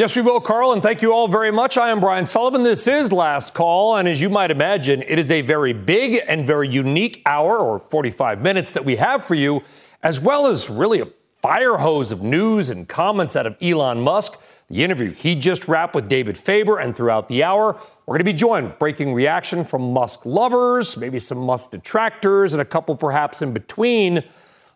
Yes, 0.00 0.16
we 0.16 0.22
will, 0.22 0.40
Carl, 0.40 0.72
and 0.72 0.82
thank 0.82 1.02
you 1.02 1.12
all 1.12 1.28
very 1.28 1.50
much. 1.50 1.76
I 1.76 1.90
am 1.90 2.00
Brian 2.00 2.24
Sullivan. 2.24 2.62
This 2.62 2.88
is 2.88 3.12
Last 3.12 3.52
Call, 3.52 3.96
and 3.96 4.08
as 4.08 4.22
you 4.22 4.30
might 4.30 4.50
imagine, 4.50 5.02
it 5.02 5.18
is 5.18 5.30
a 5.30 5.42
very 5.42 5.74
big 5.74 6.22
and 6.26 6.46
very 6.46 6.70
unique 6.70 7.20
hour 7.26 7.58
or 7.58 7.78
45 7.78 8.40
minutes 8.40 8.70
that 8.70 8.82
we 8.82 8.96
have 8.96 9.22
for 9.22 9.34
you, 9.34 9.60
as 10.02 10.18
well 10.18 10.46
as 10.46 10.70
really 10.70 11.00
a 11.00 11.08
fire 11.36 11.76
hose 11.76 12.12
of 12.12 12.22
news 12.22 12.70
and 12.70 12.88
comments 12.88 13.36
out 13.36 13.46
of 13.46 13.58
Elon 13.60 14.00
Musk. 14.00 14.40
The 14.70 14.82
interview 14.82 15.12
he 15.12 15.34
just 15.34 15.68
wrapped 15.68 15.94
with 15.94 16.08
David 16.08 16.38
Faber, 16.38 16.78
and 16.78 16.96
throughout 16.96 17.28
the 17.28 17.42
hour, 17.42 17.78
we're 18.06 18.14
going 18.14 18.20
to 18.20 18.24
be 18.24 18.32
joined 18.32 18.78
breaking 18.78 19.12
reaction 19.12 19.64
from 19.64 19.92
Musk 19.92 20.24
lovers, 20.24 20.96
maybe 20.96 21.18
some 21.18 21.36
Musk 21.36 21.72
detractors, 21.72 22.54
and 22.54 22.62
a 22.62 22.64
couple 22.64 22.96
perhaps 22.96 23.42
in 23.42 23.52
between. 23.52 24.24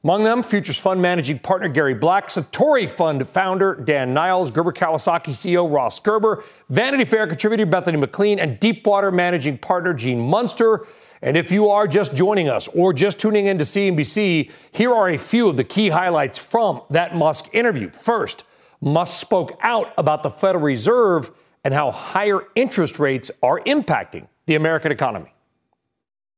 Among 0.04 0.22
them, 0.22 0.42
Futures 0.42 0.78
Fund 0.78 1.00
managing 1.00 1.38
partner 1.38 1.68
Gary 1.68 1.94
Black, 1.94 2.28
Satori 2.28 2.90
Fund 2.90 3.26
founder 3.26 3.74
Dan 3.74 4.12
Niles, 4.12 4.50
Gerber 4.50 4.70
Kawasaki 4.70 5.30
CEO 5.30 5.72
Ross 5.72 5.98
Gerber, 5.98 6.44
Vanity 6.68 7.06
Fair 7.06 7.26
contributor 7.26 7.64
Bethany 7.64 7.96
McLean, 7.96 8.38
and 8.38 8.60
Deepwater 8.60 9.10
managing 9.10 9.56
partner 9.56 9.94
Gene 9.94 10.20
Munster. 10.20 10.86
And 11.22 11.38
if 11.38 11.50
you 11.50 11.70
are 11.70 11.88
just 11.88 12.14
joining 12.14 12.50
us 12.50 12.68
or 12.68 12.92
just 12.92 13.18
tuning 13.18 13.46
in 13.46 13.56
to 13.56 13.64
CNBC, 13.64 14.52
here 14.72 14.92
are 14.92 15.08
a 15.08 15.16
few 15.16 15.48
of 15.48 15.56
the 15.56 15.64
key 15.64 15.88
highlights 15.88 16.36
from 16.36 16.82
that 16.90 17.16
Musk 17.16 17.48
interview. 17.54 17.88
First, 17.88 18.44
Musk 18.82 19.18
spoke 19.18 19.56
out 19.62 19.94
about 19.96 20.22
the 20.22 20.28
Federal 20.28 20.64
Reserve 20.64 21.30
and 21.64 21.72
how 21.72 21.90
higher 21.90 22.42
interest 22.54 22.98
rates 22.98 23.30
are 23.42 23.58
impacting 23.60 24.28
the 24.44 24.54
American 24.54 24.92
economy. 24.92 25.32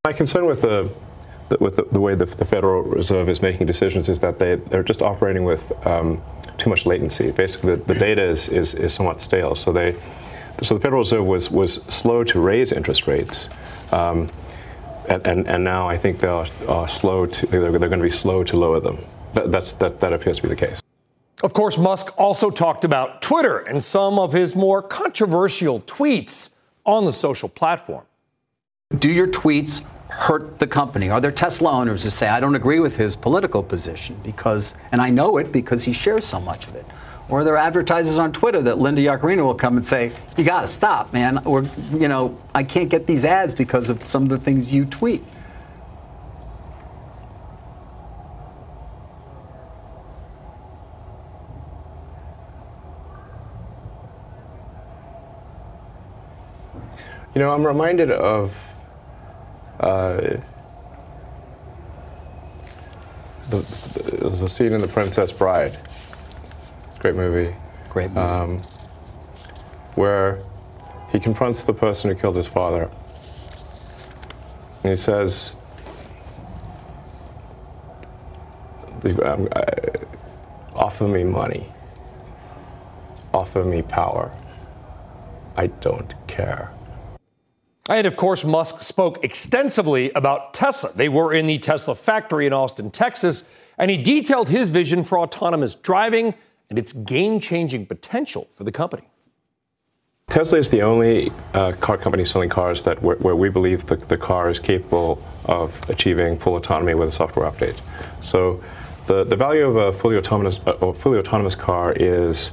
My 0.04 0.12
concern 0.12 0.46
with 0.46 0.60
the 0.60 0.88
with 1.60 1.76
the, 1.76 1.86
the 1.92 2.00
way 2.00 2.14
the, 2.14 2.24
the, 2.24 2.44
Federal 2.44 2.82
Reserve 2.82 3.28
is 3.28 3.40
making 3.40 3.66
decisions 3.66 4.08
is 4.08 4.18
that 4.20 4.38
they, 4.38 4.56
they're 4.56 4.82
just 4.82 5.02
operating 5.02 5.44
with 5.44 5.72
um, 5.86 6.20
too 6.58 6.70
much 6.70 6.86
latency. 6.86 7.30
Basically, 7.30 7.76
the, 7.76 7.84
the 7.84 7.94
data 7.94 8.22
is, 8.22 8.48
is, 8.48 8.74
is, 8.74 8.92
somewhat 8.92 9.20
stale. 9.20 9.54
So 9.54 9.72
they, 9.72 9.96
so 10.62 10.74
the 10.74 10.80
Federal 10.80 11.02
Reserve 11.02 11.24
was, 11.24 11.50
was 11.50 11.74
slow 11.84 12.24
to 12.24 12.40
raise 12.40 12.72
interest 12.72 13.06
rates. 13.06 13.48
Um, 13.92 14.28
and, 15.08 15.24
and, 15.24 15.46
and, 15.46 15.62
now 15.62 15.88
I 15.88 15.96
think 15.96 16.18
they're 16.18 16.46
uh, 16.66 16.86
slow 16.86 17.26
to, 17.26 17.46
they're, 17.46 17.70
they're, 17.70 17.88
going 17.88 18.00
to 18.00 18.04
be 18.04 18.10
slow 18.10 18.42
to 18.42 18.56
lower 18.56 18.80
them. 18.80 18.98
That, 19.34 19.52
that's, 19.52 19.74
that, 19.74 20.00
that 20.00 20.12
appears 20.12 20.38
to 20.38 20.42
be 20.42 20.48
the 20.48 20.56
case. 20.56 20.82
Of 21.44 21.52
course, 21.52 21.78
Musk 21.78 22.18
also 22.18 22.50
talked 22.50 22.84
about 22.84 23.22
Twitter 23.22 23.58
and 23.58 23.84
some 23.84 24.18
of 24.18 24.32
his 24.32 24.56
more 24.56 24.82
controversial 24.82 25.80
tweets 25.82 26.50
on 26.84 27.04
the 27.04 27.12
social 27.12 27.48
platform. 27.48 28.04
Do 28.98 29.10
your 29.10 29.26
tweets 29.26 29.84
hurt 30.16 30.58
the 30.58 30.66
company? 30.66 31.10
Are 31.10 31.20
there 31.20 31.30
Tesla 31.30 31.70
owners 31.70 32.02
who 32.02 32.08
say, 32.08 32.26
I 32.26 32.40
don't 32.40 32.54
agree 32.54 32.80
with 32.80 32.96
his 32.96 33.14
political 33.14 33.62
position 33.62 34.18
because, 34.24 34.74
and 34.90 35.02
I 35.02 35.10
know 35.10 35.36
it 35.36 35.52
because 35.52 35.84
he 35.84 35.92
shares 35.92 36.24
so 36.24 36.40
much 36.40 36.66
of 36.66 36.74
it? 36.74 36.86
Or 37.28 37.40
are 37.40 37.44
there 37.44 37.58
advertisers 37.58 38.18
on 38.18 38.32
Twitter 38.32 38.62
that 38.62 38.78
Linda 38.78 39.02
Yaccarino 39.02 39.44
will 39.44 39.54
come 39.54 39.76
and 39.76 39.84
say, 39.84 40.12
you 40.38 40.44
got 40.44 40.62
to 40.62 40.68
stop, 40.68 41.12
man, 41.12 41.38
or, 41.44 41.64
you 41.92 42.08
know, 42.08 42.38
I 42.54 42.64
can't 42.64 42.88
get 42.88 43.06
these 43.06 43.26
ads 43.26 43.54
because 43.54 43.90
of 43.90 44.06
some 44.06 44.22
of 44.22 44.30
the 44.30 44.38
things 44.38 44.72
you 44.72 44.86
tweet? 44.86 45.22
You 57.34 57.42
know, 57.42 57.52
I'm 57.52 57.66
reminded 57.66 58.10
of 58.10 58.56
uh, 59.80 60.38
the, 63.50 63.58
the, 63.58 64.48
scene 64.48 64.72
in 64.72 64.80
The 64.80 64.88
Princess 64.88 65.32
Bride. 65.32 65.78
Great 66.98 67.14
movie. 67.14 67.54
Great 67.90 68.10
movie. 68.10 68.20
Um, 68.20 68.62
where 69.94 70.42
he 71.12 71.20
confronts 71.20 71.62
the 71.64 71.72
person 71.72 72.10
who 72.10 72.16
killed 72.16 72.36
his 72.36 72.46
father. 72.46 72.90
And 74.82 74.90
he 74.90 74.96
says, 74.96 75.54
um, 79.22 79.48
offer 80.74 81.06
me 81.06 81.24
money. 81.24 81.72
Offer 83.32 83.64
me 83.64 83.82
power. 83.82 84.36
I 85.56 85.68
don't 85.68 86.14
care. 86.26 86.75
And 87.88 88.06
of 88.06 88.16
course, 88.16 88.44
Musk 88.44 88.82
spoke 88.82 89.22
extensively 89.22 90.10
about 90.12 90.54
Tesla. 90.54 90.92
They 90.92 91.08
were 91.08 91.32
in 91.32 91.46
the 91.46 91.58
Tesla 91.58 91.94
factory 91.94 92.46
in 92.46 92.52
Austin, 92.52 92.90
Texas, 92.90 93.44
and 93.78 93.90
he 93.90 93.96
detailed 93.96 94.48
his 94.48 94.70
vision 94.70 95.04
for 95.04 95.18
autonomous 95.18 95.74
driving 95.74 96.34
and 96.68 96.78
its 96.78 96.92
game 96.92 97.38
changing 97.38 97.86
potential 97.86 98.48
for 98.54 98.64
the 98.64 98.72
company. 98.72 99.04
Tesla 100.28 100.58
is 100.58 100.68
the 100.70 100.82
only 100.82 101.30
uh, 101.54 101.72
car 101.72 101.96
company 101.96 102.24
selling 102.24 102.48
cars 102.48 102.82
that 102.82 103.00
where, 103.00 103.16
where 103.18 103.36
we 103.36 103.48
believe 103.48 103.86
the, 103.86 103.94
the 103.94 104.16
car 104.16 104.50
is 104.50 104.58
capable 104.58 105.24
of 105.44 105.72
achieving 105.88 106.36
full 106.36 106.56
autonomy 106.56 106.94
with 106.94 107.08
a 107.08 107.12
software 107.12 107.48
update. 107.48 107.78
So, 108.20 108.62
the, 109.06 109.22
the 109.22 109.36
value 109.36 109.64
of 109.64 109.76
a 109.76 109.92
fully 109.92 110.16
autonomous 110.16 110.58
uh, 110.66 110.92
fully 110.94 111.18
autonomous 111.18 111.54
car 111.54 111.92
is, 111.92 112.50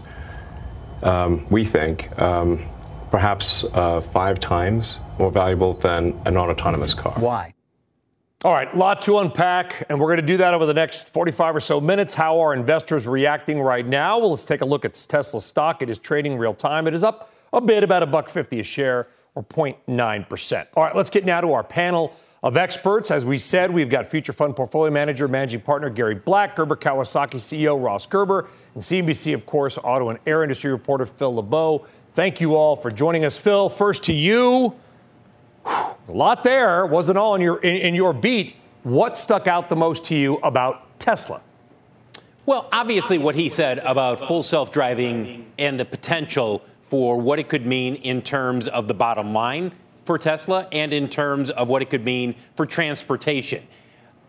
um, 1.01 1.47
we 1.50 1.65
think, 1.65 2.15
um, 2.21 2.63
perhaps 3.13 3.63
uh, 3.75 4.01
five 4.01 4.40
times 4.40 4.97
more 5.19 5.29
valuable 5.29 5.74
than 5.75 6.19
a 6.25 6.31
non 6.31 6.50
autonomous 6.50 6.96
car. 6.96 7.13
Why? 7.19 7.53
All 8.44 8.51
right, 8.51 8.75
lot 8.75 9.03
to 9.03 9.19
unpack, 9.19 9.85
and 9.88 10.00
we're 10.00 10.07
going 10.07 10.19
to 10.19 10.25
do 10.25 10.38
that 10.38 10.56
over 10.56 10.66
the 10.66 10.74
next 10.74 11.13
45 11.13 11.57
or 11.57 11.59
so 11.59 11.79
minutes. 11.79 12.16
How 12.16 12.40
are 12.40 12.56
investors 12.56 13.06
reacting 13.06 13.62
right 13.62 13.85
now? 13.85 14.18
Well, 14.18 14.31
let's 14.31 14.46
take 14.46 14.62
a 14.62 14.66
look 14.66 14.84
at 14.84 14.96
Tesla 15.07 15.41
stock. 15.41 15.84
It 15.84 15.91
is 15.91 16.00
trading 16.00 16.40
real 16.40 16.56
time. 16.56 16.88
It 16.88 16.96
is 16.96 17.03
up 17.03 17.31
a 17.53 17.62
bit, 17.62 17.84
about 17.84 18.01
a 18.01 18.07
buck 18.07 18.29
fifty 18.29 18.59
a 18.59 18.63
share, 18.63 19.07
or 19.35 19.44
0.9 19.44 20.28
percent. 20.28 20.69
All 20.74 20.84
right, 20.84 20.95
let's 20.95 21.12
get 21.12 21.24
now 21.24 21.40
to 21.40 21.53
our 21.53 21.63
panel 21.63 22.16
of 22.44 22.58
experts. 22.58 23.09
As 23.09 23.26
we 23.26 23.38
said, 23.38 23.72
we've 23.72 23.90
got 23.90 24.06
future 24.06 24.34
fund 24.34 24.56
portfolio 24.56 24.92
manager, 24.92 25.28
managing 25.30 25.62
partner 25.62 25.90
Gary 25.90 26.16
Black, 26.16 26.56
Gerber 26.56 26.76
Kawasaki 26.76 27.36
CEO 27.36 27.81
Ross 27.81 28.06
Gerber, 28.06 28.48
and 28.74 28.84
CNBC, 28.84 29.34
of 29.34 29.46
course, 29.46 29.78
auto 29.81 30.09
and 30.09 30.20
air 30.28 30.44
industry 30.44 30.70
reporter 30.70 31.06
Phil 31.06 31.36
LeBeau. 31.36 31.86
Thank 32.12 32.42
you 32.42 32.56
all 32.56 32.76
for 32.76 32.92
joining 32.92 33.24
us. 33.24 33.38
Phil, 33.38 33.70
first 33.70 34.04
to 34.04 34.14
you. 34.14 34.76
A 35.66 35.96
lot 36.09 36.44
there 36.44 36.86
wasn't 36.86 37.18
all 37.18 37.34
in 37.36 37.42
your 37.42 37.59
in, 37.59 37.78
in 37.78 37.96
your 37.96 38.12
beat. 38.12 38.58
What 38.84 39.16
stuck 39.16 39.48
out 39.48 39.70
the 39.70 39.78
most 39.78 40.04
to 40.06 40.16
you 40.16 40.36
about 40.44 41.00
Tesla? 41.00 41.42
Well, 42.46 42.68
obviously, 42.74 43.18
what 43.18 43.36
he 43.36 43.48
said 43.48 43.78
about 43.80 44.28
full 44.28 44.44
self 44.44 44.74
driving 44.74 45.50
and 45.58 45.80
the 45.80 45.86
potential 45.86 46.62
for 46.81 47.16
what 47.16 47.40
it 47.40 47.48
could 47.48 47.66
mean 47.66 47.96
in 47.96 48.22
terms 48.22 48.68
of 48.68 48.90
the 48.90 48.94
bottom 48.94 49.31
line 49.31 49.72
for 50.06 50.18
Tesla 50.18 50.68
and 50.72 50.94
in 50.94 51.09
terms 51.09 51.50
of 51.50 51.68
what 51.68 51.81
it 51.81 51.90
could 51.90 52.03
mean 52.03 52.36
for 52.56 52.66
transportation. 52.66 53.66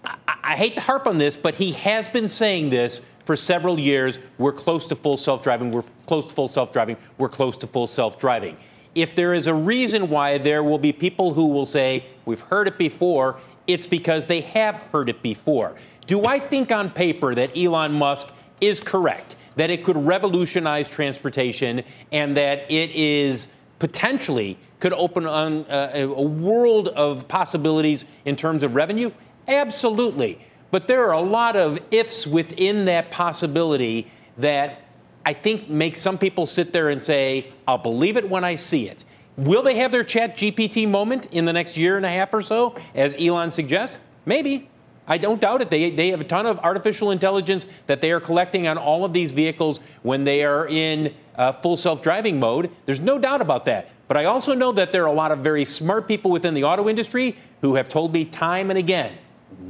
I, 0.04 0.16
I 0.26 0.56
hate 0.56 0.74
to 0.76 0.80
harp 0.80 1.06
on 1.06 1.18
this, 1.18 1.36
but 1.36 1.54
he 1.54 1.72
has 1.72 2.08
been 2.08 2.28
saying 2.28 2.70
this 2.70 3.04
for 3.24 3.36
several 3.36 3.80
years. 3.80 4.18
We're 4.38 4.52
close 4.52 4.86
to 4.86 4.96
full 4.96 5.16
self 5.16 5.42
driving. 5.42 5.70
We're 5.70 5.84
close 6.06 6.26
to 6.26 6.32
full 6.32 6.48
self 6.48 6.72
driving. 6.72 6.96
We're 7.18 7.28
close 7.28 7.56
to 7.58 7.66
full 7.66 7.86
self 7.86 8.18
driving. 8.18 8.56
If 8.94 9.16
there 9.16 9.34
is 9.34 9.46
a 9.46 9.54
reason 9.54 10.08
why 10.08 10.38
there 10.38 10.62
will 10.62 10.78
be 10.78 10.92
people 10.92 11.34
who 11.34 11.48
will 11.48 11.66
say, 11.66 12.06
we've 12.26 12.40
heard 12.40 12.68
it 12.68 12.78
before, 12.78 13.40
it's 13.66 13.86
because 13.86 14.26
they 14.26 14.42
have 14.42 14.76
heard 14.92 15.08
it 15.08 15.22
before. 15.22 15.74
Do 16.06 16.26
I 16.26 16.38
think 16.38 16.70
on 16.70 16.90
paper 16.90 17.34
that 17.34 17.56
Elon 17.56 17.92
Musk 17.92 18.32
is 18.60 18.78
correct, 18.78 19.36
that 19.56 19.70
it 19.70 19.84
could 19.84 19.96
revolutionize 19.96 20.88
transportation 20.88 21.82
and 22.12 22.36
that 22.36 22.70
it 22.70 22.90
is 22.90 23.48
potentially 23.78 24.58
could 24.80 24.92
open 24.92 25.26
on 25.26 25.64
uh, 25.66 25.90
a 25.94 26.22
world 26.22 26.88
of 26.88 27.26
possibilities 27.28 28.04
in 28.24 28.36
terms 28.36 28.62
of 28.62 28.74
revenue? 28.74 29.10
Absolutely. 29.48 30.38
But 30.70 30.88
there 30.88 31.06
are 31.08 31.12
a 31.12 31.20
lot 31.20 31.56
of 31.56 31.78
ifs 31.90 32.26
within 32.26 32.86
that 32.86 33.10
possibility 33.10 34.10
that 34.38 34.82
I 35.24 35.32
think 35.32 35.68
make 35.70 35.96
some 35.96 36.18
people 36.18 36.46
sit 36.46 36.72
there 36.72 36.90
and 36.90 37.02
say, 37.02 37.52
I'll 37.66 37.78
believe 37.78 38.16
it 38.16 38.28
when 38.28 38.44
I 38.44 38.56
see 38.56 38.88
it. 38.88 39.04
Will 39.36 39.62
they 39.62 39.76
have 39.76 39.90
their 39.90 40.04
chat 40.04 40.36
GPT 40.36 40.88
moment 40.88 41.26
in 41.32 41.44
the 41.44 41.52
next 41.52 41.76
year 41.76 41.96
and 41.96 42.04
a 42.04 42.10
half 42.10 42.32
or 42.34 42.42
so, 42.42 42.76
as 42.94 43.16
Elon 43.18 43.50
suggests? 43.50 43.98
Maybe. 44.26 44.68
I 45.06 45.18
don't 45.18 45.40
doubt 45.40 45.60
it. 45.62 45.70
They, 45.70 45.90
they 45.90 46.08
have 46.08 46.20
a 46.20 46.24
ton 46.24 46.46
of 46.46 46.58
artificial 46.60 47.10
intelligence 47.10 47.66
that 47.86 48.00
they 48.00 48.10
are 48.10 48.20
collecting 48.20 48.66
on 48.66 48.78
all 48.78 49.04
of 49.04 49.12
these 49.12 49.32
vehicles 49.32 49.80
when 50.02 50.24
they 50.24 50.44
are 50.44 50.66
in 50.66 51.14
uh, 51.36 51.52
full 51.52 51.76
self 51.76 52.02
driving 52.02 52.38
mode. 52.38 52.70
There's 52.86 53.00
no 53.00 53.18
doubt 53.18 53.40
about 53.40 53.64
that. 53.66 53.90
But 54.08 54.16
I 54.16 54.24
also 54.26 54.54
know 54.54 54.72
that 54.72 54.92
there 54.92 55.02
are 55.02 55.08
a 55.08 55.12
lot 55.12 55.32
of 55.32 55.38
very 55.40 55.64
smart 55.64 56.06
people 56.08 56.30
within 56.30 56.54
the 56.54 56.64
auto 56.64 56.88
industry 56.88 57.36
who 57.60 57.74
have 57.76 57.88
told 57.88 58.12
me 58.12 58.24
time 58.24 58.70
and 58.70 58.78
again 58.78 59.18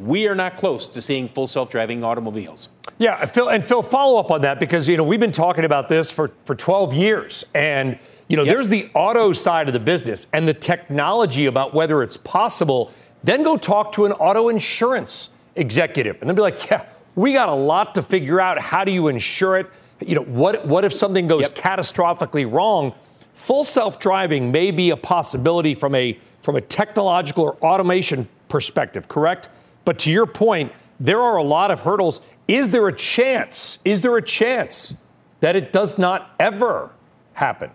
we 0.01 0.27
are 0.29 0.35
not 0.35 0.57
close 0.57 0.87
to 0.87 1.03
seeing 1.03 1.29
full 1.29 1.47
self 1.47 1.71
driving 1.71 2.05
automobiles. 2.05 2.69
Yeah, 2.99 3.25
Phil, 3.27 3.49
and 3.49 3.65
Phil, 3.65 3.83
follow 3.83 4.19
up 4.19 4.31
on 4.31 4.43
that 4.43 4.61
because, 4.61 4.89
you 4.89 4.97
know, 4.97 5.05
we've 5.05 5.21
been 5.21 5.33
talking 5.33 5.65
about 5.65 5.89
this 5.89 6.11
for, 6.11 6.31
for 6.45 6.55
12 6.55 6.95
years. 6.95 7.45
And, 7.55 7.99
you 8.29 8.37
know, 8.37 8.45
yep. 8.45 8.55
there's 8.55 8.69
the 8.69 8.91
auto 8.95 9.33
side 9.33 9.69
of 9.69 9.73
the 9.73 9.81
business 9.81 10.27
and 10.33 10.47
the 10.47 10.55
technology 10.55 11.47
about 11.47 11.75
whether 11.75 12.03
it's 12.03 12.17
possible. 12.17 12.93
Then 13.25 13.43
go 13.43 13.57
talk 13.57 13.93
to 13.93 14.05
an 14.05 14.13
auto 14.13 14.51
insurance 14.51 15.31
executive 15.57 16.21
and 16.21 16.29
they'll 16.29 16.37
be 16.37 16.43
like, 16.43 16.71
yeah, 16.71 16.85
we 17.17 17.33
got 17.33 17.49
a 17.49 17.55
lot 17.55 17.95
to 17.95 18.03
figure 18.03 18.41
out. 18.41 18.61
How 18.61 18.85
do 18.85 18.93
you 18.93 19.09
insure 19.09 19.57
it? 19.57 19.71
You 20.01 20.17
know, 20.17 20.23
what, 20.23 20.67
what 20.67 20.85
if 20.85 20.93
something 20.93 21.27
goes 21.27 21.43
yep. 21.43 21.55
catastrophically 21.55 22.51
wrong? 22.51 22.93
Full 23.33 23.65
self 23.65 23.99
driving 23.99 24.53
may 24.53 24.71
be 24.71 24.91
a 24.91 24.97
possibility 24.97 25.75
from 25.75 25.95
a, 25.95 26.19
from 26.43 26.57
a 26.57 26.61
technological 26.61 27.45
or 27.45 27.55
automation 27.57 28.29
perspective, 28.49 29.09
correct? 29.09 29.49
But 29.85 29.99
to 30.01 30.13
your 30.13 30.27
point, 30.27 30.73
there 31.01 31.21
are 31.21 31.37
a 31.37 31.43
lot 31.43 31.71
of 31.71 31.81
hurdles. 31.81 32.21
Is 32.47 32.71
there 32.71 32.87
a 32.89 32.93
chance? 32.93 33.79
Is 33.85 34.03
there 34.03 34.17
a 34.17 34.23
chance 34.23 34.95
that 35.41 35.57
it 35.57 35.73
does 35.73 35.97
not 35.99 36.35
ever 36.39 36.91
happen? 37.33 37.71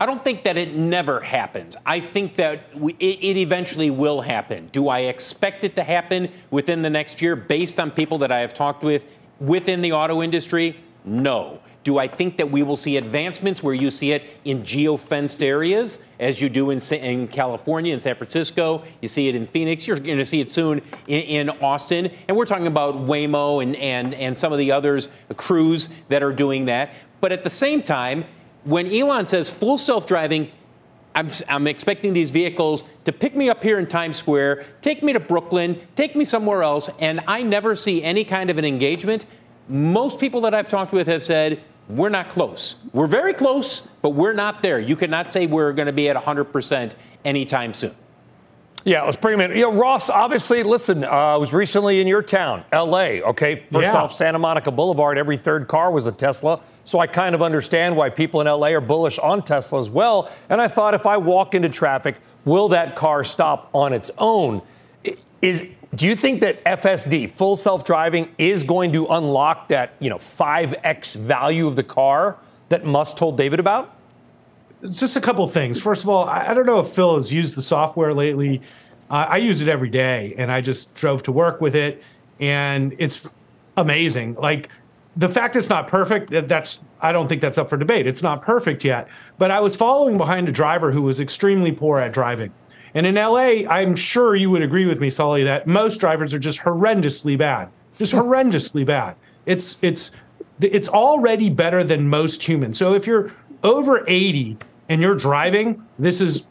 I 0.00 0.06
don't 0.06 0.22
think 0.22 0.44
that 0.44 0.56
it 0.56 0.74
never 0.74 1.20
happens. 1.20 1.76
I 1.84 1.98
think 2.00 2.36
that 2.36 2.76
we, 2.76 2.92
it, 3.00 3.18
it, 3.20 3.36
eventually 3.36 3.90
will 3.90 4.20
happen. 4.20 4.68
Do 4.70 4.88
I 4.88 5.00
expect 5.00 5.64
it 5.64 5.74
to 5.76 5.82
happen 5.82 6.30
within 6.50 6.82
the 6.82 6.90
next 6.90 7.20
year 7.20 7.34
based 7.34 7.80
on 7.80 7.90
people 7.90 8.18
that 8.18 8.30
I 8.30 8.40
have 8.40 8.54
talked 8.54 8.84
with 8.84 9.04
within 9.40 9.82
the 9.82 9.92
auto 9.92 10.22
industry? 10.22 10.76
No. 11.04 11.60
Do 11.82 11.98
I 11.98 12.06
think 12.06 12.36
that 12.36 12.50
we 12.50 12.62
will 12.62 12.76
see 12.76 12.96
advancements 12.96 13.62
where 13.62 13.74
you 13.74 13.90
see 13.90 14.12
it 14.12 14.22
in 14.44 14.62
geofenced 14.62 15.42
areas, 15.42 15.98
as 16.20 16.40
you 16.40 16.48
do 16.48 16.70
in, 16.70 16.80
in 16.92 17.28
California, 17.28 17.94
in 17.94 17.98
San 17.98 18.14
Francisco? 18.14 18.84
You 19.00 19.08
see 19.08 19.28
it 19.28 19.34
in 19.34 19.46
Phoenix. 19.46 19.86
You're 19.86 19.98
going 19.98 20.18
to 20.18 20.26
see 20.26 20.40
it 20.40 20.52
soon 20.52 20.82
in, 21.06 21.22
in, 21.22 21.50
Austin. 21.62 22.10
And 22.28 22.36
we're 22.36 22.44
talking 22.44 22.66
about 22.66 22.94
Waymo 22.94 23.62
and, 23.62 23.74
and, 23.76 24.12
and 24.14 24.36
some 24.36 24.52
of 24.52 24.58
the 24.58 24.70
others, 24.70 25.08
Cruise, 25.36 25.88
that 26.08 26.22
are 26.22 26.32
doing 26.32 26.66
that. 26.66 26.90
But 27.20 27.32
at 27.32 27.42
the 27.42 27.50
same 27.50 27.82
time, 27.82 28.26
when 28.64 28.86
Elon 28.86 29.26
says 29.26 29.48
full 29.50 29.76
self 29.76 30.06
driving, 30.06 30.50
I'm, 31.14 31.30
I'm, 31.48 31.66
expecting 31.66 32.12
these 32.12 32.30
vehicles 32.30 32.84
to 33.04 33.12
pick 33.12 33.34
me 33.34 33.48
up 33.48 33.62
here 33.62 33.78
in 33.78 33.86
Times 33.86 34.16
Square, 34.16 34.66
take 34.82 35.02
me 35.02 35.12
to 35.12 35.20
Brooklyn, 35.20 35.80
take 35.96 36.14
me 36.14 36.24
somewhere 36.24 36.62
else, 36.62 36.90
and 37.00 37.20
I 37.26 37.42
never 37.42 37.74
see 37.74 38.02
any 38.02 38.24
kind 38.24 38.50
of 38.50 38.58
an 38.58 38.64
engagement. 38.64 39.26
Most 39.68 40.20
people 40.20 40.40
that 40.42 40.54
I've 40.54 40.68
talked 40.68 40.92
with 40.92 41.06
have 41.08 41.22
said, 41.22 41.62
we're 41.88 42.10
not 42.10 42.28
close. 42.28 42.76
We're 42.92 43.06
very 43.06 43.32
close, 43.32 43.80
but 44.02 44.10
we're 44.10 44.34
not 44.34 44.62
there. 44.62 44.78
You 44.78 44.94
cannot 44.94 45.32
say 45.32 45.46
we're 45.46 45.72
going 45.72 45.86
to 45.86 45.92
be 45.92 46.08
at 46.08 46.16
100% 46.16 46.94
anytime 47.24 47.74
soon. 47.74 47.94
Yeah, 48.84 49.02
let's 49.02 49.16
bring 49.16 49.34
him 49.34 49.50
in. 49.50 49.56
You 49.56 49.64
know, 49.64 49.72
Ross, 49.72 50.08
obviously, 50.08 50.62
listen, 50.62 51.04
uh, 51.04 51.08
I 51.08 51.36
was 51.36 51.52
recently 51.52 52.00
in 52.00 52.06
your 52.06 52.22
town, 52.22 52.64
LA, 52.72 53.20
okay? 53.28 53.64
First 53.70 53.84
yeah. 53.84 53.96
off, 53.96 54.12
Santa 54.12 54.38
Monica 54.38 54.70
Boulevard, 54.70 55.18
every 55.18 55.36
third 55.36 55.66
car 55.68 55.90
was 55.90 56.06
a 56.06 56.12
Tesla. 56.12 56.60
So 56.88 57.00
I 57.00 57.06
kind 57.06 57.34
of 57.34 57.42
understand 57.42 57.96
why 57.96 58.08
people 58.08 58.40
in 58.40 58.46
LA 58.46 58.68
are 58.68 58.80
bullish 58.80 59.18
on 59.18 59.42
Tesla 59.42 59.78
as 59.78 59.90
well. 59.90 60.30
And 60.48 60.58
I 60.58 60.68
thought 60.68 60.94
if 60.94 61.04
I 61.04 61.18
walk 61.18 61.54
into 61.54 61.68
traffic, 61.68 62.16
will 62.46 62.68
that 62.68 62.96
car 62.96 63.24
stop 63.24 63.68
on 63.74 63.92
its 63.92 64.10
own? 64.16 64.62
Is 65.42 65.68
do 65.94 66.06
you 66.06 66.16
think 66.16 66.40
that 66.40 66.64
FSD, 66.64 67.30
full 67.30 67.56
self-driving, 67.56 68.34
is 68.38 68.64
going 68.64 68.94
to 68.94 69.04
unlock 69.04 69.68
that, 69.68 69.96
you 69.98 70.08
know, 70.08 70.16
5x 70.16 71.14
value 71.16 71.66
of 71.66 71.76
the 71.76 71.82
car 71.82 72.38
that 72.70 72.86
Musk 72.86 73.18
told 73.18 73.36
David 73.36 73.60
about? 73.60 73.94
Just 74.88 75.14
a 75.14 75.20
couple 75.20 75.46
things. 75.46 75.78
First 75.78 76.04
of 76.04 76.08
all, 76.08 76.24
I, 76.24 76.54
don't 76.54 76.64
know 76.64 76.80
if 76.80 76.88
Phil 76.88 77.16
has 77.16 77.30
used 77.30 77.54
the 77.54 77.62
software 77.62 78.14
lately. 78.14 78.62
Uh, 79.10 79.26
I 79.28 79.36
use 79.36 79.60
it 79.60 79.68
every 79.68 79.90
day, 79.90 80.34
and 80.38 80.50
I 80.50 80.62
just 80.62 80.94
drove 80.94 81.22
to 81.24 81.32
work 81.32 81.60
with 81.60 81.74
it, 81.74 82.02
and 82.40 82.94
it's 82.98 83.34
amazing. 83.76 84.36
Like 84.36 84.70
the 85.18 85.28
fact 85.28 85.54
it's 85.56 85.68
not 85.68 85.86
perfect, 85.88 86.30
that's 86.30 86.80
I 87.00 87.12
don't 87.12 87.28
think 87.28 87.42
that's 87.42 87.58
up 87.58 87.68
for 87.68 87.76
debate. 87.76 88.06
It's 88.06 88.22
not 88.22 88.40
perfect 88.40 88.84
yet. 88.84 89.08
But 89.36 89.50
I 89.50 89.60
was 89.60 89.76
following 89.76 90.16
behind 90.16 90.48
a 90.48 90.52
driver 90.52 90.90
who 90.90 91.02
was 91.02 91.20
extremely 91.20 91.72
poor 91.72 91.98
at 91.98 92.12
driving 92.12 92.52
and 92.94 93.06
in 93.06 93.14
LA, 93.14 93.68
I'm 93.68 93.94
sure 93.94 94.34
you 94.34 94.50
would 94.50 94.62
agree 94.62 94.86
with 94.86 95.00
me, 95.00 95.10
Sully, 95.10 95.44
that 95.44 95.66
most 95.66 95.98
drivers 95.98 96.34
are 96.34 96.38
just 96.38 96.58
horrendously 96.58 97.36
bad. 97.36 97.68
Just 97.98 98.12
horrendously 98.12 98.86
bad. 98.86 99.16
It's 99.46 99.76
it's 99.82 100.12
it's 100.60 100.88
already 100.88 101.50
better 101.50 101.84
than 101.84 102.08
most 102.08 102.42
humans. 102.42 102.78
So 102.78 102.94
if 102.94 103.06
you're 103.06 103.32
over 103.62 104.04
80 104.08 104.58
and 104.88 105.00
you're 105.00 105.14
driving, 105.14 105.84
this 105.98 106.20
is 106.20 106.46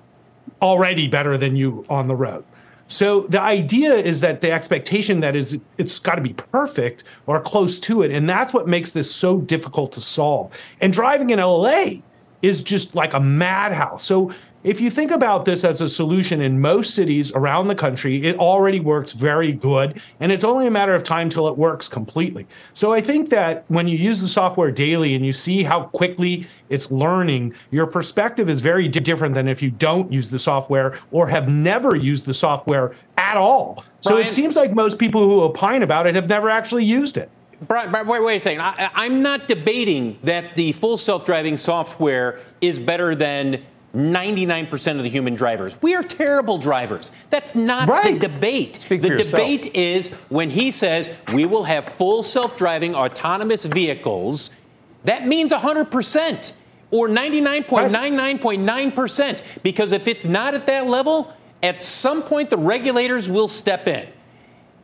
already 0.62 1.08
better 1.08 1.38
than 1.38 1.56
you 1.56 1.86
on 1.90 2.08
the 2.08 2.16
road. 2.16 2.46
So 2.88 3.22
the 3.28 3.42
idea 3.42 3.94
is 3.94 4.22
that 4.22 4.42
the 4.42 4.52
expectation 4.52 5.20
that 5.20 5.36
is 5.36 5.60
it's 5.78 6.00
got 6.00 6.16
to 6.16 6.22
be 6.22 6.34
perfect 6.34 7.04
or 7.26 7.40
close 7.42 7.80
to 7.82 8.02
it 8.02 8.12
and 8.12 8.30
that's 8.30 8.54
what 8.54 8.68
makes 8.68 8.92
this 8.92 9.14
so 9.14 9.40
difficult 9.40 9.92
to 9.94 10.02
solve. 10.02 10.54
And 10.80 10.94
driving 10.94 11.30
in 11.30 11.40
LA 11.40 12.02
is 12.42 12.64
just 12.64 12.96
like 12.96 13.14
a 13.14 13.20
madhouse. 13.20 14.04
So 14.04 14.32
if 14.68 14.82
you 14.82 14.92
think 14.92 15.12
about 15.12 15.46
this 15.46 15.64
as 15.64 15.80
a 15.80 15.88
solution 15.88 16.42
in 16.42 16.60
most 16.60 16.94
cities 16.94 17.32
around 17.32 17.68
the 17.68 17.76
country, 17.76 18.26
it 18.26 18.38
already 18.38 18.82
works 18.82 19.14
very 19.14 19.54
good. 19.54 20.02
And 20.20 20.30
it's 20.30 20.44
only 20.44 20.68
a 20.68 20.72
matter 20.72 20.94
of 20.94 21.06
time 21.06 21.30
till 21.30 21.48
it 21.48 21.58
works 21.58 21.88
completely. 21.88 22.46
So 22.74 22.92
I 22.92 23.00
think 23.00 23.30
that 23.30 23.64
when 23.70 23.88
you 23.88 23.98
use 23.98 24.20
the 24.20 24.28
software 24.28 24.70
daily 24.70 25.16
and 25.16 25.26
you 25.26 25.32
see 25.32 25.64
how 25.64 25.86
quickly 25.86 26.48
it's 26.68 26.92
learning, 26.92 27.56
your 27.72 27.88
perspective 27.88 28.50
is 28.50 28.60
very 28.60 28.90
different 28.90 29.36
than 29.36 29.48
if 29.48 29.62
you 29.62 29.72
don't 29.72 30.12
use 30.12 30.30
the 30.30 30.40
software 30.40 31.00
or 31.12 31.30
have 31.30 31.48
never 31.48 31.96
used 31.96 32.26
the 32.26 32.34
software 32.34 32.94
at 33.18 33.38
all. 33.38 33.86
So 34.02 34.16
Brian, 34.16 34.28
it 34.28 34.30
seems 34.30 34.58
like 34.58 34.74
most 34.74 35.00
people 35.00 35.22
who 35.22 35.44
opine 35.44 35.82
about 35.82 36.08
it 36.08 36.16
have 36.16 36.28
never 36.28 36.50
actually 36.50 36.84
used 36.84 37.16
it. 37.16 37.30
Brian, 37.62 37.90
wait, 38.06 38.22
wait 38.22 38.36
a 38.36 38.40
second. 38.42 38.62
I, 38.62 39.06
am 39.06 39.22
not 39.22 39.48
debating 39.48 40.20
that 40.24 40.58
the 40.58 40.74
full 40.74 40.98
self 40.98 41.26
driving 41.26 41.58
software 41.58 42.42
is 42.60 42.80
better 42.80 43.16
than 43.16 43.64
99% 43.96 44.98
of 44.98 45.04
the 45.04 45.10
human 45.10 45.36
drivers. 45.36 45.82
We 45.82 45.96
are 45.96 46.04
terrible 46.04 46.58
drivers. 46.58 47.12
That's 47.30 47.56
not 47.56 47.88
right. 47.90 48.20
the 48.20 48.28
debate. 48.28 48.82
Speak 48.82 49.02
the 49.02 49.10
debate 49.10 49.66
yourself. 49.66 49.76
is 49.76 50.10
when 50.30 50.52
he 50.52 50.72
says 50.72 51.10
we 51.34 51.46
will 51.46 51.64
have 51.64 51.86
full 51.86 52.22
self 52.22 52.58
driving 52.58 52.96
autonomous 52.96 53.66
vehicles, 53.66 54.52
that 55.06 55.26
means 55.26 55.52
100% 55.52 56.54
or 56.92 57.08
99.99.9%. 57.08 59.42
Because 59.64 59.92
if 59.92 60.08
it's 60.08 60.26
not 60.26 60.54
at 60.54 60.68
that 60.68 60.88
level, 60.88 61.34
at 61.64 61.82
some 61.82 62.22
point 62.24 62.50
the 62.50 62.58
regulators 62.58 63.30
will 63.30 63.48
step 63.48 63.88
in. 63.88 64.08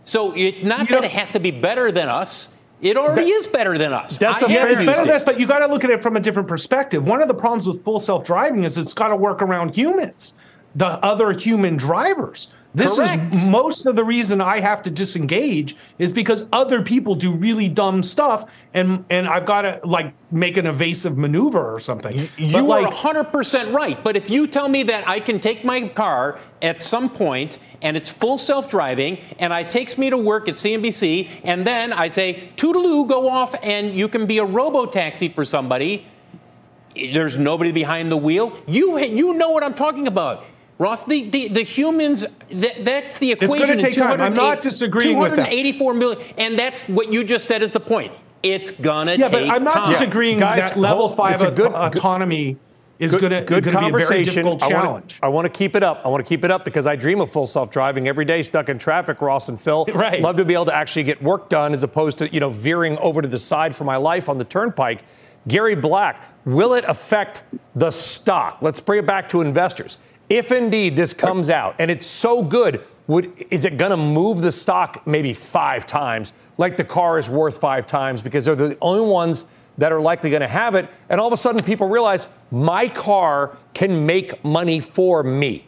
So 0.05 0.35
it's 0.35 0.63
not 0.63 0.81
you 0.81 0.95
that 0.95 1.01
know, 1.01 1.05
it 1.05 1.11
has 1.11 1.29
to 1.29 1.39
be 1.39 1.51
better 1.51 1.91
than 1.91 2.09
us. 2.09 2.57
It 2.83 2.97
already 2.97 3.31
that, 3.31 3.37
is 3.37 3.47
better 3.47 3.77
than 3.77 3.93
us. 3.93 4.17
That's 4.17 4.43
I 4.43 4.47
a 4.47 4.49
yeah, 4.49 4.67
it's 4.67 4.83
better 4.83 5.05
than 5.05 5.15
us, 5.15 5.23
but 5.23 5.39
you 5.39 5.47
got 5.47 5.59
to 5.59 5.67
look 5.67 5.85
at 5.85 5.89
it 5.89 6.01
from 6.01 6.17
a 6.17 6.19
different 6.19 6.49
perspective. 6.49 7.05
One 7.07 7.21
of 7.21 7.29
the 7.29 7.33
problems 7.33 7.65
with 7.65 7.81
full 7.81 7.99
self 7.99 8.25
driving 8.25 8.65
is 8.65 8.77
it's 8.77 8.93
got 8.93 9.07
to 9.07 9.15
work 9.15 9.41
around 9.41 9.75
humans, 9.75 10.33
the 10.75 10.87
other 10.87 11.31
human 11.31 11.77
drivers. 11.77 12.49
This 12.75 12.95
Correct. 12.95 13.33
is 13.35 13.47
most 13.47 13.85
of 13.85 13.95
the 13.95 14.03
reason 14.03 14.41
I 14.41 14.59
have 14.59 14.81
to 14.83 14.89
disengage 14.89 15.75
is 15.99 16.11
because 16.11 16.45
other 16.51 16.81
people 16.81 17.13
do 17.13 17.31
really 17.31 17.69
dumb 17.69 18.01
stuff 18.01 18.51
and 18.73 19.05
and 19.11 19.27
I've 19.27 19.45
got 19.45 19.61
to 19.61 19.79
like 19.83 20.13
make 20.31 20.57
an 20.57 20.65
evasive 20.65 21.15
maneuver 21.15 21.73
or 21.73 21.79
something. 21.79 22.27
You 22.37 22.51
but 22.65 22.85
are 22.85 22.91
100% 22.91 23.73
right, 23.73 24.03
but 24.03 24.17
if 24.17 24.29
you 24.29 24.47
tell 24.47 24.67
me 24.67 24.81
that 24.83 25.07
I 25.07 25.19
can 25.19 25.39
take 25.39 25.63
my 25.63 25.87
car 25.87 26.39
at 26.63 26.81
some 26.81 27.09
point 27.09 27.59
and 27.83 27.95
it's 27.95 28.09
full 28.09 28.39
self-driving 28.39 29.19
and 29.37 29.53
it 29.53 29.69
takes 29.69 29.97
me 29.97 30.09
to 30.09 30.17
work 30.17 30.49
at 30.49 30.55
CNBC 30.55 31.29
and 31.43 31.67
then 31.67 31.93
I 31.93 32.07
say 32.07 32.49
toodaloo 32.55 33.07
go 33.07 33.29
off 33.29 33.53
and 33.61 33.93
you 33.93 34.07
can 34.07 34.25
be 34.25 34.39
a 34.39 34.45
robo 34.45 34.87
taxi 34.87 35.29
for 35.29 35.45
somebody 35.45 36.07
there's 36.95 37.37
nobody 37.37 37.71
behind 37.71 38.11
the 38.11 38.17
wheel. 38.17 38.57
You 38.67 38.99
you 38.99 39.33
know 39.33 39.51
what 39.51 39.63
I'm 39.63 39.73
talking 39.73 40.07
about. 40.07 40.45
Ross, 40.77 41.03
the, 41.05 41.29
the, 41.29 41.47
the 41.49 41.61
humans, 41.61 42.25
that, 42.49 42.83
that's 42.83 43.19
the 43.19 43.31
equation. 43.31 43.55
It's 43.55 43.65
going 43.65 43.77
to 43.77 43.83
take 43.83 43.95
time. 43.95 44.19
I'm 44.19 44.33
not 44.33 44.61
disagreeing 44.61 45.19
with 45.19 45.35
that. 45.35 45.45
284 45.49 45.93
million, 45.93 46.21
and 46.37 46.57
that's 46.57 46.87
what 46.87 47.13
you 47.13 47.23
just 47.23 47.47
said 47.47 47.61
is 47.61 47.71
the 47.71 47.79
point. 47.79 48.11
It's 48.41 48.71
going 48.71 49.07
to 49.07 49.17
yeah, 49.17 49.29
take 49.29 49.47
but 49.47 49.55
I'm 49.55 49.63
not 49.63 49.85
time. 49.85 49.91
disagreeing 49.91 50.37
Guys, 50.39 50.59
that 50.59 50.77
level 50.77 51.07
five 51.07 51.39
good, 51.55 51.71
autonomy 51.73 52.57
is 52.99 53.15
going 53.15 53.45
to 53.45 53.61
be 53.61 53.87
a 53.87 53.91
very 53.91 54.23
difficult 54.23 54.59
challenge. 54.59 55.19
I 55.21 55.27
want 55.29 55.45
to 55.45 55.49
keep 55.49 55.75
it 55.75 55.83
up. 55.83 56.01
I 56.03 56.09
want 56.09 56.23
to 56.25 56.27
keep 56.27 56.43
it 56.43 56.51
up 56.51 56.65
because 56.65 56.85
I 56.85 56.95
dream 56.95 57.21
of 57.21 57.31
full 57.31 57.47
self-driving 57.47 58.07
every 58.07 58.25
day, 58.25 58.43
stuck 58.43 58.69
in 58.69 58.77
traffic. 58.79 59.21
Ross 59.21 59.49
and 59.49 59.59
Phil, 59.59 59.85
right? 59.93 60.21
Love 60.21 60.37
to 60.37 60.45
be 60.45 60.53
able 60.53 60.65
to 60.65 60.75
actually 60.75 61.03
get 61.03 61.21
work 61.21 61.49
done 61.49 61.73
as 61.73 61.83
opposed 61.83 62.17
to 62.17 62.33
you 62.33 62.39
know 62.39 62.49
veering 62.49 62.97
over 62.97 63.21
to 63.21 63.27
the 63.27 63.39
side 63.39 63.75
for 63.75 63.83
my 63.83 63.95
life 63.95 64.27
on 64.27 64.37
the 64.37 64.45
turnpike. 64.45 65.03
Gary 65.47 65.75
Black, 65.75 66.23
will 66.45 66.73
it 66.73 66.85
affect 66.87 67.43
the 67.75 67.91
stock? 67.91 68.61
Let's 68.61 68.79
bring 68.79 68.99
it 68.99 69.05
back 69.05 69.27
to 69.29 69.41
investors. 69.41 69.97
If 70.29 70.51
indeed 70.51 70.95
this 70.95 71.13
comes 71.13 71.49
out 71.49 71.75
and 71.79 71.91
it's 71.91 72.05
so 72.05 72.41
good, 72.41 72.83
would 73.07 73.45
is 73.51 73.65
it 73.65 73.77
going 73.77 73.91
to 73.91 73.97
move 73.97 74.41
the 74.41 74.51
stock 74.51 75.05
maybe 75.05 75.33
five 75.33 75.85
times, 75.85 76.33
like 76.57 76.77
the 76.77 76.83
car 76.83 77.17
is 77.17 77.29
worth 77.29 77.57
five 77.57 77.85
times 77.85 78.21
because 78.21 78.45
they're 78.45 78.55
the 78.55 78.77
only 78.81 79.05
ones 79.05 79.45
that 79.77 79.91
are 79.91 80.01
likely 80.01 80.29
going 80.29 80.41
to 80.41 80.47
have 80.47 80.75
it, 80.75 80.87
and 81.09 81.19
all 81.19 81.27
of 81.27 81.33
a 81.33 81.37
sudden 81.37 81.63
people 81.63 81.87
realize 81.87 82.27
my 82.51 82.87
car 82.87 83.57
can 83.73 84.05
make 84.05 84.43
money 84.45 84.79
for 84.79 85.23
me. 85.23 85.65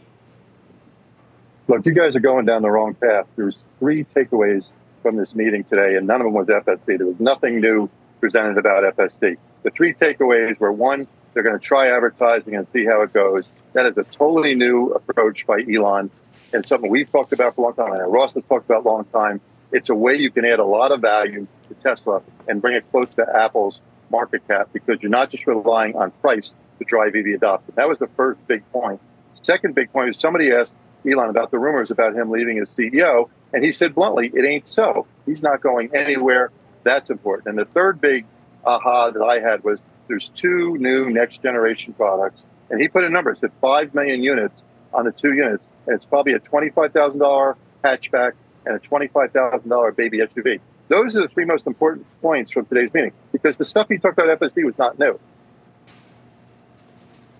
Look, 1.68 1.84
you 1.84 1.92
guys 1.92 2.14
are 2.14 2.20
going 2.20 2.46
down 2.46 2.62
the 2.62 2.70
wrong 2.70 2.94
path. 2.94 3.26
There's 3.34 3.58
three 3.80 4.04
takeaways 4.04 4.70
from 5.02 5.16
this 5.16 5.34
meeting 5.34 5.64
today, 5.64 5.96
and 5.96 6.06
none 6.06 6.20
of 6.20 6.24
them 6.26 6.34
was 6.34 6.46
FSD. 6.46 6.98
There 6.98 7.06
was 7.06 7.18
nothing 7.18 7.60
new 7.60 7.90
presented 8.20 8.56
about 8.56 8.96
FSD. 8.96 9.36
The 9.64 9.70
three 9.70 9.92
takeaways 9.92 10.58
were 10.60 10.72
one, 10.72 11.08
they're 11.36 11.42
going 11.42 11.58
to 11.58 11.62
try 11.64 11.94
advertising 11.94 12.56
and 12.56 12.66
see 12.70 12.86
how 12.86 13.02
it 13.02 13.12
goes. 13.12 13.50
That 13.74 13.84
is 13.84 13.98
a 13.98 14.04
totally 14.04 14.54
new 14.54 14.92
approach 14.92 15.46
by 15.46 15.62
Elon 15.70 16.10
and 16.54 16.66
something 16.66 16.90
we've 16.90 17.12
talked 17.12 17.34
about 17.34 17.54
for 17.54 17.60
a 17.60 17.64
long 17.64 17.74
time, 17.74 18.00
and 18.00 18.10
Ross 18.10 18.32
has 18.32 18.42
talked 18.48 18.64
about 18.64 18.86
a 18.86 18.88
long 18.88 19.04
time. 19.04 19.42
It's 19.70 19.90
a 19.90 19.94
way 19.94 20.14
you 20.14 20.30
can 20.30 20.46
add 20.46 20.60
a 20.60 20.64
lot 20.64 20.92
of 20.92 21.02
value 21.02 21.46
to 21.68 21.74
Tesla 21.74 22.22
and 22.48 22.62
bring 22.62 22.74
it 22.74 22.90
close 22.90 23.14
to 23.16 23.26
Apple's 23.36 23.82
market 24.08 24.48
cap 24.48 24.70
because 24.72 25.02
you're 25.02 25.10
not 25.10 25.28
just 25.28 25.46
relying 25.46 25.94
on 25.94 26.10
price 26.22 26.54
to 26.78 26.86
drive 26.86 27.14
EV 27.14 27.26
adoption. 27.34 27.74
That 27.76 27.86
was 27.86 27.98
the 27.98 28.06
first 28.16 28.38
big 28.46 28.62
point. 28.72 28.98
Second 29.34 29.74
big 29.74 29.92
point 29.92 30.08
is 30.08 30.16
somebody 30.16 30.50
asked 30.50 30.74
Elon 31.06 31.28
about 31.28 31.50
the 31.50 31.58
rumors 31.58 31.90
about 31.90 32.14
him 32.14 32.30
leaving 32.30 32.58
as 32.60 32.70
CEO, 32.70 33.28
and 33.52 33.62
he 33.62 33.72
said 33.72 33.94
bluntly, 33.94 34.30
it 34.32 34.46
ain't 34.46 34.66
so. 34.66 35.06
He's 35.26 35.42
not 35.42 35.60
going 35.60 35.94
anywhere. 35.94 36.50
That's 36.82 37.10
important. 37.10 37.48
And 37.48 37.58
the 37.58 37.66
third 37.66 38.00
big 38.00 38.24
aha 38.64 39.10
that 39.10 39.22
I 39.22 39.40
had 39.40 39.62
was 39.64 39.82
there's 40.08 40.28
two 40.30 40.76
new 40.78 41.10
next 41.10 41.42
generation 41.42 41.92
products. 41.92 42.42
And 42.70 42.80
he 42.80 42.88
put 42.88 43.04
a 43.04 43.10
number, 43.10 43.34
said 43.34 43.52
5 43.60 43.94
million 43.94 44.22
units 44.22 44.64
on 44.92 45.04
the 45.04 45.12
two 45.12 45.34
units. 45.34 45.68
And 45.86 45.96
it's 45.96 46.04
probably 46.04 46.32
a 46.32 46.40
$25,000 46.40 47.56
hatchback 47.84 48.32
and 48.64 48.76
a 48.76 48.80
$25,000 48.80 49.96
baby 49.96 50.18
SUV. 50.18 50.60
Those 50.88 51.16
are 51.16 51.22
the 51.22 51.28
three 51.28 51.44
most 51.44 51.66
important 51.66 52.06
points 52.20 52.50
from 52.50 52.66
today's 52.66 52.92
meeting 52.94 53.12
because 53.32 53.56
the 53.56 53.64
stuff 53.64 53.88
he 53.88 53.98
talked 53.98 54.18
about 54.18 54.38
FSD 54.38 54.64
was 54.64 54.78
not 54.78 54.98
new. 54.98 55.18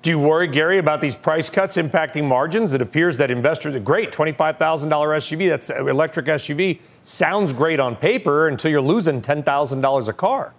Do 0.02 0.10
you 0.10 0.18
worry, 0.20 0.46
Gary, 0.46 0.78
about 0.78 1.00
these 1.00 1.16
price 1.16 1.50
cuts 1.50 1.76
impacting 1.76 2.24
margins? 2.24 2.72
It 2.72 2.80
appears 2.80 3.18
that 3.18 3.28
investors 3.28 3.74
are 3.74 3.80
great. 3.80 4.12
$25,000 4.12 4.56
SUV, 4.56 5.48
that's 5.48 5.68
electric 5.68 6.26
SUV, 6.26 6.80
sounds 7.02 7.52
great 7.52 7.80
on 7.80 7.96
paper 7.96 8.46
until 8.46 8.70
you're 8.70 8.80
losing 8.80 9.20
$10,000 9.20 10.08
a 10.08 10.12
car. 10.12 10.52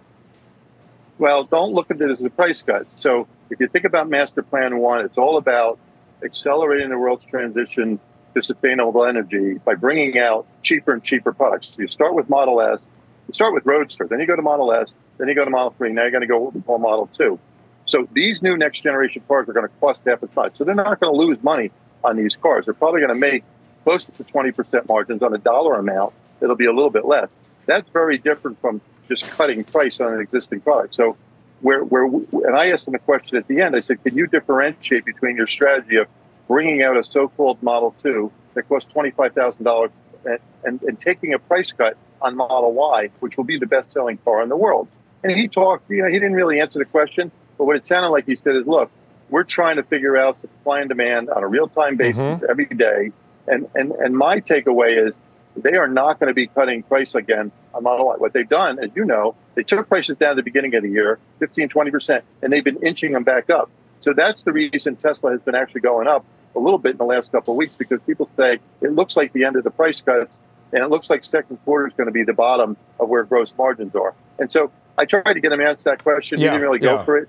Well, 1.18 1.44
don't 1.44 1.72
look 1.72 1.90
at 1.90 2.00
it 2.00 2.10
as 2.10 2.22
a 2.22 2.30
price 2.30 2.62
cut. 2.62 2.86
So 2.98 3.26
if 3.50 3.60
you 3.60 3.68
think 3.68 3.84
about 3.84 4.08
Master 4.08 4.42
Plan 4.42 4.78
One, 4.78 5.04
it's 5.04 5.18
all 5.18 5.36
about 5.36 5.78
accelerating 6.22 6.90
the 6.90 6.98
world's 6.98 7.24
transition 7.24 7.98
to 8.34 8.42
sustainable 8.42 9.04
energy 9.04 9.54
by 9.54 9.74
bringing 9.74 10.18
out 10.18 10.46
cheaper 10.62 10.92
and 10.92 11.02
cheaper 11.02 11.32
products. 11.32 11.68
So 11.68 11.82
you 11.82 11.88
start 11.88 12.14
with 12.14 12.28
Model 12.28 12.60
S, 12.60 12.88
you 13.26 13.34
start 13.34 13.52
with 13.52 13.66
Roadster, 13.66 14.06
then 14.06 14.20
you 14.20 14.26
go 14.26 14.36
to 14.36 14.42
Model 14.42 14.72
S, 14.72 14.94
then 15.18 15.28
you 15.28 15.34
go 15.34 15.44
to 15.44 15.50
Model 15.50 15.74
3, 15.76 15.92
now 15.92 16.02
you're 16.02 16.10
going 16.10 16.22
to 16.22 16.26
go 16.26 16.50
what 16.50 16.80
Model 16.80 17.08
2. 17.12 17.38
So 17.86 18.06
these 18.12 18.42
new 18.42 18.56
next 18.56 18.80
generation 18.80 19.22
cars 19.26 19.48
are 19.48 19.52
going 19.52 19.66
to 19.66 19.72
cost 19.80 20.02
half 20.06 20.22
as 20.22 20.28
much. 20.36 20.56
So 20.56 20.64
they're 20.64 20.74
not 20.74 21.00
going 21.00 21.12
to 21.12 21.18
lose 21.18 21.42
money 21.42 21.70
on 22.04 22.16
these 22.16 22.36
cars. 22.36 22.66
They're 22.66 22.74
probably 22.74 23.00
going 23.00 23.14
to 23.14 23.18
make 23.18 23.44
close 23.84 24.04
to 24.04 24.12
20% 24.12 24.88
margins 24.88 25.22
on 25.22 25.34
a 25.34 25.38
dollar 25.38 25.76
amount. 25.76 26.12
It'll 26.40 26.54
be 26.54 26.66
a 26.66 26.72
little 26.72 26.90
bit 26.90 27.06
less. 27.06 27.34
That's 27.66 27.88
very 27.90 28.18
different 28.18 28.60
from 28.60 28.80
just 29.08 29.30
cutting 29.32 29.64
price 29.64 30.00
on 30.00 30.14
an 30.14 30.20
existing 30.20 30.60
product. 30.60 30.94
So 30.94 31.16
where, 31.60 31.82
where, 31.82 32.04
and 32.04 32.56
I 32.56 32.68
asked 32.68 32.84
them 32.84 32.94
a 32.94 33.00
question 33.00 33.36
at 33.36 33.48
the 33.48 33.60
end. 33.60 33.74
I 33.74 33.80
said, 33.80 34.02
can 34.04 34.16
you 34.16 34.26
differentiate 34.26 35.04
between 35.04 35.36
your 35.36 35.46
strategy 35.46 35.96
of 35.96 36.06
bringing 36.46 36.82
out 36.82 36.96
a 36.96 37.02
so-called 37.02 37.62
Model 37.62 37.90
2 37.92 38.30
that 38.54 38.68
costs 38.68 38.92
$25,000 38.92 39.90
and, 40.24 40.38
and, 40.64 40.82
and 40.82 41.00
taking 41.00 41.34
a 41.34 41.38
price 41.38 41.72
cut 41.72 41.96
on 42.22 42.36
Model 42.36 42.72
Y, 42.74 43.10
which 43.20 43.36
will 43.36 43.44
be 43.44 43.58
the 43.58 43.66
best-selling 43.66 44.18
car 44.18 44.42
in 44.42 44.48
the 44.48 44.56
world? 44.56 44.88
And 45.22 45.32
he 45.32 45.48
talked, 45.48 45.90
you 45.90 46.02
know, 46.02 46.08
he 46.08 46.14
didn't 46.14 46.34
really 46.34 46.60
answer 46.60 46.78
the 46.78 46.84
question, 46.84 47.32
but 47.56 47.64
what 47.64 47.76
it 47.76 47.86
sounded 47.86 48.10
like 48.10 48.26
he 48.26 48.36
said 48.36 48.54
is, 48.54 48.66
look, 48.66 48.90
we're 49.30 49.44
trying 49.44 49.76
to 49.76 49.82
figure 49.82 50.16
out 50.16 50.40
supply 50.40 50.80
and 50.80 50.88
demand 50.88 51.28
on 51.28 51.42
a 51.42 51.46
real 51.46 51.68
time 51.68 51.96
basis 51.96 52.22
mm-hmm. 52.22 52.44
every 52.48 52.66
day. 52.66 53.12
And, 53.46 53.68
and, 53.74 53.92
and 53.92 54.16
my 54.16 54.40
takeaway 54.40 55.06
is 55.06 55.18
they 55.62 55.74
are 55.74 55.88
not 55.88 56.18
going 56.18 56.28
to 56.28 56.34
be 56.34 56.46
cutting 56.46 56.82
price 56.82 57.14
again 57.14 57.52
on 57.74 57.82
Model 57.82 58.06
Y. 58.06 58.14
What 58.18 58.32
they've 58.32 58.48
done, 58.48 58.78
as 58.78 58.90
you 58.94 59.04
know, 59.04 59.34
they 59.54 59.62
took 59.62 59.88
prices 59.88 60.16
down 60.16 60.30
at 60.30 60.36
the 60.36 60.42
beginning 60.42 60.74
of 60.74 60.82
the 60.82 60.90
year, 60.90 61.18
15, 61.38 61.68
20%, 61.68 62.22
and 62.42 62.52
they've 62.52 62.64
been 62.64 62.82
inching 62.82 63.12
them 63.12 63.24
back 63.24 63.50
up. 63.50 63.70
So 64.00 64.12
that's 64.12 64.44
the 64.44 64.52
reason 64.52 64.96
Tesla 64.96 65.32
has 65.32 65.40
been 65.40 65.54
actually 65.54 65.80
going 65.80 66.06
up 66.06 66.24
a 66.54 66.58
little 66.58 66.78
bit 66.78 66.92
in 66.92 66.98
the 66.98 67.04
last 67.04 67.32
couple 67.32 67.54
of 67.54 67.58
weeks 67.58 67.74
because 67.74 68.00
people 68.06 68.28
say 68.36 68.58
it 68.80 68.92
looks 68.92 69.16
like 69.16 69.32
the 69.32 69.44
end 69.44 69.56
of 69.56 69.64
the 69.64 69.70
price 69.70 70.00
cuts 70.00 70.40
and 70.72 70.82
it 70.82 70.90
looks 70.90 71.08
like 71.10 71.24
second 71.24 71.56
quarter 71.64 71.86
is 71.86 71.94
going 71.94 72.06
to 72.06 72.12
be 72.12 72.24
the 72.24 72.34
bottom 72.34 72.76
of 73.00 73.08
where 73.08 73.24
gross 73.24 73.52
margins 73.56 73.94
are. 73.94 74.14
And 74.38 74.50
so 74.50 74.70
I 74.96 75.04
tried 75.04 75.34
to 75.34 75.40
get 75.40 75.52
him 75.52 75.58
to 75.58 75.66
answer 75.66 75.90
that 75.90 76.02
question. 76.02 76.40
Yeah, 76.40 76.46
he 76.46 76.50
didn't 76.50 76.62
really 76.62 76.78
go 76.78 76.96
yeah. 76.96 77.04
for 77.04 77.18
it. 77.18 77.28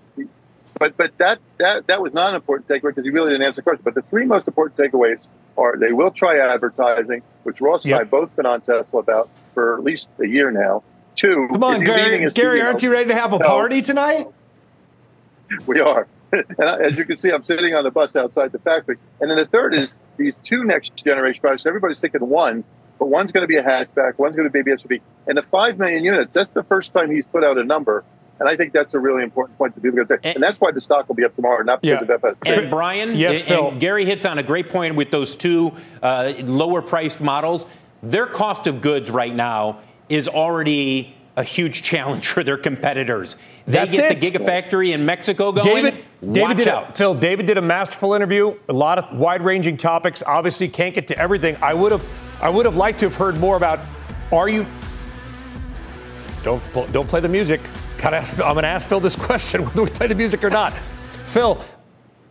But 0.78 0.96
but 0.98 1.18
that 1.18 1.40
that 1.58 1.88
that 1.88 2.02
was 2.02 2.14
not 2.14 2.30
an 2.30 2.36
important 2.36 2.68
takeaway 2.68 2.90
because 2.90 3.04
he 3.04 3.12
really 3.12 3.32
didn't 3.32 3.46
answer 3.46 3.62
the 3.62 3.64
question. 3.64 3.82
But 3.84 3.96
the 3.96 4.02
three 4.04 4.26
most 4.26 4.48
important 4.48 4.78
takeaways 4.78 5.26
they 5.78 5.94
will 5.94 6.12
try 6.12 6.38
advertising, 6.40 7.22
which 7.44 7.62
Ross 7.62 7.86
yep. 7.86 8.00
and 8.00 8.08
I 8.08 8.10
both 8.10 8.36
been 8.36 8.46
on 8.46 8.62
Tesla 8.62 9.00
about 9.00 9.30
for 9.54 9.76
at 9.76 9.84
least 9.84 10.10
a 10.20 10.28
year 10.28 10.52
now. 10.52 10.84
Two, 11.16 11.48
come 11.52 11.64
on, 11.64 11.82
Gary, 11.82 12.30
Gary 12.32 12.62
aren't 12.62 12.82
you 12.82 12.92
ready 12.92 13.10
to 13.10 13.16
have 13.16 13.34
a 13.34 13.38
no. 13.38 13.46
party 13.46 13.82
tonight? 13.82 14.28
We 15.66 15.82
are. 15.82 16.08
and 16.32 16.60
as 16.60 16.96
you 16.96 17.06
can 17.06 17.18
see, 17.18 17.32
I'm 17.32 17.44
sitting 17.44 17.74
on 17.74 17.84
the 17.84 17.90
bus 17.90 18.16
outside 18.16 18.52
the 18.52 18.60
factory. 18.60 18.98
And 19.20 19.32
then 19.32 19.38
the 19.38 19.48
third 19.48 19.74
is 19.74 19.96
these 20.18 20.38
two 20.38 20.64
next 20.64 21.04
generation 21.04 21.42
products. 21.42 21.66
Everybody's 21.66 22.00
thinking 22.00 22.22
one, 22.30 22.64
but 23.00 23.08
one's 23.08 23.32
going 23.32 23.44
to 23.44 23.48
be 23.48 23.56
a 23.56 23.64
hatchback, 23.64 24.20
one's 24.20 24.36
going 24.36 24.48
to 24.48 24.52
be 24.52 24.60
a 24.72 24.76
SUV. 24.76 25.02
And 25.26 25.38
the 25.38 25.42
5 25.42 25.80
million 25.80 26.04
units, 26.04 26.36
that's 26.36 26.52
the 26.52 26.64
first 26.64 26.94
time 26.94 27.10
he's 27.10 27.26
put 27.26 27.44
out 27.44 27.58
a 27.58 27.64
number. 27.64 28.04
And 28.40 28.48
I 28.48 28.56
think 28.56 28.74
that's 28.74 28.94
a 28.94 29.00
really 29.00 29.24
important 29.24 29.58
point 29.58 29.76
to 29.76 29.82
people 29.82 30.04
get 30.04 30.20
And, 30.24 30.36
and 30.36 30.44
that's 30.44 30.62
why 30.62 30.72
the 30.72 30.80
stock 30.80 31.08
will 31.08 31.16
be 31.16 31.26
up 31.26 31.36
tomorrow, 31.36 31.62
not 31.64 31.82
because 31.82 32.08
yeah. 32.08 32.16
of 32.16 32.24
FS. 32.24 32.36
And 32.46 32.72
Brian, 32.72 33.16
yes, 33.16 33.42
Phil. 33.42 33.70
And 33.70 33.80
Gary 33.80 34.06
hits 34.06 34.26
on 34.26 34.38
a 34.38 34.44
great 34.44 34.70
point 34.70 34.96
with 34.96 35.12
those 35.12 35.36
two 35.36 35.74
uh, 36.02 36.34
lower 36.44 36.82
priced 36.82 37.20
models. 37.20 37.66
Their 38.02 38.26
cost 38.26 38.66
of 38.66 38.82
goods 38.82 39.10
right 39.12 39.36
now 39.36 39.80
is 40.08 40.28
already 40.28 41.16
a 41.36 41.44
huge 41.44 41.84
challenge 41.84 42.28
for 42.28 42.44
their 42.44 42.58
competitors. 42.58 43.36
They 43.66 43.74
That's 43.74 43.96
get 43.96 44.12
it. 44.12 44.22
the 44.22 44.32
Gigafactory 44.32 44.94
in 44.94 45.06
Mexico 45.06 45.52
going. 45.52 45.64
David, 45.66 46.06
David 46.32 46.58
did 46.58 46.68
a, 46.68 46.92
Phil, 46.94 47.14
David 47.14 47.46
did 47.46 47.58
a 47.58 47.62
masterful 47.62 48.14
interview. 48.14 48.58
A 48.70 48.74
lot 48.74 49.00
of 49.00 49.18
wide-ranging 49.18 49.78
topics. 49.78 50.24
Obviously, 50.26 50.70
can't 50.70 50.96
get 50.96 51.08
to 51.08 51.18
everything. 51.18 51.58
I 51.62 51.74
would 51.74 51.92
have, 51.92 52.06
I 52.42 52.50
would 52.50 52.66
have 52.66 52.76
liked 52.78 53.00
to 53.00 53.06
have 53.06 53.16
heard 53.16 53.38
more 53.38 53.58
about. 53.58 53.80
Are 54.32 54.48
you? 54.48 54.66
Don't 56.44 56.64
don't 56.94 57.08
play 57.08 57.20
the 57.20 57.28
music. 57.28 57.62
Gotta 58.00 58.18
ask, 58.18 58.34
I'm 58.40 58.54
going 58.54 58.64
to 58.64 58.70
ask 58.70 58.88
Phil 58.88 59.00
this 59.00 59.16
question: 59.16 59.66
whether 59.66 59.84
we 59.84 59.90
play 59.90 60.08
the 60.08 60.16
music 60.16 60.44
or 60.44 60.50
not. 60.50 60.74
Phil, 61.26 61.64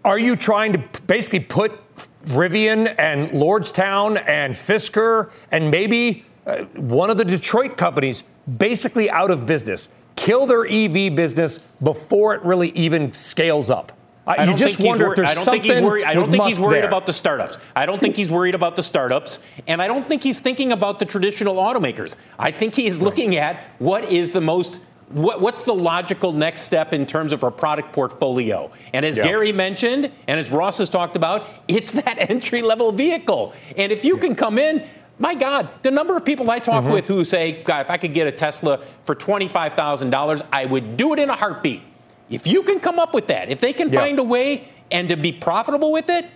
are 0.04 0.18
you 0.18 0.34
trying 0.34 0.72
to 0.72 0.78
basically 1.06 1.40
put 1.40 1.78
Rivian 2.26 2.94
and 2.98 3.30
Lordstown 3.30 4.22
and 4.26 4.54
Fisker 4.54 5.30
and 5.50 5.70
maybe 5.70 6.25
uh, 6.46 6.64
one 6.75 7.10
of 7.10 7.16
the 7.16 7.25
Detroit 7.25 7.76
companies 7.76 8.25
basically 8.56 9.10
out 9.10 9.30
of 9.30 9.46
business. 9.46 9.90
Kill 10.16 10.46
their 10.46 10.66
EV 10.66 11.14
business 11.14 11.58
before 11.82 12.34
it 12.34 12.42
really 12.42 12.70
even 12.70 13.12
scales 13.12 13.70
up. 13.70 13.92
I 14.26 14.44
you 14.44 14.54
just 14.54 14.78
wonder 14.78 15.08
if 15.08 15.16
there's 15.16 15.30
I 15.30 15.34
don't 15.34 15.44
something. 15.44 15.62
Think 15.62 15.75
he's 15.75 15.82
worried, 15.82 16.04
I 16.04 16.12
don't 16.12 16.30
think 16.30 16.44
he's 16.44 16.60
worried 16.60 16.82
there. 16.82 16.88
about 16.88 17.06
the 17.06 17.14
startups. 17.14 17.56
I 17.75 17.87
don't 17.87 17.98
think 17.98 18.14
he's 18.14 18.30
worried 18.30 18.54
about 18.54 18.76
the 18.76 18.82
startups, 18.82 19.38
and 19.66 19.80
I 19.80 19.87
don't 19.87 20.06
think 20.06 20.22
he's 20.22 20.38
thinking 20.38 20.70
about 20.70 20.98
the 20.98 21.06
traditional 21.06 21.56
automakers. 21.56 22.14
I 22.38 22.50
think 22.50 22.75
he 22.75 22.87
is 22.87 23.00
looking 23.00 23.37
at 23.37 23.64
what 23.78 24.12
is 24.12 24.32
the 24.32 24.42
most 24.42 24.80
what, 25.11 25.41
what's 25.41 25.62
the 25.62 25.75
logical 25.75 26.33
next 26.33 26.62
step 26.62 26.93
in 26.93 27.07
terms 27.07 27.33
of 27.33 27.43
our 27.43 27.50
product 27.50 27.93
portfolio? 27.93 28.71
And 28.93 29.05
as 29.07 29.17
Gary 29.17 29.53
mentioned, 29.53 30.12
and 30.27 30.41
as 30.41 30.50
Ross 30.50 30.79
has 30.79 30.91
talked 30.91 31.17
about, 31.17 31.47
it's 31.69 31.93
that 31.93 32.17
entry 32.19 32.62
level 32.62 32.93
vehicle. 32.93 33.53
And 33.77 33.91
if 33.93 34.05
you 34.05 34.19
can 34.19 34.35
come 34.35 34.59
in, 34.59 34.87
my 35.19 35.35
God, 35.35 35.69
the 35.83 35.91
number 35.91 36.17
of 36.17 36.25
people 36.25 36.50
I 36.50 36.59
talk 36.59 36.85
mm-hmm. 36.85 36.93
with 36.93 37.07
who 37.09 37.25
say, 37.25 37.62
God, 37.65 37.81
if 37.81 37.91
I 37.91 37.97
could 37.97 38.15
get 38.15 38.27
a 38.27 38.33
Tesla 38.33 38.81
for 39.05 39.15
$25,000, 39.15 40.47
I 40.53 40.65
would 40.65 40.97
do 40.97 41.12
it 41.12 41.19
in 41.19 41.29
a 41.31 41.37
heartbeat. 41.37 41.83
If 42.31 42.47
you 42.47 42.62
can 42.62 42.79
come 42.79 42.99
up 42.99 43.15
with 43.15 43.27
that, 43.29 43.49
if 43.49 43.61
they 43.61 43.73
can 43.73 43.91
yeah. 43.93 44.00
find 44.00 44.19
a 44.19 44.25
way 44.25 44.69
and 44.91 45.09
to 45.09 45.17
be 45.17 45.33
profitable 45.33 45.91
with 45.91 46.09
it, 46.09 46.27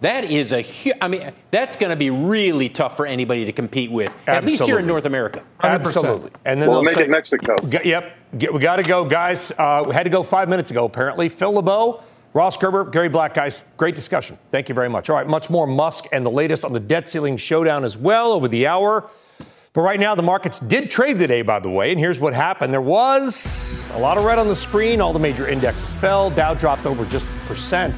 that 0.00 0.24
is 0.24 0.52
a 0.52 0.60
huge, 0.60 0.96
I 1.00 1.08
mean, 1.08 1.32
that's 1.50 1.76
going 1.76 1.90
to 1.90 1.96
be 1.96 2.10
really 2.10 2.68
tough 2.68 2.96
for 2.96 3.06
anybody 3.06 3.44
to 3.44 3.52
compete 3.52 3.90
with, 3.90 4.14
Absolutely. 4.26 4.34
at 4.34 4.44
least 4.44 4.62
here 4.64 4.78
in 4.78 4.86
North 4.86 5.04
America. 5.04 5.42
100%. 5.60 5.70
Absolutely. 5.70 6.30
And 6.44 6.60
then 6.60 6.68
we'll 6.68 6.82
make 6.82 6.94
say, 6.94 7.04
it 7.04 7.10
Mexico. 7.10 7.56
Yep. 7.66 8.12
we 8.52 8.58
got 8.58 8.76
to 8.76 8.82
go, 8.82 9.04
guys. 9.04 9.52
Uh, 9.52 9.84
we 9.86 9.94
had 9.94 10.02
to 10.02 10.10
go 10.10 10.22
five 10.22 10.48
minutes 10.48 10.70
ago, 10.70 10.84
apparently. 10.84 11.28
Phil 11.28 11.52
LeBeau 11.52 12.02
Ross 12.36 12.58
Gerber, 12.58 12.84
Gary 12.84 13.08
Black, 13.08 13.32
guys, 13.32 13.64
great 13.78 13.94
discussion. 13.94 14.36
Thank 14.50 14.68
you 14.68 14.74
very 14.74 14.90
much. 14.90 15.08
All 15.08 15.16
right, 15.16 15.26
much 15.26 15.48
more 15.48 15.66
Musk 15.66 16.04
and 16.12 16.24
the 16.24 16.30
latest 16.30 16.66
on 16.66 16.74
the 16.74 16.80
debt 16.80 17.08
ceiling 17.08 17.38
showdown 17.38 17.82
as 17.82 17.96
well 17.96 18.32
over 18.32 18.46
the 18.46 18.66
hour. 18.66 19.08
But 19.72 19.80
right 19.80 19.98
now, 19.98 20.14
the 20.14 20.22
markets 20.22 20.60
did 20.60 20.90
trade 20.90 21.16
today, 21.16 21.40
by 21.40 21.60
the 21.60 21.70
way, 21.70 21.92
and 21.92 21.98
here's 21.98 22.20
what 22.20 22.34
happened. 22.34 22.74
There 22.74 22.82
was 22.82 23.90
a 23.94 23.98
lot 23.98 24.18
of 24.18 24.24
red 24.24 24.38
on 24.38 24.48
the 24.48 24.54
screen. 24.54 25.00
All 25.00 25.14
the 25.14 25.18
major 25.18 25.48
indexes 25.48 25.92
fell. 25.92 26.28
Dow 26.28 26.52
dropped 26.52 26.84
over 26.84 27.06
just 27.06 27.26
a 27.26 27.46
percent. 27.46 27.96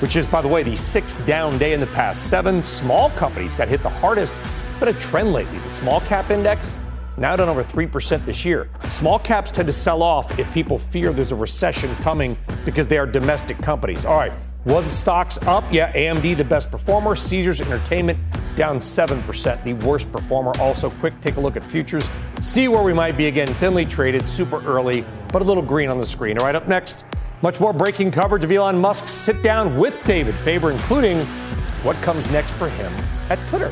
Which 0.00 0.16
is, 0.16 0.26
by 0.26 0.40
the 0.42 0.48
way, 0.48 0.62
the 0.62 0.76
sixth 0.76 1.24
down 1.26 1.56
day 1.58 1.72
in 1.72 1.80
the 1.80 1.86
past 1.88 2.28
seven. 2.30 2.62
Small 2.62 3.10
companies 3.10 3.54
got 3.54 3.68
hit 3.68 3.82
the 3.82 3.88
hardest, 3.88 4.36
but 4.78 4.88
a 4.88 4.92
trend 4.94 5.32
lately. 5.32 5.58
The 5.58 5.68
small 5.68 6.00
cap 6.00 6.30
index 6.30 6.78
now 7.16 7.36
down 7.36 7.48
over 7.48 7.62
3% 7.62 8.24
this 8.24 8.44
year. 8.44 8.68
Small 8.90 9.18
caps 9.18 9.50
tend 9.50 9.66
to 9.66 9.72
sell 9.72 10.02
off 10.02 10.38
if 10.38 10.52
people 10.52 10.78
fear 10.78 11.12
there's 11.12 11.32
a 11.32 11.36
recession 11.36 11.94
coming 11.96 12.36
because 12.64 12.88
they 12.88 12.98
are 12.98 13.06
domestic 13.06 13.58
companies. 13.58 14.04
All 14.04 14.16
right, 14.16 14.32
was 14.64 14.86
stocks 14.86 15.38
up? 15.46 15.64
Yeah, 15.72 15.92
AMD 15.92 16.36
the 16.36 16.44
best 16.44 16.70
performer. 16.70 17.14
Caesars 17.14 17.60
Entertainment 17.60 18.18
down 18.56 18.78
7%, 18.78 19.64
the 19.64 19.74
worst 19.86 20.10
performer. 20.10 20.52
Also, 20.58 20.90
quick 20.90 21.18
take 21.20 21.36
a 21.36 21.40
look 21.40 21.56
at 21.56 21.66
futures. 21.66 22.08
See 22.40 22.68
where 22.68 22.82
we 22.82 22.92
might 22.92 23.16
be 23.16 23.26
again. 23.26 23.52
Thinly 23.54 23.84
traded, 23.84 24.28
super 24.28 24.64
early, 24.64 25.04
but 25.32 25.42
a 25.42 25.44
little 25.44 25.62
green 25.62 25.88
on 25.88 25.98
the 25.98 26.06
screen. 26.06 26.38
All 26.38 26.44
right, 26.44 26.54
up 26.54 26.68
next, 26.68 27.04
much 27.44 27.60
more 27.60 27.74
breaking 27.74 28.10
coverage 28.10 28.42
of 28.42 28.50
Elon 28.50 28.78
Musk's 28.78 29.10
sit 29.10 29.42
down 29.42 29.76
with 29.76 29.94
David 30.04 30.34
Faber, 30.34 30.70
including 30.70 31.26
what 31.84 31.94
comes 31.96 32.30
next 32.30 32.52
for 32.52 32.70
him 32.70 32.90
at 33.28 33.38
Twitter. 33.48 33.68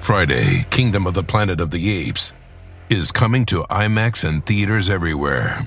Friday, 0.00 0.64
Kingdom 0.70 1.08
of 1.08 1.14
the 1.14 1.24
Planet 1.24 1.60
of 1.60 1.72
the 1.72 1.90
Apes 1.90 2.34
is 2.88 3.10
coming 3.10 3.44
to 3.46 3.64
IMAX 3.64 4.26
and 4.26 4.46
theaters 4.46 4.88
everywhere. 4.88 5.66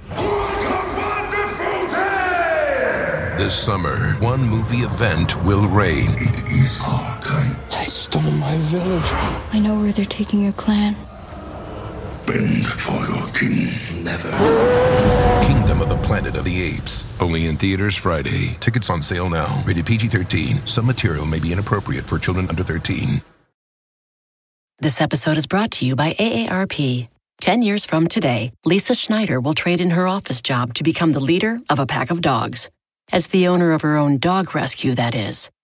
This 3.38 3.54
summer, 3.54 4.14
one 4.22 4.48
movie 4.48 4.86
event 4.86 5.44
will 5.44 5.68
reign. 5.68 6.12
It 6.12 6.50
is 6.50 6.82
our 6.88 7.22
time. 7.22 7.58
They 7.72 7.90
stole 7.90 8.22
my 8.22 8.56
village. 8.56 9.04
I 9.52 9.60
know 9.60 9.82
where 9.82 9.92
they're 9.92 10.06
taking 10.06 10.44
your 10.44 10.54
clan. 10.54 10.96
Bend 12.26 12.68
for 12.68 13.06
your 13.08 13.28
king. 13.30 13.72
Never. 14.04 14.30
Kingdom 15.46 15.82
of 15.82 15.90
the 15.90 15.98
Planet 16.04 16.36
of 16.36 16.44
the 16.46 16.62
Apes. 16.62 17.06
Only 17.20 17.48
in 17.48 17.58
theaters 17.58 17.96
Friday. 17.96 18.58
Tickets 18.60 18.90
on 18.90 19.02
sale 19.02 19.30
now. 19.30 19.64
Rated 19.66 19.86
PG 19.86 20.08
13. 20.08 20.66
Some 20.66 20.86
material 20.86 21.26
may 21.26 21.40
be 21.40 21.52
inappropriate 21.52 22.06
for 22.06 22.20
children 22.20 22.48
under 22.50 22.64
13. 22.64 23.22
This 24.80 25.00
episode 25.00 25.38
is 25.38 25.46
brought 25.46 25.72
to 25.72 25.86
you 25.86 25.96
by 25.96 26.14
AARP. 26.14 27.08
Ten 27.40 27.62
years 27.62 27.86
from 27.86 28.08
today, 28.08 28.52
Lisa 28.66 28.96
Schneider 28.96 29.40
will 29.40 29.54
trade 29.54 29.82
in 29.82 29.92
her 29.92 30.08
office 30.08 30.42
job 30.42 30.74
to 30.76 30.84
become 30.84 31.12
the 31.12 31.20
leader 31.20 31.60
of 31.70 31.80
a 31.80 31.86
pack 31.86 32.12
of 32.12 32.22
dogs. 32.22 32.70
As 33.12 33.28
the 33.28 33.48
owner 33.48 33.72
of 33.74 33.82
her 33.82 33.98
own 33.98 34.18
dog 34.18 34.56
rescue, 34.56 34.96
that 34.96 35.16
is. 35.16 35.50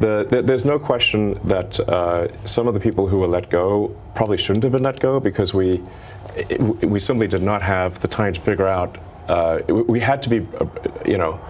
the, 0.00 0.26
the, 0.30 0.42
there's 0.42 0.64
no 0.64 0.78
question 0.78 1.38
that 1.44 1.78
uh, 1.80 2.28
some 2.46 2.66
of 2.66 2.74
the 2.74 2.80
people 2.80 3.06
who 3.06 3.20
were 3.20 3.26
let 3.26 3.50
go 3.50 3.94
probably 4.14 4.38
shouldn't 4.38 4.62
have 4.62 4.72
been 4.72 4.82
let 4.82 5.00
go 5.00 5.20
because 5.20 5.54
we 5.54 5.82
it, 6.36 6.60
we 6.60 6.98
simply 6.98 7.28
did 7.28 7.42
not 7.42 7.62
have 7.62 8.00
the 8.00 8.08
time 8.08 8.32
to 8.32 8.40
figure 8.40 8.66
out. 8.66 8.98
Uh, 9.28 9.60
we 9.68 10.00
had 10.00 10.22
to 10.22 10.28
be, 10.28 10.46
uh, 10.58 10.66
you 11.06 11.18
know, 11.18 11.40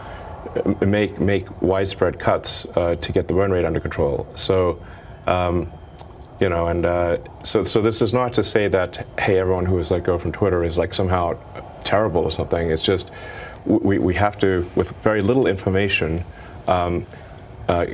make 0.80 1.20
make 1.20 1.62
widespread 1.62 2.18
cuts 2.18 2.66
uh, 2.76 2.94
to 2.96 3.12
get 3.12 3.28
the 3.28 3.34
burn 3.34 3.50
rate 3.50 3.64
under 3.64 3.80
control. 3.80 4.26
So. 4.34 4.82
Um, 5.26 5.72
you 6.40 6.48
know, 6.48 6.66
and 6.66 6.84
uh, 6.84 7.18
so 7.44 7.62
so 7.62 7.80
this 7.80 8.02
is 8.02 8.12
not 8.12 8.34
to 8.34 8.42
say 8.42 8.66
that 8.66 9.06
hey, 9.16 9.38
everyone 9.38 9.64
who 9.64 9.76
was 9.76 9.92
let 9.92 10.02
go 10.02 10.18
from 10.18 10.32
Twitter 10.32 10.64
is 10.64 10.76
like 10.76 10.92
somehow 10.92 11.38
terrible 11.84 12.22
or 12.22 12.32
something. 12.32 12.68
It's 12.68 12.82
just 12.82 13.12
we, 13.64 13.98
we 13.98 14.14
have 14.14 14.38
to, 14.38 14.68
with 14.74 14.90
very 15.02 15.22
little 15.22 15.46
information, 15.46 16.24
um, 16.66 17.06
uh, 17.68 17.86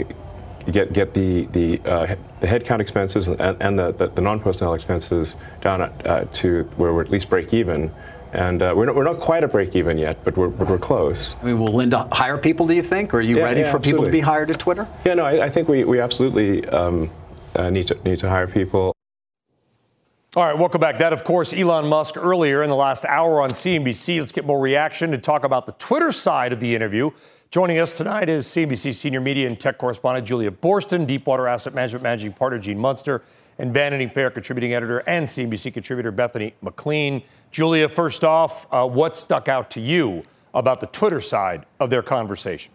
get 0.73 0.93
get 0.93 1.15
the 1.15 1.47
the, 1.47 1.81
uh, 1.85 2.15
the 2.41 2.47
headcount 2.47 2.81
expenses 2.81 3.29
and, 3.29 3.41
and 3.61 3.79
the, 3.79 3.93
the, 3.93 4.09
the, 4.09 4.21
non-personnel 4.21 4.75
expenses 4.75 5.37
down 5.61 5.83
at, 5.83 6.07
uh, 6.07 6.25
to 6.33 6.65
where 6.77 6.93
we're 6.93 7.03
at 7.03 7.11
least 7.11 7.29
break 7.31 7.53
even. 7.53 7.93
And 8.33 8.61
uh, 8.61 8.75
we're, 8.77 8.85
not, 8.85 8.95
we're 8.95 9.05
not 9.05 9.21
quite 9.21 9.43
at 9.43 9.53
break 9.53 9.75
even 9.75 9.97
yet, 9.97 10.23
but 10.23 10.37
we're, 10.37 10.49
but 10.49 10.69
we're 10.69 10.79
close. 10.79 11.35
I 11.41 11.47
mean, 11.47 11.59
will 11.59 11.73
Linda 11.73 12.07
hire 12.13 12.37
people, 12.37 12.67
do 12.67 12.75
you 12.75 12.83
think? 12.83 13.15
Or 13.15 13.19
are 13.19 13.21
you 13.23 13.39
yeah, 13.39 13.45
ready 13.45 13.61
yeah, 13.61 13.71
for 13.71 13.79
absolutely. 13.79 13.91
people 13.93 14.05
to 14.05 14.11
be 14.13 14.21
hired 14.21 14.51
at 14.51 14.59
Twitter? 14.59 14.87
Yeah, 15.07 15.15
no, 15.15 15.25
I, 15.25 15.47
I 15.47 15.49
think 15.49 15.67
we, 15.67 15.85
we 15.85 15.99
absolutely 15.99 16.67
um, 16.69 17.11
uh, 17.57 17.71
need, 17.71 17.87
to, 17.87 17.95
need 18.05 18.19
to 18.19 18.29
hire 18.29 18.47
people. 18.47 18.93
All 20.37 20.45
right, 20.45 20.59
welcome 20.59 20.79
back. 20.79 20.99
That, 20.99 21.15
of 21.15 21.25
course, 21.25 21.55
Elon 21.55 21.89
Musk 21.89 22.19
earlier 22.19 22.63
in 22.63 22.69
the 22.69 22.77
last 22.77 23.07
hour 23.07 23.41
on 23.41 23.51
CNBC. 23.51 24.19
Let's 24.19 24.31
get 24.31 24.45
more 24.45 24.61
reaction 24.61 25.11
to 25.13 25.19
talk 25.19 25.43
about 25.43 25.65
the 25.65 25.73
Twitter 25.73 26.13
side 26.13 26.53
of 26.53 26.61
the 26.61 26.75
interview. 26.75 27.11
Joining 27.51 27.79
us 27.79 27.97
tonight 27.97 28.29
is 28.29 28.47
CNBC 28.47 28.95
senior 28.95 29.23
media 29.23 29.47
and 29.47 29.59
tech 29.59 29.79
correspondent 29.79 30.27
Julia 30.27 30.51
Boorstin, 30.51 31.07
Deepwater 31.07 31.49
Asset 31.49 31.73
Management 31.73 32.03
managing 32.03 32.35
partner 32.35 32.59
Gene 32.59 32.79
Munster, 32.79 33.23
and 33.59 33.73
Vanity 33.73 34.07
Fair 34.07 34.29
contributing 34.29 34.75
editor 34.75 34.99
and 35.09 35.27
CNBC 35.27 35.73
contributor 35.73 36.11
Bethany 36.11 36.53
McLean. 36.61 37.23
Julia, 37.51 37.89
first 37.89 38.23
off, 38.23 38.67
uh, 38.71 38.87
what 38.87 39.17
stuck 39.17 39.49
out 39.49 39.71
to 39.71 39.81
you 39.81 40.25
about 40.53 40.81
the 40.81 40.89
Twitter 40.89 41.23
side 41.23 41.65
of 41.81 41.89
their 41.89 42.03
conversation? 42.03 42.71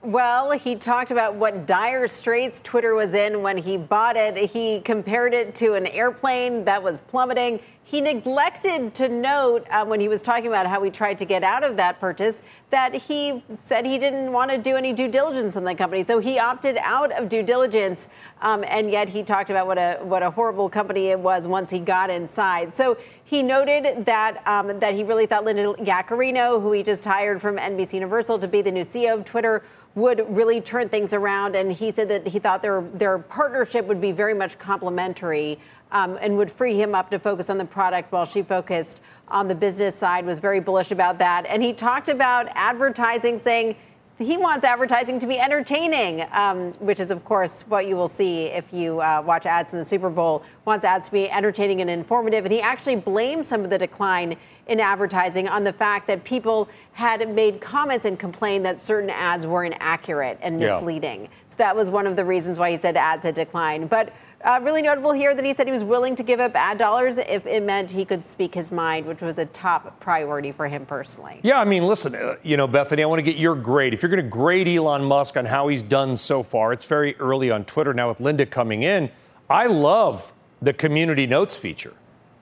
Well, 0.00 0.52
he 0.52 0.76
talked 0.76 1.10
about 1.10 1.34
what 1.34 1.66
dire 1.66 2.06
straits 2.06 2.60
Twitter 2.60 2.94
was 2.94 3.14
in 3.14 3.42
when 3.42 3.56
he 3.56 3.76
bought 3.76 4.16
it. 4.16 4.36
He 4.36 4.80
compared 4.82 5.34
it 5.34 5.56
to 5.56 5.74
an 5.74 5.88
airplane 5.88 6.62
that 6.66 6.80
was 6.80 7.00
plummeting. 7.00 7.58
He 7.86 8.00
neglected 8.00 8.94
to 8.94 9.08
note 9.08 9.66
um, 9.70 9.88
when 9.90 10.00
he 10.00 10.08
was 10.08 10.22
talking 10.22 10.46
about 10.46 10.66
how 10.66 10.82
he 10.82 10.90
tried 10.90 11.18
to 11.18 11.26
get 11.26 11.44
out 11.44 11.62
of 11.62 11.76
that 11.76 12.00
purchase 12.00 12.42
that 12.70 12.94
he 12.94 13.42
said 13.54 13.84
he 13.84 13.98
didn't 13.98 14.32
want 14.32 14.50
to 14.50 14.58
do 14.58 14.74
any 14.74 14.92
due 14.92 15.06
diligence 15.06 15.56
on 15.56 15.64
the 15.64 15.74
company. 15.74 16.02
So 16.02 16.18
he 16.18 16.38
opted 16.38 16.78
out 16.78 17.12
of 17.12 17.28
due 17.28 17.42
diligence, 17.42 18.08
um, 18.40 18.64
and 18.66 18.90
yet 18.90 19.08
he 19.08 19.22
talked 19.22 19.50
about 19.50 19.66
what 19.66 19.78
a 19.78 19.98
what 20.02 20.22
a 20.22 20.30
horrible 20.30 20.68
company 20.68 21.08
it 21.08 21.18
was 21.18 21.46
once 21.46 21.70
he 21.70 21.78
got 21.78 22.10
inside. 22.10 22.72
So 22.72 22.96
he 23.24 23.42
noted 23.42 24.06
that 24.06 24.44
um, 24.48 24.80
that 24.80 24.94
he 24.94 25.04
really 25.04 25.26
thought 25.26 25.44
Linda 25.44 25.74
Yaccarino, 25.74 26.60
who 26.60 26.72
he 26.72 26.82
just 26.82 27.04
hired 27.04 27.40
from 27.40 27.58
NBC 27.58 27.94
Universal 27.94 28.38
to 28.40 28.48
be 28.48 28.62
the 28.62 28.72
new 28.72 28.84
CEO 28.84 29.14
of 29.14 29.24
Twitter, 29.24 29.62
would 29.94 30.24
really 30.34 30.60
turn 30.60 30.88
things 30.88 31.12
around. 31.12 31.54
And 31.54 31.70
he 31.72 31.90
said 31.90 32.08
that 32.08 32.26
he 32.26 32.38
thought 32.38 32.62
their 32.62 32.80
their 32.80 33.18
partnership 33.18 33.86
would 33.86 34.00
be 34.00 34.10
very 34.10 34.34
much 34.34 34.58
complementary 34.58 35.60
um, 35.92 36.18
and 36.20 36.36
would 36.36 36.50
free 36.50 36.74
him 36.80 36.94
up 36.94 37.10
to 37.10 37.18
focus 37.18 37.50
on 37.50 37.58
the 37.58 37.64
product 37.64 38.12
while 38.12 38.24
she 38.24 38.42
focused 38.42 39.00
on 39.28 39.48
the 39.48 39.54
business 39.54 39.94
side. 39.94 40.26
Was 40.26 40.38
very 40.38 40.60
bullish 40.60 40.90
about 40.90 41.18
that. 41.18 41.46
And 41.46 41.62
he 41.62 41.72
talked 41.72 42.08
about 42.08 42.48
advertising, 42.54 43.38
saying 43.38 43.76
he 44.18 44.36
wants 44.36 44.64
advertising 44.64 45.18
to 45.18 45.26
be 45.26 45.38
entertaining, 45.38 46.24
um, 46.30 46.72
which 46.74 47.00
is, 47.00 47.10
of 47.10 47.24
course, 47.24 47.62
what 47.62 47.88
you 47.88 47.96
will 47.96 48.08
see 48.08 48.44
if 48.44 48.72
you 48.72 49.00
uh, 49.00 49.22
watch 49.24 49.44
ads 49.44 49.72
in 49.72 49.78
the 49.78 49.84
Super 49.84 50.08
Bowl. 50.08 50.44
Wants 50.64 50.84
ads 50.84 51.06
to 51.06 51.12
be 51.12 51.28
entertaining 51.28 51.80
and 51.80 51.90
informative. 51.90 52.44
And 52.44 52.52
he 52.52 52.60
actually 52.60 52.96
blamed 52.96 53.44
some 53.44 53.64
of 53.64 53.70
the 53.70 53.78
decline 53.78 54.36
in 54.66 54.80
advertising 54.80 55.48
on 55.48 55.64
the 55.64 55.72
fact 55.72 56.06
that 56.06 56.24
people 56.24 56.68
had 56.92 57.28
made 57.34 57.60
comments 57.60 58.06
and 58.06 58.18
complained 58.18 58.64
that 58.64 58.78
certain 58.78 59.10
ads 59.10 59.46
were 59.46 59.64
inaccurate 59.64 60.38
and 60.40 60.58
misleading. 60.58 61.22
Yeah. 61.22 61.28
So 61.48 61.56
that 61.58 61.76
was 61.76 61.90
one 61.90 62.06
of 62.06 62.16
the 62.16 62.24
reasons 62.24 62.58
why 62.58 62.70
he 62.70 62.76
said 62.76 62.96
ads 62.96 63.24
had 63.24 63.34
declined. 63.34 63.90
But 63.90 64.12
uh, 64.44 64.60
really 64.62 64.82
notable 64.82 65.12
here 65.12 65.34
that 65.34 65.44
he 65.44 65.52
said 65.52 65.66
he 65.66 65.72
was 65.72 65.82
willing 65.82 66.14
to 66.16 66.22
give 66.22 66.38
up 66.38 66.54
ad 66.54 66.78
dollars 66.78 67.18
if 67.18 67.46
it 67.46 67.62
meant 67.62 67.90
he 67.90 68.04
could 68.04 68.24
speak 68.24 68.54
his 68.54 68.70
mind, 68.70 69.06
which 69.06 69.22
was 69.22 69.38
a 69.38 69.46
top 69.46 69.98
priority 70.00 70.52
for 70.52 70.68
him 70.68 70.84
personally. 70.84 71.40
Yeah, 71.42 71.60
I 71.60 71.64
mean, 71.64 71.86
listen, 71.86 72.14
uh, 72.14 72.36
you 72.42 72.56
know, 72.56 72.66
Bethany, 72.66 73.02
I 73.02 73.06
want 73.06 73.18
to 73.18 73.22
get 73.24 73.36
your 73.36 73.54
grade. 73.54 73.94
If 73.94 74.02
you're 74.02 74.10
going 74.10 74.22
to 74.22 74.28
grade 74.28 74.68
Elon 74.68 75.04
Musk 75.04 75.36
on 75.36 75.46
how 75.46 75.68
he's 75.68 75.82
done 75.82 76.16
so 76.16 76.42
far, 76.42 76.72
it's 76.72 76.84
very 76.84 77.16
early 77.16 77.50
on 77.50 77.64
Twitter 77.64 77.94
now 77.94 78.08
with 78.08 78.20
Linda 78.20 78.44
coming 78.44 78.82
in. 78.82 79.10
I 79.48 79.66
love 79.66 80.32
the 80.60 80.72
community 80.72 81.26
notes 81.26 81.56
feature 81.56 81.94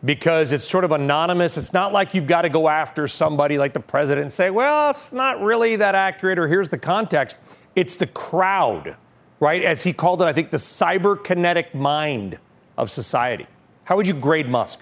because 0.05 0.51
it's 0.51 0.65
sort 0.65 0.85
of 0.85 0.91
anonymous. 0.91 1.57
It's 1.57 1.73
not 1.73 1.93
like 1.93 2.15
you've 2.15 2.27
got 2.27 2.43
to 2.43 2.49
go 2.49 2.69
after 2.69 3.07
somebody 3.07 3.59
like 3.59 3.73
the 3.73 3.81
president 3.81 4.23
and 4.23 4.33
say, 4.33 4.51
well, 4.51 4.91
it's 4.91 5.13
not 5.13 5.41
really 5.41 5.77
that 5.77 5.95
accurate 5.95 6.39
or 6.39 6.49
here's 6.49 6.69
the 6.69 6.79
context. 6.79 7.39
It's 7.77 7.97
the 7.97 8.09
crowd 8.09 8.97
right? 9.43 9.65
As 9.65 9.83
he 9.83 9.93
called 9.93 10.23
it, 10.23 10.27
I 10.27 10.33
think 10.33 10.53
the 10.53 10.57
cyberkinetic 10.57 11.75
mind 11.75 12.39
of 12.79 12.93
society. 12.93 13.49
How 13.83 13.97
would 13.97 14.07
you 14.07 14.15
grade 14.15 14.49
Musk? 14.49 14.79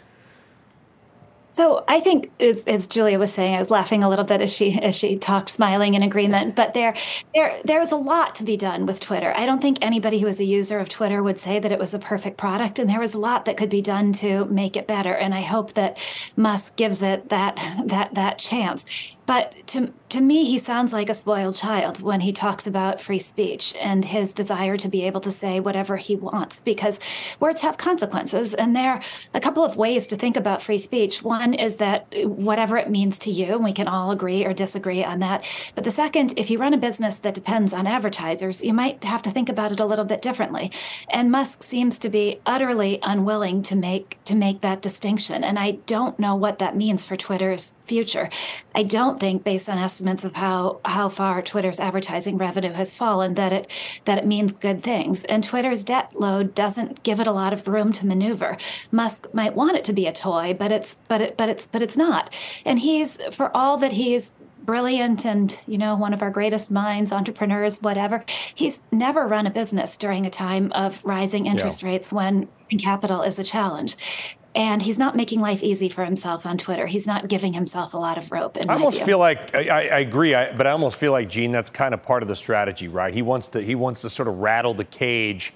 So 1.53 1.83
I 1.88 2.01
think, 2.01 2.31
as, 2.38 2.87
Julia 2.87 3.18
was 3.18 3.33
saying, 3.33 3.55
I 3.55 3.59
was 3.59 3.70
laughing 3.70 4.05
a 4.05 4.09
little 4.09 4.25
bit 4.25 4.42
as 4.42 4.53
she 4.55 4.79
as 4.81 4.94
she 4.94 5.16
talked, 5.16 5.49
smiling 5.49 5.94
in 5.94 6.03
agreement. 6.03 6.57
But 6.57 6.75
there, 6.75 6.94
there, 7.35 7.57
there 7.64 7.81
was 7.81 7.90
a 7.90 7.96
lot 7.96 8.35
to 8.37 8.44
be 8.44 8.59
done 8.59 8.85
with 8.85 9.01
Twitter. 9.01 9.33
I 9.35 9.46
don't 9.46 9.62
think 9.62 9.79
anybody 9.81 10.18
who 10.20 10.27
was 10.27 10.40
a 10.40 10.44
user 10.44 10.79
of 10.79 10.90
Twitter 10.90 11.23
would 11.23 11.40
say 11.40 11.59
that 11.59 11.73
it 11.73 11.79
was 11.79 11.94
a 11.94 11.99
perfect 11.99 12.37
product, 12.37 12.79
and 12.79 12.88
there 12.88 13.01
was 13.01 13.14
a 13.14 13.18
lot 13.18 13.46
that 13.46 13.57
could 13.57 13.70
be 13.70 13.83
done 13.83 14.12
to 14.25 14.44
make 14.44 14.77
it 14.77 14.87
better. 14.87 15.14
And 15.14 15.35
I 15.35 15.40
hope 15.40 15.73
that 15.73 15.99
Musk 16.37 16.77
gives 16.77 17.03
it 17.03 17.31
that 17.31 17.57
that 17.87 18.14
that 18.14 18.38
chance. 18.38 19.20
But 19.27 19.55
to 19.68 19.92
to 20.11 20.20
me, 20.20 20.44
he 20.44 20.59
sounds 20.59 20.92
like 20.92 21.09
a 21.09 21.14
spoiled 21.14 21.57
child 21.57 22.03
when 22.03 22.20
he 22.20 22.33
talks 22.33 22.66
about 22.66 23.01
free 23.01 23.20
speech 23.20 23.77
and 23.81 24.05
his 24.05 24.35
desire 24.35 24.77
to 24.77 24.88
be 24.88 25.05
able 25.07 25.20
to 25.20 25.31
say 25.31 25.61
whatever 25.61 25.96
he 25.96 26.16
wants, 26.16 26.61
because 26.61 26.99
words 27.38 27.61
have 27.61 27.79
consequences, 27.79 28.53
and 28.53 28.75
there 28.75 28.90
are 28.90 29.01
a 29.35 29.40
couple 29.40 29.64
of 29.64 29.77
ways 29.77 30.09
to 30.09 30.16
think 30.16 30.37
about 30.37 30.62
free 30.62 30.79
speech. 30.79 31.23
One 31.23 31.55
is 31.55 31.77
that 31.77 32.07
whatever 32.25 32.77
it 32.77 32.90
means 32.90 33.18
to 33.20 33.31
you, 33.31 33.55
and 33.55 33.64
we 33.64 33.73
can 33.73 33.87
all 33.88 34.11
agree 34.11 34.44
or 34.44 34.53
disagree 34.53 35.05
on 35.05 35.20
that. 35.20 35.46
But 35.75 35.85
the 35.85 35.90
second, 35.90 36.35
if 36.37 36.51
you 36.51 36.59
run 36.59 36.75
a 36.75 36.79
business 36.79 37.20
that 37.20 37.35
depends 37.35 37.73
on 37.73 37.87
advertisers, 37.87 38.64
you 38.64 38.73
might 38.73 39.05
have 39.05 39.23
to 39.23 39.31
think 39.31 39.49
about 39.49 39.73
it 39.73 39.81
a 39.81 39.87
little 39.87 40.05
bit 40.05 40.23
differently. 40.23 40.73
And 41.09 41.31
Musk 41.31 41.62
seems 41.62 42.01
to 42.01 42.09
be 42.09 42.40
utterly 42.44 42.99
unwilling 43.03 43.62
to 43.62 43.77
make 43.77 44.18
to 44.25 44.35
make 44.35 44.61
that 44.61 44.83
distinction. 44.83 45.44
And 45.44 45.59
I 45.59 45.73
don't 45.87 46.18
know 46.18 46.35
what 46.35 46.59
that 46.59 46.77
means 46.77 47.05
for 47.05 47.16
Twitter's 47.16 47.75
future. 47.85 48.29
I 48.74 48.83
don't 48.83 49.18
think, 49.18 49.44
based 49.44 49.68
on 49.68 49.78
estimates 49.78 50.24
of 50.24 50.35
how 50.35 50.80
how 50.85 51.09
far 51.09 51.42
Twitter's 51.42 51.80
advertising 51.80 52.38
revenue 52.38 52.72
has 52.72 52.94
fallen, 52.94 53.35
that 53.35 53.52
it 53.52 54.00
that 54.04 54.18
it 54.18 54.26
means 54.26 54.59
good 54.59 54.83
things. 54.83 55.24
And 55.24 55.42
Twitter's 55.42 55.85
debt 55.85 56.11
load 56.14 56.54
doesn't 56.54 57.02
give 57.02 57.20
it 57.20 57.26
a 57.26 57.33
lot 57.33 57.52
of 57.52 57.66
room 57.66 57.92
to 57.94 58.06
maneuver. 58.06 58.56
Musk 58.92 59.33
might 59.35 59.54
want 59.54 59.76
it 59.76 59.85
to 59.85 59.92
be 59.92 60.06
a 60.06 60.12
toy, 60.12 60.54
but 60.54 60.72
it's 60.72 61.00
but 61.09 61.20
it 61.20 61.37
but 61.37 61.48
it's 61.48 61.66
but 61.66 61.83
it's 61.83 61.96
not. 61.96 62.35
And 62.64 62.78
he's 62.78 63.22
for 63.35 63.54
all 63.56 63.76
that 63.78 63.92
he's 63.92 64.35
brilliant 64.62 65.24
and 65.24 65.59
you 65.66 65.78
know 65.78 65.96
one 65.96 66.12
of 66.12 66.22
our 66.22 66.30
greatest 66.30 66.70
minds 66.70 67.12
entrepreneurs 67.12 67.80
whatever 67.80 68.22
he's 68.54 68.83
never 68.92 69.26
run 69.26 69.46
a 69.46 69.50
business 69.50 69.96
during 69.96 70.26
a 70.26 70.30
time 70.30 70.70
of 70.72 71.02
rising 71.04 71.46
interest 71.46 71.83
yeah. 71.83 71.88
rates 71.88 72.12
when 72.12 72.46
capital 72.78 73.22
is 73.22 73.38
a 73.38 73.42
challenge 73.42 74.37
and 74.55 74.83
he's 74.83 74.99
not 74.99 75.15
making 75.15 75.41
life 75.41 75.63
easy 75.63 75.89
for 75.89 76.05
himself 76.05 76.45
on 76.45 76.59
Twitter. 76.59 76.87
He's 76.87 77.07
not 77.07 77.29
giving 77.29 77.53
himself 77.53 77.95
a 77.95 77.97
lot 77.97 78.19
of 78.19 78.33
rope. 78.33 78.59
I 78.69 78.75
almost 78.75 78.99
view. 78.99 79.07
feel 79.07 79.19
like 79.19 79.55
I, 79.55 79.89
I 79.89 79.99
agree, 80.01 80.35
I, 80.35 80.53
but 80.53 80.67
I 80.67 80.71
almost 80.71 80.99
feel 80.99 81.13
like 81.13 81.29
Gene. 81.29 81.53
That's 81.53 81.71
kind 81.71 81.95
of 81.95 82.03
part 82.03 82.23
of 82.23 82.29
the 82.29 82.37
strategy, 82.37 82.89
right? 82.89 83.15
He 83.15 83.23
wants 83.23 83.49
to 83.49 83.63
he 83.63 83.75
wants 83.75 84.03
to 84.03 84.11
sort 84.11 84.29
of 84.29 84.39
rattle 84.39 84.75
the 84.75 84.85
cage, 84.85 85.53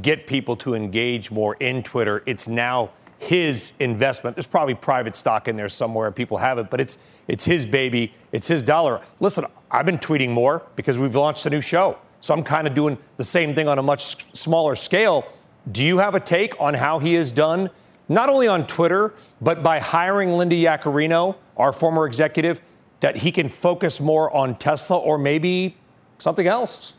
get 0.00 0.26
people 0.26 0.56
to 0.56 0.74
engage 0.74 1.30
more 1.30 1.54
in 1.56 1.82
Twitter. 1.82 2.22
It's 2.24 2.48
now 2.48 2.90
his 3.18 3.72
investment. 3.80 4.36
There's 4.36 4.46
probably 4.46 4.74
private 4.74 5.16
stock 5.16 5.48
in 5.48 5.56
there 5.56 5.68
somewhere, 5.68 6.10
people 6.10 6.38
have 6.38 6.58
it, 6.58 6.70
but 6.70 6.80
it's 6.80 6.98
it's 7.26 7.44
his 7.44 7.66
baby, 7.66 8.14
it's 8.32 8.46
his 8.46 8.62
dollar. 8.62 9.02
Listen, 9.20 9.44
I've 9.70 9.84
been 9.84 9.98
tweeting 9.98 10.30
more 10.30 10.62
because 10.76 10.98
we've 10.98 11.14
launched 11.14 11.44
a 11.44 11.50
new 11.50 11.60
show, 11.60 11.98
so 12.20 12.32
I'm 12.32 12.42
kind 12.42 12.66
of 12.66 12.74
doing 12.74 12.96
the 13.18 13.24
same 13.24 13.54
thing 13.54 13.68
on 13.68 13.78
a 13.78 13.82
much 13.82 14.32
smaller 14.34 14.74
scale. 14.74 15.26
Do 15.70 15.84
you 15.84 15.98
have 15.98 16.14
a 16.14 16.20
take 16.20 16.58
on 16.58 16.72
how 16.72 16.98
he 16.98 17.14
has 17.14 17.30
done, 17.30 17.68
not 18.08 18.28
only 18.28 18.46
on 18.46 18.66
Twitter, 18.66 19.14
but 19.40 19.62
by 19.62 19.80
hiring 19.80 20.32
Linda 20.32 20.56
Yaccarino, 20.56 21.36
our 21.56 21.72
former 21.72 22.06
executive, 22.06 22.60
that 23.00 23.16
he 23.16 23.30
can 23.30 23.48
focus 23.48 24.00
more 24.00 24.34
on 24.34 24.56
Tesla 24.56 24.98
or 24.98 25.18
maybe 25.18 25.76
something 26.18 26.46
else? 26.46 26.94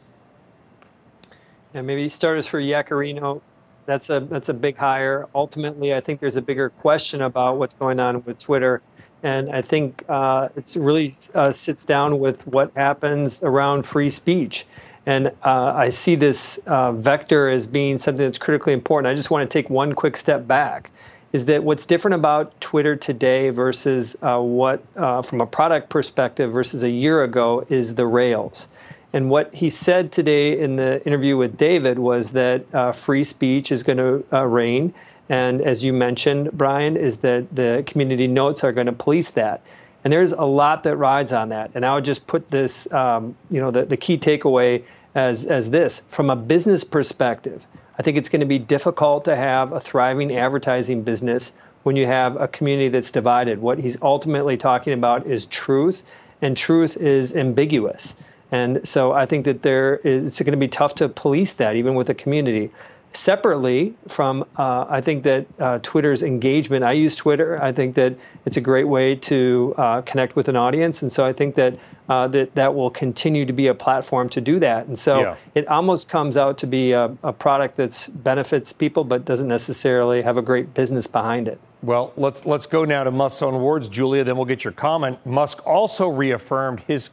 Yeah, 1.74 1.82
maybe 1.82 2.10
starters 2.10 2.48
for 2.48 2.60
Yaccarino 2.60 3.42
that's 3.90 4.12
a 4.12 4.20
that's 4.20 4.50
a 4.50 4.54
big 4.54 4.78
hire. 4.78 5.28
Ultimately, 5.34 5.96
I 5.96 6.00
think 6.00 6.20
there's 6.20 6.36
a 6.36 6.44
bigger 6.44 6.70
question 6.70 7.24
about 7.24 7.58
what's 7.58 7.74
going 7.74 8.00
on 8.00 8.24
with 8.24 8.38
Twitter, 8.38 8.84
and 9.24 9.50
I 9.50 9.64
think 9.64 10.06
uh, 10.08 10.50
it 10.56 10.76
really 10.80 11.12
uh, 11.34 11.52
sits 11.52 11.86
down 11.86 12.20
with 12.20 12.46
what 12.46 12.72
happens 12.76 13.44
around 13.44 13.88
free 13.88 14.12
speech. 14.12 14.68
And 15.10 15.30
uh, 15.42 15.74
I 15.76 15.90
see 15.90 16.14
this 16.14 16.60
uh, 16.68 16.92
vector 16.92 17.50
as 17.50 17.66
being 17.66 17.98
something 17.98 18.24
that's 18.24 18.38
critically 18.38 18.74
important. 18.74 19.12
I 19.12 19.16
just 19.16 19.32
want 19.32 19.50
to 19.50 19.52
take 19.52 19.68
one 19.68 19.94
quick 19.94 20.16
step 20.16 20.46
back. 20.46 20.92
Is 21.32 21.46
that 21.46 21.64
what's 21.64 21.88
different 21.88 22.14
about 22.14 22.62
Twitter 22.62 22.96
today 22.96 23.50
versus 23.50 24.16
uh, 24.22 24.40
what, 24.40 24.84
uh, 24.96 25.24
from 25.24 25.42
a 25.42 25.48
product 25.48 25.90
perspective, 25.90 26.52
versus 26.52 26.84
a 26.84 26.92
year 26.92 27.24
ago, 27.24 27.66
is 27.70 27.96
the 27.96 28.06
rails. 28.06 28.68
And 29.12 29.32
what 29.32 29.52
he 29.52 29.72
said 29.72 30.12
today 30.12 30.60
in 30.60 30.76
the 30.76 31.04
interview 31.08 31.38
with 31.38 31.58
David 31.58 31.98
was 31.98 32.30
that 32.34 32.64
uh, 32.76 32.92
free 32.92 33.24
speech 33.24 33.72
is 33.72 33.82
going 33.82 33.98
to 33.98 34.24
uh, 34.32 34.46
reign. 34.46 34.94
And 35.28 35.60
as 35.60 35.84
you 35.84 35.92
mentioned, 35.92 36.52
Brian, 36.52 36.96
is 36.96 37.18
that 37.22 37.56
the 37.56 37.84
community 37.88 38.28
notes 38.28 38.64
are 38.64 38.72
going 38.72 38.86
to 38.86 38.94
police 38.94 39.32
that. 39.32 39.62
And 40.04 40.14
there's 40.14 40.34
a 40.34 40.46
lot 40.46 40.84
that 40.84 40.98
rides 40.98 41.34
on 41.34 41.50
that. 41.50 41.72
And 41.74 41.84
I 41.84 41.96
would 41.96 42.06
just 42.06 42.28
put 42.28 42.50
this, 42.52 42.92
um, 42.94 43.36
you 43.50 43.60
know, 43.60 43.72
the, 43.72 43.86
the 43.86 43.98
key 43.98 44.18
takeaway 44.18 44.84
as, 45.16 45.46
as 45.46 45.70
this 45.70 46.00
from 46.10 46.30
a 46.30 46.36
business 46.36 46.84
perspective, 46.84 47.66
I 47.98 48.02
think 48.02 48.18
it's 48.18 48.30
going 48.30 48.42
to 48.42 48.46
be 48.46 48.60
difficult 48.60 49.26
to 49.26 49.36
have 49.36 49.72
a 49.72 49.80
thriving 49.80 50.36
advertising 50.36 51.04
business 51.04 51.54
when 51.84 51.96
you 51.96 52.06
have 52.06 52.36
a 52.40 52.48
community 52.48 52.90
that's 52.90 53.12
divided. 53.12 53.60
What 53.60 53.80
he's 53.80 54.02
ultimately 54.02 54.58
talking 54.58 54.94
about 54.94 55.26
is 55.26 55.46
truth, 55.46 56.04
and 56.42 56.56
truth 56.56 56.98
is 56.98 57.36
ambiguous. 57.36 58.16
And 58.52 58.88
so 58.88 59.12
I 59.12 59.26
think 59.26 59.46
that 59.46 59.62
there 59.62 59.98
is, 59.98 60.24
it's 60.26 60.42
going 60.42 60.52
to 60.52 60.58
be 60.58 60.68
tough 60.68 60.96
to 60.96 61.10
police 61.10 61.54
that, 61.54 61.76
even 61.76 61.96
with 61.96 62.10
a 62.10 62.16
community. 62.16 62.72
Separately 63.12 63.96
from, 64.08 64.46
uh, 64.58 64.86
I 64.88 65.02
think 65.02 65.24
that 65.24 65.48
uh, 65.58 65.80
Twitter's 65.82 66.22
engagement, 66.22 66.84
I 66.84 66.92
use 66.92 67.16
Twitter. 67.16 67.62
I 67.62 67.72
think 67.72 67.96
that 67.96 68.14
it's 68.46 68.56
a 68.56 68.62
great 68.62 68.88
way 68.88 69.16
to 69.16 69.74
uh, 69.78 70.02
connect 70.02 70.36
with 70.36 70.48
an 70.48 70.56
audience. 70.56 71.02
And 71.02 71.12
so 71.12 71.26
I 71.26 71.34
think 71.34 71.56
that, 71.56 71.80
uh, 72.08 72.28
that 72.28 72.54
that 72.54 72.76
will 72.76 72.92
continue 72.92 73.46
to 73.46 73.54
be 73.54 73.66
a 73.66 73.74
platform 73.74 74.30
to 74.30 74.42
do 74.42 74.60
that. 74.60 74.86
And 74.86 74.98
so 74.98 75.22
yeah. 75.22 75.36
it 75.56 75.68
almost 75.68 76.08
comes 76.08 76.38
out 76.38 76.60
to 76.60 76.68
be 76.68 76.92
a, 76.92 77.06
a 77.24 77.34
product 77.34 77.78
that 77.78 78.10
benefits 78.24 78.72
people, 78.72 79.04
but 79.04 79.26
doesn't 79.26 79.48
necessarily 79.48 80.22
have 80.22 80.38
a 80.38 80.44
great 80.44 80.76
business 80.76 81.08
behind 81.08 81.48
it. 81.48 81.60
Well, 81.82 82.14
let's 82.16 82.46
let's 82.46 82.68
go 82.68 82.86
now 82.86 83.06
to 83.06 83.12
Musk's 83.12 83.42
own 83.42 83.60
words, 83.62 83.90
Julia. 83.90 84.24
Then 84.24 84.36
we'll 84.36 84.46
get 84.46 84.64
your 84.64 84.74
comment. 84.74 85.26
Musk 85.26 85.66
also 85.66 86.08
reaffirmed 86.10 86.82
his 86.82 87.10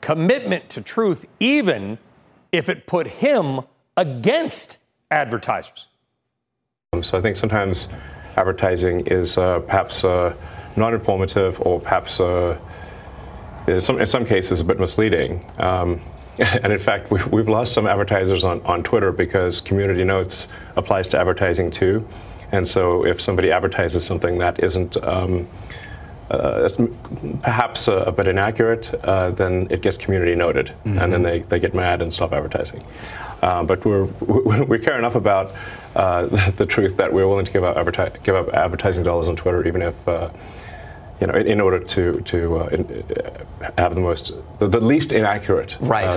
commitment 0.00 0.70
to 0.70 0.80
truth, 0.80 1.24
even 1.38 1.98
if 2.50 2.68
it 2.68 2.86
put 2.86 3.06
him 3.06 3.60
against 3.96 4.78
advertisers. 5.10 5.86
So 7.02 7.18
I 7.18 7.20
think 7.20 7.36
sometimes 7.36 7.88
advertising 8.36 9.06
is 9.06 9.38
uh, 9.38 9.60
perhaps 9.60 10.04
uh, 10.04 10.34
not 10.76 10.94
informative 10.94 11.60
or 11.60 11.80
perhaps 11.80 12.20
uh, 12.20 12.58
in, 13.66 13.80
some, 13.80 14.00
in 14.00 14.06
some 14.06 14.24
cases 14.24 14.60
a 14.60 14.64
bit 14.64 14.78
misleading. 14.78 15.44
Um, 15.58 16.00
and 16.38 16.72
in 16.72 16.78
fact, 16.78 17.10
we've, 17.10 17.26
we've 17.28 17.48
lost 17.48 17.72
some 17.72 17.86
advertisers 17.86 18.44
on, 18.44 18.60
on 18.62 18.82
Twitter 18.82 19.12
because 19.12 19.60
community 19.60 20.04
notes 20.04 20.48
applies 20.76 21.08
to 21.08 21.18
advertising 21.18 21.70
too. 21.70 22.06
And 22.52 22.66
so 22.66 23.04
if 23.04 23.20
somebody 23.20 23.50
advertises 23.50 24.04
something 24.04 24.38
that 24.38 24.62
isn't 24.62 24.96
um, 25.02 25.48
uh, 26.30 26.68
perhaps 27.42 27.88
a, 27.88 27.98
a, 27.98 28.12
bit 28.12 28.26
inaccurate, 28.26 28.92
uh, 29.04 29.30
then 29.30 29.68
it 29.70 29.80
gets 29.80 29.96
community 29.96 30.34
noted, 30.34 30.66
mm-hmm. 30.66 30.98
and 30.98 31.12
then 31.12 31.22
they, 31.22 31.40
they 31.40 31.60
get 31.60 31.74
mad 31.74 32.02
and 32.02 32.12
stop 32.12 32.32
advertising. 32.32 32.82
Uh, 33.42 33.62
but 33.62 33.84
we're, 33.84 34.04
we 34.64 34.78
care 34.78 34.98
enough 34.98 35.14
about 35.14 35.52
uh, 35.94 36.26
the, 36.26 36.52
the, 36.56 36.66
truth 36.66 36.96
that 36.96 37.12
we're 37.12 37.28
willing 37.28 37.44
to 37.44 37.52
give 37.52 37.64
up, 37.64 37.76
adverti- 37.76 38.22
give 38.24 38.34
up 38.34 38.52
advertising 38.54 39.04
dollars 39.04 39.28
on 39.28 39.36
Twitter, 39.36 39.66
even 39.66 39.82
if 39.82 40.08
uh, 40.08 40.30
you 41.20 41.26
know, 41.26 41.34
in, 41.34 41.46
in, 41.46 41.60
order 41.60 41.78
to 41.78 42.12
to 42.22 42.58
uh, 42.58 42.66
in, 42.66 43.04
have 43.78 43.94
the 43.94 44.00
most, 44.00 44.32
the, 44.58 44.68
the 44.68 44.80
least 44.80 45.12
inaccurate. 45.12 45.76
Right. 45.80 46.16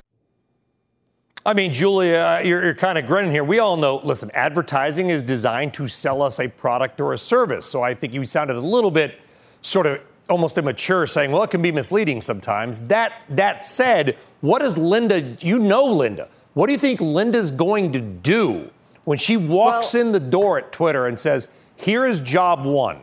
I 1.46 1.54
mean, 1.54 1.72
Julia, 1.72 2.42
you're, 2.44 2.64
you're 2.64 2.76
kind 2.76 2.98
of 2.98 3.06
grinning 3.06 3.32
here. 3.32 3.44
We 3.44 3.60
all 3.60 3.78
know, 3.78 4.02
listen, 4.04 4.30
advertising 4.34 5.10
is 5.10 5.24
designed 5.24 5.74
to 5.76 5.88
sell 5.88 6.22
us 6.22 6.40
a 6.40 6.50
product 6.50 7.00
or 7.00 7.14
a 7.14 7.18
service. 7.18 7.66
So 7.66 7.82
I 7.82 7.94
think 7.94 8.14
you 8.14 8.26
sounded 8.26 8.58
a 8.58 8.62
little 8.62 8.92
bit 8.92 9.20
sort 9.62 9.86
of 9.86 10.02
almost 10.30 10.58
immature 10.58 11.08
saying, 11.08 11.32
well, 11.32 11.44
it 11.44 11.50
can 11.50 11.62
be 11.62 11.72
misleading 11.72 12.22
sometimes. 12.22 12.80
That, 12.82 13.24
that 13.30 13.66
said, 13.66 14.18
what 14.42 14.62
is 14.62 14.78
Linda, 14.78 15.36
you 15.40 15.60
know 15.60 15.86
Linda, 15.86 16.28
what 16.54 16.68
do 16.68 16.74
you 16.74 16.80
think 16.80 17.02
Linda's 17.02 17.52
going 17.52 17.92
to 17.94 18.00
do 18.00 18.70
when 19.06 19.18
she 19.18 19.38
walks 19.38 19.94
well, 19.94 20.06
in 20.06 20.12
the 20.12 20.20
door 20.20 20.60
at 20.60 20.72
Twitter 20.72 21.08
and 21.08 21.20
says, 21.20 21.48
here 21.76 22.06
is 22.06 22.20
job 22.20 22.66
one? 22.66 23.02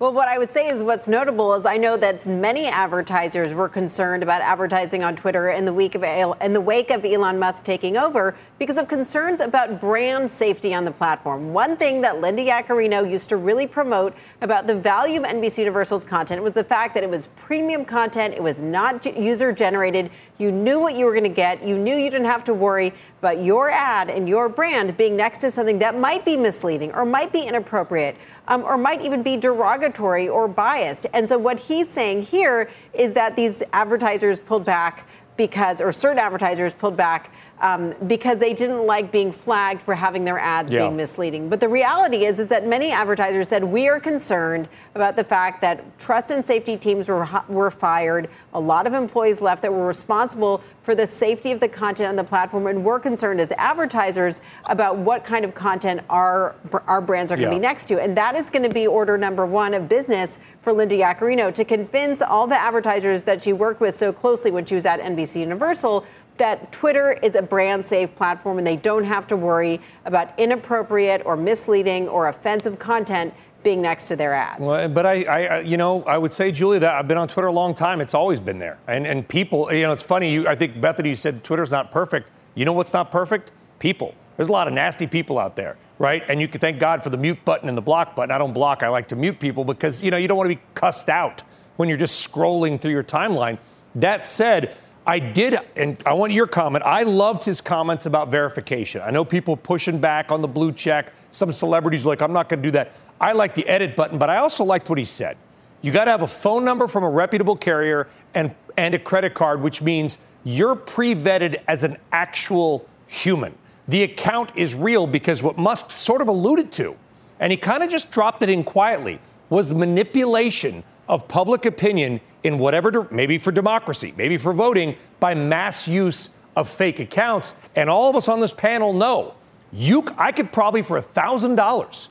Well, 0.00 0.12
what 0.12 0.28
I 0.28 0.38
would 0.38 0.52
say 0.52 0.68
is 0.68 0.80
what's 0.80 1.08
notable 1.08 1.54
is 1.54 1.66
I 1.66 1.76
know 1.76 1.96
that 1.96 2.24
many 2.24 2.66
advertisers 2.66 3.52
were 3.52 3.68
concerned 3.68 4.22
about 4.22 4.42
advertising 4.42 5.02
on 5.02 5.16
Twitter 5.16 5.50
in 5.50 5.64
the 5.64 5.72
week 5.72 5.96
of 5.96 6.04
in 6.04 6.52
the 6.52 6.60
wake 6.60 6.92
of 6.92 7.04
Elon 7.04 7.36
Musk 7.40 7.64
taking 7.64 7.96
over 7.96 8.36
because 8.60 8.78
of 8.78 8.86
concerns 8.86 9.40
about 9.40 9.80
brand 9.80 10.30
safety 10.30 10.72
on 10.72 10.84
the 10.84 10.92
platform. 10.92 11.52
One 11.52 11.76
thing 11.76 12.00
that 12.02 12.20
Linda 12.20 12.44
Yaccarino 12.44 13.10
used 13.10 13.28
to 13.30 13.36
really 13.36 13.66
promote 13.66 14.14
about 14.40 14.68
the 14.68 14.74
value 14.76 15.20
of 15.20 15.26
NBC 15.26 15.58
Universal's 15.58 16.04
content 16.04 16.44
was 16.44 16.52
the 16.52 16.62
fact 16.62 16.94
that 16.94 17.02
it 17.02 17.10
was 17.10 17.26
premium 17.34 17.84
content, 17.84 18.34
it 18.34 18.42
was 18.42 18.62
not 18.62 19.04
user 19.16 19.52
generated. 19.52 20.12
You 20.38 20.52
knew 20.52 20.78
what 20.78 20.94
you 20.94 21.06
were 21.06 21.12
going 21.12 21.24
to 21.24 21.28
get. 21.28 21.64
You 21.64 21.76
knew 21.76 21.96
you 21.96 22.08
didn't 22.08 22.26
have 22.26 22.44
to 22.44 22.54
worry 22.54 22.94
about 23.18 23.42
your 23.42 23.68
ad 23.68 24.10
and 24.10 24.28
your 24.28 24.48
brand 24.48 24.96
being 24.96 25.16
next 25.16 25.38
to 25.38 25.50
something 25.50 25.80
that 25.80 25.98
might 25.98 26.24
be 26.24 26.36
misleading 26.36 26.92
or 26.92 27.04
might 27.04 27.32
be 27.32 27.40
inappropriate 27.40 28.16
um, 28.48 28.64
or 28.64 28.76
might 28.76 29.02
even 29.02 29.22
be 29.22 29.36
derogatory 29.36 30.28
or 30.28 30.48
biased. 30.48 31.06
And 31.12 31.28
so 31.28 31.38
what 31.38 31.60
he's 31.60 31.88
saying 31.88 32.22
here 32.22 32.70
is 32.92 33.12
that 33.12 33.36
these 33.36 33.62
advertisers 33.72 34.40
pulled 34.40 34.64
back 34.64 35.06
because, 35.36 35.80
or 35.80 35.92
certain 35.92 36.18
advertisers 36.18 36.74
pulled 36.74 36.96
back 36.96 37.32
um, 37.60 37.94
because 38.06 38.38
they 38.38 38.54
didn't 38.54 38.86
like 38.86 39.10
being 39.10 39.32
flagged 39.32 39.82
for 39.82 39.94
having 39.94 40.24
their 40.24 40.38
ads 40.38 40.72
yeah. 40.72 40.80
being 40.80 40.96
misleading. 40.96 41.48
But 41.48 41.60
the 41.60 41.68
reality 41.68 42.24
is, 42.24 42.38
is 42.38 42.48
that 42.48 42.66
many 42.66 42.90
advertisers 42.90 43.48
said 43.48 43.64
we 43.64 43.88
are 43.88 44.00
concerned 44.00 44.68
about 44.94 45.16
the 45.16 45.24
fact 45.24 45.60
that 45.62 45.98
trust 45.98 46.30
and 46.30 46.44
safety 46.44 46.76
teams 46.76 47.08
were 47.08 47.28
were 47.48 47.70
fired. 47.70 48.28
A 48.54 48.60
lot 48.60 48.86
of 48.86 48.92
employees 48.94 49.42
left 49.42 49.62
that 49.62 49.72
were 49.72 49.86
responsible 49.86 50.62
for 50.82 50.94
the 50.94 51.06
safety 51.06 51.52
of 51.52 51.60
the 51.60 51.68
content 51.68 52.08
on 52.08 52.16
the 52.16 52.24
platform, 52.24 52.66
and 52.66 52.82
we're 52.84 52.98
concerned 52.98 53.40
as 53.40 53.52
advertisers 53.52 54.40
about 54.66 54.96
what 54.96 55.24
kind 55.24 55.44
of 55.44 55.54
content 55.54 56.00
our 56.08 56.54
our 56.86 57.00
brands 57.00 57.30
are 57.30 57.36
going 57.36 57.50
to 57.50 57.54
yeah. 57.54 57.58
be 57.58 57.62
next 57.62 57.86
to, 57.86 58.00
and 58.00 58.16
that 58.16 58.34
is 58.34 58.50
going 58.50 58.62
to 58.62 58.72
be 58.72 58.86
order 58.86 59.18
number 59.18 59.44
one 59.44 59.74
of 59.74 59.88
business 59.88 60.38
for 60.62 60.72
Linda 60.72 60.96
Yaccarino 60.96 61.54
to 61.54 61.64
convince 61.64 62.20
all 62.20 62.46
the 62.46 62.56
advertisers 62.56 63.22
that 63.22 63.42
she 63.42 63.52
worked 63.52 63.80
with 63.80 63.94
so 63.94 64.12
closely 64.12 64.50
when 64.50 64.64
she 64.64 64.74
was 64.74 64.86
at 64.86 65.00
NBC 65.00 65.40
Universal 65.40 66.04
that 66.38 66.72
Twitter 66.72 67.12
is 67.22 67.34
a 67.34 67.42
brand 67.42 67.84
safe 67.84 68.14
platform 68.16 68.58
and 68.58 68.66
they 68.66 68.76
don't 68.76 69.04
have 69.04 69.26
to 69.28 69.36
worry 69.36 69.80
about 70.04 70.36
inappropriate 70.38 71.22
or 71.24 71.36
misleading 71.36 72.08
or 72.08 72.28
offensive 72.28 72.78
content 72.78 73.34
being 73.62 73.82
next 73.82 74.08
to 74.08 74.16
their 74.16 74.34
ads. 74.34 74.60
Well, 74.60 74.88
but 74.88 75.04
I, 75.04 75.24
I, 75.24 75.60
you 75.60 75.76
know, 75.76 76.04
I 76.04 76.16
would 76.16 76.32
say, 76.32 76.52
Julia, 76.52 76.80
that 76.80 76.94
I've 76.94 77.08
been 77.08 77.18
on 77.18 77.28
Twitter 77.28 77.48
a 77.48 77.52
long 77.52 77.74
time. 77.74 78.00
It's 78.00 78.14
always 78.14 78.40
been 78.40 78.58
there. 78.58 78.78
And, 78.86 79.06
and 79.06 79.26
people, 79.26 79.72
you 79.72 79.82
know, 79.82 79.92
it's 79.92 80.02
funny. 80.02 80.32
You, 80.32 80.46
I 80.48 80.54
think, 80.54 80.80
Bethany, 80.80 81.14
said 81.14 81.42
Twitter's 81.42 81.70
not 81.70 81.90
perfect. 81.90 82.30
You 82.54 82.64
know 82.64 82.72
what's 82.72 82.92
not 82.92 83.10
perfect? 83.10 83.50
People. 83.78 84.14
There's 84.36 84.48
a 84.48 84.52
lot 84.52 84.68
of 84.68 84.74
nasty 84.74 85.08
people 85.08 85.38
out 85.38 85.56
there, 85.56 85.76
right? 85.98 86.22
And 86.28 86.40
you 86.40 86.46
can 86.46 86.60
thank 86.60 86.78
God 86.78 87.02
for 87.02 87.10
the 87.10 87.16
mute 87.16 87.44
button 87.44 87.68
and 87.68 87.76
the 87.76 87.82
block 87.82 88.14
button. 88.14 88.30
I 88.30 88.38
don't 88.38 88.52
block. 88.52 88.84
I 88.84 88.88
like 88.88 89.08
to 89.08 89.16
mute 89.16 89.40
people 89.40 89.64
because, 89.64 90.02
you 90.02 90.12
know, 90.12 90.16
you 90.16 90.28
don't 90.28 90.36
want 90.36 90.48
to 90.48 90.54
be 90.54 90.62
cussed 90.74 91.08
out 91.08 91.42
when 91.76 91.88
you're 91.88 91.98
just 91.98 92.32
scrolling 92.32 92.80
through 92.80 92.92
your 92.92 93.02
timeline. 93.02 93.58
That 93.96 94.24
said, 94.24 94.76
I 95.08 95.20
did, 95.20 95.58
and 95.74 95.96
I 96.04 96.12
want 96.12 96.34
your 96.34 96.46
comment. 96.46 96.84
I 96.84 97.02
loved 97.02 97.42
his 97.42 97.62
comments 97.62 98.04
about 98.04 98.30
verification. 98.30 99.00
I 99.00 99.10
know 99.10 99.24
people 99.24 99.56
pushing 99.56 99.98
back 99.98 100.30
on 100.30 100.42
the 100.42 100.48
blue 100.48 100.70
check. 100.70 101.14
Some 101.30 101.50
celebrities 101.50 102.04
like, 102.04 102.20
I'm 102.20 102.34
not 102.34 102.50
going 102.50 102.62
to 102.62 102.68
do 102.68 102.72
that. 102.72 102.92
I 103.18 103.32
like 103.32 103.54
the 103.54 103.66
edit 103.66 103.96
button, 103.96 104.18
but 104.18 104.28
I 104.28 104.36
also 104.36 104.64
liked 104.64 104.90
what 104.90 104.98
he 104.98 105.06
said. 105.06 105.38
You 105.80 105.92
got 105.92 106.04
to 106.04 106.10
have 106.10 106.20
a 106.20 106.28
phone 106.28 106.62
number 106.62 106.86
from 106.86 107.04
a 107.04 107.08
reputable 107.08 107.56
carrier 107.56 108.06
and, 108.34 108.54
and 108.76 108.94
a 108.94 108.98
credit 108.98 109.32
card, 109.32 109.62
which 109.62 109.80
means 109.80 110.18
you're 110.44 110.76
pre 110.76 111.14
vetted 111.14 111.62
as 111.66 111.84
an 111.84 111.96
actual 112.12 112.86
human. 113.06 113.54
The 113.86 114.02
account 114.02 114.52
is 114.56 114.74
real 114.74 115.06
because 115.06 115.42
what 115.42 115.56
Musk 115.56 115.90
sort 115.90 116.20
of 116.20 116.28
alluded 116.28 116.70
to, 116.72 116.94
and 117.40 117.50
he 117.50 117.56
kind 117.56 117.82
of 117.82 117.88
just 117.88 118.10
dropped 118.10 118.42
it 118.42 118.50
in 118.50 118.62
quietly, 118.62 119.20
was 119.48 119.72
manipulation 119.72 120.84
of 121.08 121.26
public 121.28 121.64
opinion 121.64 122.20
in 122.44 122.58
whatever, 122.58 123.08
maybe 123.10 123.38
for 123.38 123.52
democracy, 123.52 124.14
maybe 124.16 124.36
for 124.38 124.52
voting, 124.52 124.96
by 125.20 125.34
mass 125.34 125.88
use 125.88 126.30
of 126.56 126.68
fake 126.68 127.00
accounts. 127.00 127.54
And 127.76 127.90
all 127.90 128.10
of 128.10 128.16
us 128.16 128.28
on 128.28 128.40
this 128.40 128.52
panel 128.52 128.92
know 128.92 129.34
you, 129.72 130.04
I 130.16 130.32
could 130.32 130.50
probably 130.50 130.82
for 130.82 131.00
$1,000 131.00 132.08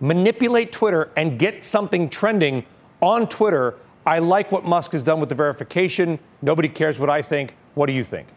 manipulate 0.00 0.72
Twitter 0.72 1.10
and 1.16 1.38
get 1.38 1.64
something 1.64 2.08
trending 2.08 2.64
on 3.00 3.28
Twitter. 3.28 3.76
I 4.06 4.18
like 4.18 4.50
what 4.50 4.64
Musk 4.64 4.92
has 4.92 5.02
done 5.02 5.20
with 5.20 5.28
the 5.28 5.34
verification. 5.34 6.18
Nobody 6.40 6.68
cares 6.68 6.98
what 6.98 7.10
I 7.10 7.22
think. 7.22 7.54
What 7.74 7.86
do 7.86 7.92
you 7.92 8.04
think? 8.04 8.28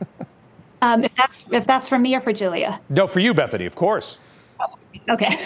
um, 0.82 1.04
if 1.04 1.14
that's 1.14 1.44
if 1.50 1.66
that's 1.66 1.88
for 1.88 1.98
me 1.98 2.14
or 2.14 2.20
for 2.20 2.32
Julia. 2.32 2.80
No, 2.88 3.06
for 3.06 3.20
you, 3.20 3.34
Bethany, 3.34 3.66
of 3.66 3.74
course. 3.74 4.18
Okay. 5.08 5.36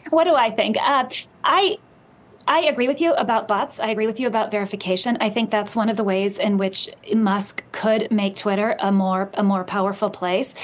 what 0.10 0.24
do 0.24 0.34
I 0.34 0.50
think? 0.50 0.76
Uh, 0.80 1.08
I 1.44 1.76
I 2.46 2.60
agree 2.60 2.88
with 2.88 3.00
you 3.00 3.14
about 3.14 3.48
bots. 3.48 3.80
I 3.80 3.88
agree 3.88 4.06
with 4.06 4.20
you 4.20 4.26
about 4.26 4.50
verification. 4.50 5.16
I 5.20 5.30
think 5.30 5.50
that's 5.50 5.74
one 5.74 5.88
of 5.88 5.96
the 5.96 6.04
ways 6.04 6.38
in 6.38 6.58
which 6.58 6.90
Musk 7.14 7.64
could 7.72 8.10
make 8.10 8.36
Twitter 8.36 8.76
a 8.80 8.92
more 8.92 9.30
a 9.34 9.42
more 9.42 9.64
powerful 9.64 10.10
place 10.10 10.54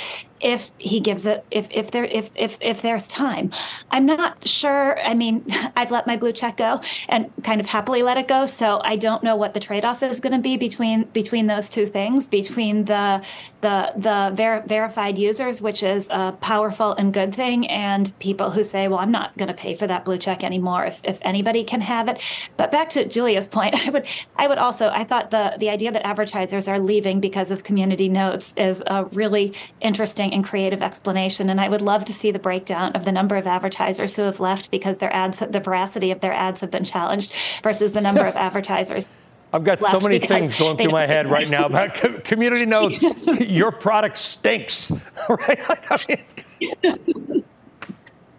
if 0.41 0.71
he 0.79 1.01
gives 1.01 1.27
it 1.27 1.45
if 1.51 1.69
if 1.71 1.91
there 1.91 2.05
if 2.05 2.31
if 2.35 2.59
if 2.61 2.83
there's 2.83 3.09
time. 3.09 3.53
I'm 3.91 4.07
not 4.07 4.47
sure. 4.47 4.99
I 5.01 5.15
mean, 5.15 5.45
I've 5.77 5.91
let 5.91 6.07
my 6.07 6.17
blue 6.17 6.33
check 6.33 6.57
go 6.57 6.81
and 7.09 7.31
kind 7.45 7.61
of 7.61 7.67
happily 7.67 8.03
let 8.03 8.17
it 8.17 8.29
go. 8.29 8.47
So 8.47 8.81
I 8.85 8.97
don't 8.97 9.23
know 9.23 9.37
what 9.37 9.55
the 9.55 9.61
trade-off 9.61 10.03
is 10.03 10.21
going 10.21 10.33
to 10.33 10.39
be 10.39 10.57
between 10.57 11.05
between 11.05 11.47
those 11.47 11.69
two 11.69 11.87
things, 11.87 12.27
between 12.27 12.85
the 12.85 13.25
the 13.61 13.93
the 13.97 14.31
ver- 14.35 14.65
verified 14.67 15.19
users, 15.19 15.61
which 15.61 15.83
is 15.83 16.09
a 16.11 16.33
powerful 16.33 16.93
and 16.93 17.13
good 17.13 17.35
thing, 17.35 17.67
and 17.69 18.13
people 18.19 18.51
who 18.51 18.65
say, 18.65 18.89
"Well, 18.89 18.99
I'm 18.99 19.13
not 19.13 19.37
going 19.37 19.49
to 19.49 19.55
pay 19.55 19.75
for 19.75 19.87
that 19.87 20.05
blue 20.05 20.19
check 20.19 20.43
anymore 20.43 20.87
if 20.87 21.01
if 21.05 21.19
anybody 21.23 21.65
can 21.65 21.81
have 21.81 22.09
it." 22.09 22.49
But 22.57 22.71
back 22.71 22.91
to 22.91 23.05
Julia's 23.05 23.47
point, 23.47 23.75
I 23.87 23.91
would 23.91 24.07
I 24.37 24.47
would 24.47 24.59
also 24.59 24.89
I 24.89 25.05
thought 25.05 25.31
the 25.31 25.57
the 25.59 25.71
idea 25.71 25.93
that 25.93 26.07
advertisers 26.07 26.69
are 26.69 26.79
leaving 26.79 27.21
because 27.21 27.51
of 27.51 27.65
community 27.65 28.09
notes 28.09 28.55
is 28.57 28.83
a 28.87 29.05
really 29.07 29.53
interesting 29.81 30.30
and 30.33 30.45
creative 30.45 30.83
explanation. 30.83 31.51
And 31.51 31.61
I 31.61 31.69
would 31.69 31.83
love 31.83 32.05
to 32.07 32.13
see 32.13 32.31
the 32.31 32.39
breakdown 32.39 32.93
of 32.93 33.05
the 33.05 33.13
number 33.13 33.37
of 33.37 33.47
advertisers 33.47 34.17
who 34.17 34.23
have 34.23 34.41
left 34.41 34.71
because 34.71 34.99
their 34.99 35.13
ads, 35.13 35.39
the 35.39 35.61
veracity 35.61 36.11
of 36.11 36.21
their 36.21 36.33
ads 36.33 36.61
have 36.61 36.71
been 36.71 36.85
challenged 36.85 37.33
versus 37.63 37.93
the 37.93 38.01
number 38.01 38.25
of 38.27 38.37
advertisers. 38.37 39.09
I've 39.53 39.65
got 39.65 39.83
so 39.83 39.99
many 39.99 40.21
things 40.21 40.59
going 40.59 40.77
through 40.77 40.93
my 40.93 41.07
head 41.07 41.29
right 41.29 41.49
now 41.49 41.67
about 41.67 41.95
community 42.25 42.67
notes. 42.67 43.03
Your 43.41 43.73
product 43.73 44.17
stinks, 44.17 44.91
right? 45.29 45.59
I 45.69 45.99
mean, 46.09 47.40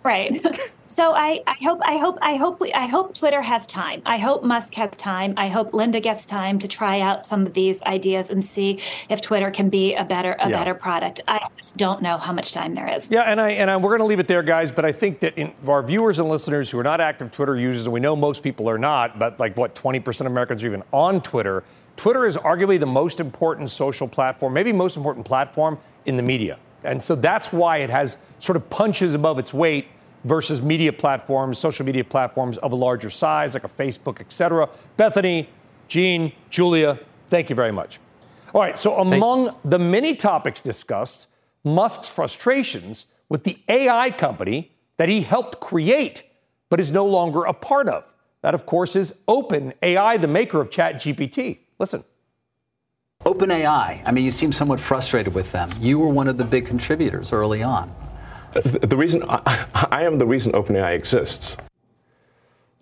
right. 0.04 0.46
So 0.92 1.14
I, 1.14 1.42
I 1.48 1.56
hope 1.64 1.80
I 1.84 1.96
hope 1.96 2.18
I 2.22 2.36
hope 2.36 2.60
we, 2.60 2.74
I 2.74 2.86
hope 2.86 3.18
Twitter 3.18 3.42
has 3.42 3.66
time. 3.66 4.02
I 4.06 4.18
hope 4.18 4.44
Musk 4.44 4.74
has 4.74 4.98
time. 4.98 5.34
I 5.38 5.48
hope 5.48 5.74
Linda 5.74 6.02
gets 6.02 6.26
time 6.26 6.60
to 6.60 6.68
try 6.68 7.00
out 7.00 7.26
some 7.26 7.46
of 7.46 7.54
these 7.54 7.82
ideas 7.84 8.30
and 8.30 8.44
see 8.44 8.78
if 9.10 9.22
Twitter 9.22 9.52
can 9.52 9.70
be 9.70 9.96
a 9.96 10.04
better 10.04 10.34
a 10.34 10.50
yeah. 10.50 10.58
better 10.58 10.74
product. 10.74 11.22
I 11.30 11.48
just 11.56 11.78
don't 11.78 12.02
know 12.02 12.18
how 12.18 12.34
much 12.34 12.52
time 12.52 12.76
there 12.76 12.94
is. 12.94 13.10
Yeah, 13.10 13.22
and 13.22 13.40
I 13.40 13.52
and 13.52 13.72
I, 13.72 13.78
we're 13.78 13.92
going 13.92 14.00
to 14.00 14.06
leave 14.06 14.20
it 14.20 14.28
there, 14.28 14.44
guys. 14.44 14.70
But 14.70 14.84
I 14.84 14.92
think 14.92 15.22
that 15.22 15.38
in, 15.38 15.54
our 15.66 15.82
viewers 15.82 16.20
and 16.20 16.28
listeners 16.28 16.70
who 16.70 16.78
are 16.78 16.84
not 16.84 17.00
active 17.00 17.32
Twitter 17.32 17.56
users, 17.56 17.86
and 17.86 17.94
we 17.94 18.02
know 18.02 18.18
most 18.18 18.44
people 18.44 18.70
are 18.70 18.78
not, 18.78 19.18
but 19.18 19.40
like 19.40 19.56
what 19.56 19.74
20% 19.76 20.22
of 20.22 20.28
Americans 20.28 20.62
are 20.62 20.68
even 20.68 20.84
on 20.92 21.22
Twitter. 21.22 21.64
Twitter 21.96 22.26
is 22.26 22.36
arguably 22.36 22.78
the 22.78 22.86
most 22.86 23.22
important 23.22 23.70
social 23.70 24.10
platform, 24.10 24.52
maybe 24.54 24.74
most 24.74 24.98
important 24.98 25.26
platform 25.26 25.78
in 26.06 26.18
the 26.18 26.24
media. 26.24 26.58
And 26.84 27.02
so 27.02 27.16
that's 27.16 27.52
why 27.54 27.78
it 27.78 27.90
has 27.90 28.18
sort 28.40 28.56
of 28.56 28.70
punches 28.70 29.14
above 29.14 29.40
its 29.40 29.54
weight 29.54 29.88
versus 30.24 30.62
media 30.62 30.94
platforms, 30.94 31.60
social 31.60 31.86
media 31.86 32.04
platforms 32.04 32.58
of 32.60 32.72
a 32.72 32.76
larger 32.76 33.10
size, 33.10 33.54
like 33.54 33.64
a 33.64 33.70
Facebook, 33.70 34.20
et 34.20 34.32
cetera. 34.32 34.70
Bethany, 34.98 35.50
Gene, 35.88 36.32
Julia, 36.50 37.00
thank 37.28 37.50
you 37.50 37.56
very 37.56 37.72
much. 37.72 38.00
All 38.54 38.62
right, 38.62 38.78
so 38.78 39.00
among 39.00 39.56
the 39.64 39.80
many 39.80 40.16
topics 40.16 40.62
discussed, 40.62 41.28
Musk's 41.64 42.08
frustrations 42.08 43.06
with 43.30 43.44
the 43.44 43.60
AI 43.68 44.12
company 44.12 44.72
that 44.98 45.10
he 45.10 45.22
helped 45.22 45.60
create 45.60 46.24
but 46.72 46.80
is 46.80 46.92
no 46.92 47.06
longer 47.06 47.44
a 47.44 47.54
part 47.54 47.88
of. 47.88 48.12
That, 48.42 48.56
of 48.56 48.66
course, 48.66 48.96
is 48.96 49.18
OpenAI, 49.28 50.20
the 50.20 50.28
maker 50.28 50.60
of 50.60 50.72
ChatGPT. 50.72 51.60
Listen. 51.78 52.04
OpenAI, 53.26 54.02
I 54.06 54.12
mean, 54.12 54.26
you 54.26 54.32
seem 54.32 54.52
somewhat 54.52 54.80
frustrated 54.80 55.34
with 55.34 55.52
them. 55.52 55.70
You 55.80 56.00
were 56.00 56.08
one 56.08 56.28
of 56.28 56.38
the 56.38 56.44
big 56.44 56.66
contributors 56.66 57.32
early 57.32 57.62
on. 57.62 57.94
The 58.54 58.98
reason 58.98 59.24
I, 59.28 59.68
I 59.92 60.04
am 60.04 60.18
the 60.18 60.26
reason 60.26 60.54
OpenAI 60.54 60.96
exists. 60.96 61.58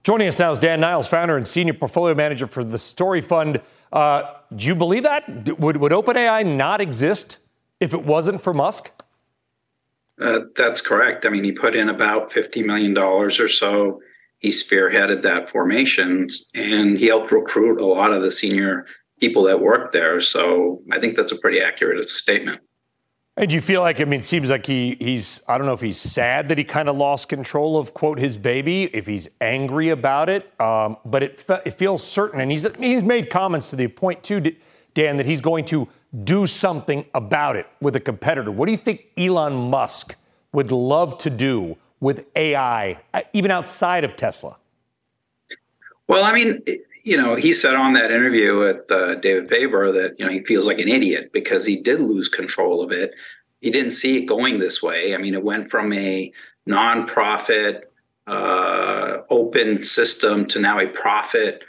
Joining 0.04 0.30
us 0.30 0.39
now 0.39 0.52
is 0.52 0.60
Dan 0.60 0.80
Niles, 0.80 1.10
founder 1.10 1.36
and 1.36 1.47
senior 1.47 1.73
portfolio 1.73 2.15
manager 2.15 2.47
for 2.47 2.63
the 2.63 2.78
Satori 2.78 3.23
Fund. 3.23 3.62
Uh, 3.91 4.23
do 4.56 4.65
you 4.65 4.75
believe 4.75 5.04
that? 5.04 5.60
Would, 5.60 5.78
would 5.78 5.91
OpenAI 5.91 6.45
not 6.45 6.80
exist 6.80 7.38
if 7.80 7.93
it 7.93 8.04
wasn't 8.04 8.41
for 8.41 8.54
Musk? 8.54 8.91
Uh, 10.19 10.39
that's 10.56 10.82
correct. 10.82 11.25
I 11.25 11.30
mean, 11.30 11.43
he 11.43 11.52
put 11.52 11.75
in 11.75 11.89
about 11.89 12.32
$50 12.32 12.65
million 12.65 12.97
or 12.97 13.30
so. 13.30 14.02
He 14.39 14.49
spearheaded 14.49 15.21
that 15.23 15.49
formation 15.49 16.28
and 16.56 16.97
he 16.97 17.08
helped 17.08 17.32
recruit 17.32 17.82
a 17.82 17.86
lot 17.86 18.13
of 18.13 18.21
the 18.21 18.32
senior 18.32 18.86
people 19.19 19.43
that 19.43 19.60
worked 19.60 19.93
there. 19.93 20.21
So 20.21 20.82
I 20.91 20.99
think 20.99 21.15
that's 21.15 21.32
a 21.32 21.38
pretty 21.38 21.62
accurate 21.62 22.08
statement. 22.10 22.60
And 23.38 23.49
do 23.49 23.55
you 23.55 23.62
feel 23.62 23.79
like, 23.79 24.01
I 24.01 24.03
mean, 24.03 24.19
it 24.19 24.25
seems 24.25 24.49
like 24.49 24.65
he, 24.65 24.97
he's, 24.99 25.41
I 25.47 25.58
don't 25.58 25.65
know 25.65 25.73
if 25.73 25.79
he's 25.79 25.99
sad 25.99 26.49
that 26.49 26.58
he 26.58 26.65
kind 26.65 26.89
of 26.89 26.97
lost 26.97 27.29
control 27.29 27.77
of, 27.77 27.93
quote, 27.93 28.19
his 28.19 28.36
baby, 28.36 28.89
if 28.93 29.08
he's 29.08 29.29
angry 29.39 29.89
about 29.89 30.27
it, 30.27 30.60
um, 30.60 30.97
but 31.05 31.23
it, 31.23 31.39
fe- 31.39 31.62
it 31.65 31.71
feels 31.71 32.05
certain. 32.05 32.41
And 32.41 32.51
he's, 32.51 32.67
he's 32.77 33.01
made 33.01 33.29
comments 33.29 33.69
to 33.69 33.77
the 33.77 33.88
point, 33.88 34.23
too, 34.23 34.41
Dan, 34.93 35.15
that 35.15 35.25
he's 35.25 35.39
going 35.39 35.63
to 35.65 35.88
do 36.25 36.47
something 36.47 37.05
about 37.13 37.55
it 37.55 37.67
with 37.79 37.95
a 37.95 38.01
competitor. 38.01 38.51
What 38.51 38.65
do 38.65 38.71
you 38.73 38.77
think 38.77 39.08
Elon 39.15 39.53
Musk 39.53 40.17
would 40.51 40.73
love 40.73 41.17
to 41.19 41.29
do 41.29 41.77
with 42.01 42.25
AI, 42.36 42.99
uh, 43.13 43.21
even 43.32 43.51
outside 43.51 44.03
of 44.03 44.17
Tesla? 44.17 44.58
Well, 46.10 46.25
I 46.25 46.34
mean, 46.34 46.62
you 47.10 47.17
know, 47.17 47.34
he 47.34 47.52
said 47.52 47.74
on 47.74 47.93
that 47.93 48.12
interview 48.12 48.60
with 48.60 48.91
uh, 48.91 49.15
David 49.15 49.50
Faber 49.50 49.91
that 49.91 50.19
you 50.19 50.26
know 50.26 50.32
he 50.32 50.43
feels 50.43 50.67
like 50.67 50.80
an 50.80 50.88
idiot 50.88 51.32
because 51.34 51.65
he 51.65 51.76
did 51.76 52.00
lose 52.00 52.30
control 52.30 52.84
of 52.84 52.91
it. 52.91 53.15
He 53.62 53.72
didn't 53.72 53.91
see 53.91 54.17
it 54.17 54.26
going 54.26 54.60
this 54.60 54.84
way. 54.84 55.15
I 55.15 55.17
mean, 55.17 55.34
it 55.34 55.43
went 55.43 55.72
from 55.72 55.91
a 55.91 56.32
nonprofit, 56.67 57.82
uh, 58.28 59.17
open 59.32 59.84
system 59.84 60.45
to 60.48 60.60
now 60.60 60.80
a 60.80 60.86
profit 60.86 61.63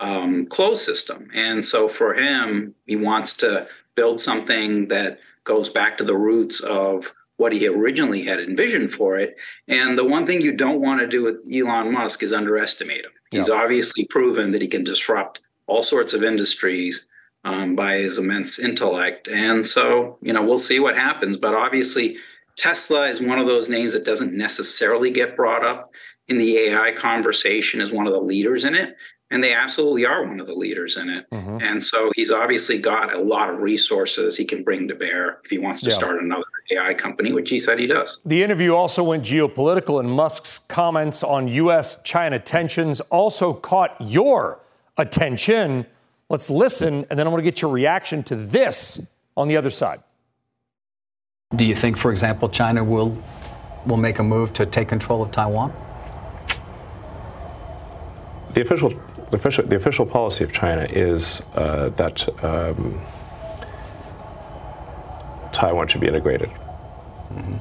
um, 0.00 0.46
closed 0.46 0.80
system. 0.80 1.28
And 1.34 1.64
so 1.64 1.90
for 1.90 2.14
him, 2.14 2.74
he 2.86 2.96
wants 2.96 3.34
to 3.34 3.68
build 3.96 4.18
something 4.18 4.88
that 4.88 5.20
goes 5.44 5.68
back 5.68 5.98
to 5.98 6.04
the 6.04 6.16
roots 6.16 6.60
of 6.60 7.12
what 7.36 7.52
he 7.52 7.68
originally 7.68 8.22
had 8.22 8.40
envisioned 8.40 8.92
for 8.92 9.18
it. 9.18 9.36
And 9.68 9.98
the 9.98 10.04
one 10.04 10.24
thing 10.24 10.40
you 10.40 10.56
don't 10.56 10.80
want 10.80 11.00
to 11.00 11.06
do 11.06 11.22
with 11.22 11.36
Elon 11.52 11.92
Musk 11.92 12.22
is 12.22 12.32
underestimate 12.32 13.04
him. 13.04 13.12
He's 13.30 13.50
obviously 13.50 14.04
proven 14.04 14.52
that 14.52 14.62
he 14.62 14.68
can 14.68 14.84
disrupt 14.84 15.40
all 15.66 15.82
sorts 15.82 16.14
of 16.14 16.22
industries 16.22 17.06
um, 17.44 17.76
by 17.76 17.96
his 17.96 18.18
immense 18.18 18.58
intellect. 18.58 19.28
And 19.28 19.66
so, 19.66 20.18
you 20.22 20.32
know, 20.32 20.42
we'll 20.42 20.58
see 20.58 20.80
what 20.80 20.96
happens. 20.96 21.36
But 21.36 21.54
obviously, 21.54 22.16
Tesla 22.56 23.08
is 23.08 23.20
one 23.20 23.38
of 23.38 23.46
those 23.46 23.68
names 23.68 23.92
that 23.92 24.04
doesn't 24.04 24.32
necessarily 24.32 25.10
get 25.10 25.36
brought 25.36 25.64
up 25.64 25.92
in 26.28 26.38
the 26.38 26.56
AI 26.58 26.92
conversation 26.92 27.80
as 27.80 27.92
one 27.92 28.06
of 28.06 28.12
the 28.12 28.20
leaders 28.20 28.64
in 28.64 28.74
it. 28.74 28.96
And 29.30 29.42
they 29.42 29.52
absolutely 29.52 30.06
are 30.06 30.24
one 30.24 30.38
of 30.38 30.46
the 30.46 30.54
leaders 30.54 30.96
in 30.96 31.10
it. 31.10 31.28
Mm-hmm. 31.30 31.58
And 31.60 31.82
so 31.82 32.12
he's 32.14 32.30
obviously 32.30 32.78
got 32.78 33.12
a 33.12 33.20
lot 33.20 33.50
of 33.50 33.58
resources 33.58 34.36
he 34.36 34.44
can 34.44 34.62
bring 34.62 34.86
to 34.88 34.94
bear 34.94 35.40
if 35.44 35.50
he 35.50 35.58
wants 35.58 35.82
to 35.82 35.90
yeah. 35.90 35.96
start 35.96 36.22
another 36.22 36.44
AI 36.70 36.94
company, 36.94 37.32
which 37.32 37.50
he 37.50 37.60
said 37.60 37.78
he 37.78 37.86
does. 37.86 38.20
The 38.24 38.42
interview 38.42 38.74
also 38.74 39.02
went 39.02 39.24
geopolitical, 39.24 40.00
and 40.00 40.10
Musk's 40.10 40.58
comments 40.58 41.22
on 41.22 41.48
U.S. 41.48 42.00
China 42.02 42.38
tensions 42.38 43.00
also 43.02 43.52
caught 43.52 43.96
your 44.00 44.60
attention. 44.96 45.86
Let's 46.28 46.50
listen, 46.50 47.06
and 47.10 47.18
then 47.18 47.26
I 47.26 47.30
want 47.30 47.38
to 47.38 47.44
get 47.44 47.62
your 47.62 47.70
reaction 47.70 48.22
to 48.24 48.36
this 48.36 49.06
on 49.36 49.48
the 49.48 49.56
other 49.56 49.70
side. 49.70 50.00
Do 51.54 51.64
you 51.64 51.76
think, 51.76 51.96
for 51.96 52.10
example, 52.10 52.48
China 52.48 52.82
will 52.82 53.22
will 53.86 53.96
make 53.96 54.18
a 54.18 54.22
move 54.22 54.52
to 54.52 54.66
take 54.66 54.88
control 54.88 55.22
of 55.22 55.30
Taiwan? 55.30 55.72
The 58.54 58.62
official 58.62 58.90
the 59.30 59.36
official, 59.36 59.64
the 59.64 59.76
official 59.76 60.06
policy 60.06 60.44
of 60.44 60.52
China 60.52 60.86
is 60.90 61.42
uh, 61.54 61.90
that 61.90 62.28
um, 62.44 63.00
Taiwan 65.56 65.88
should 65.88 66.02
be 66.02 66.06
integrated. 66.06 66.50
Mm-hmm. 66.50 67.54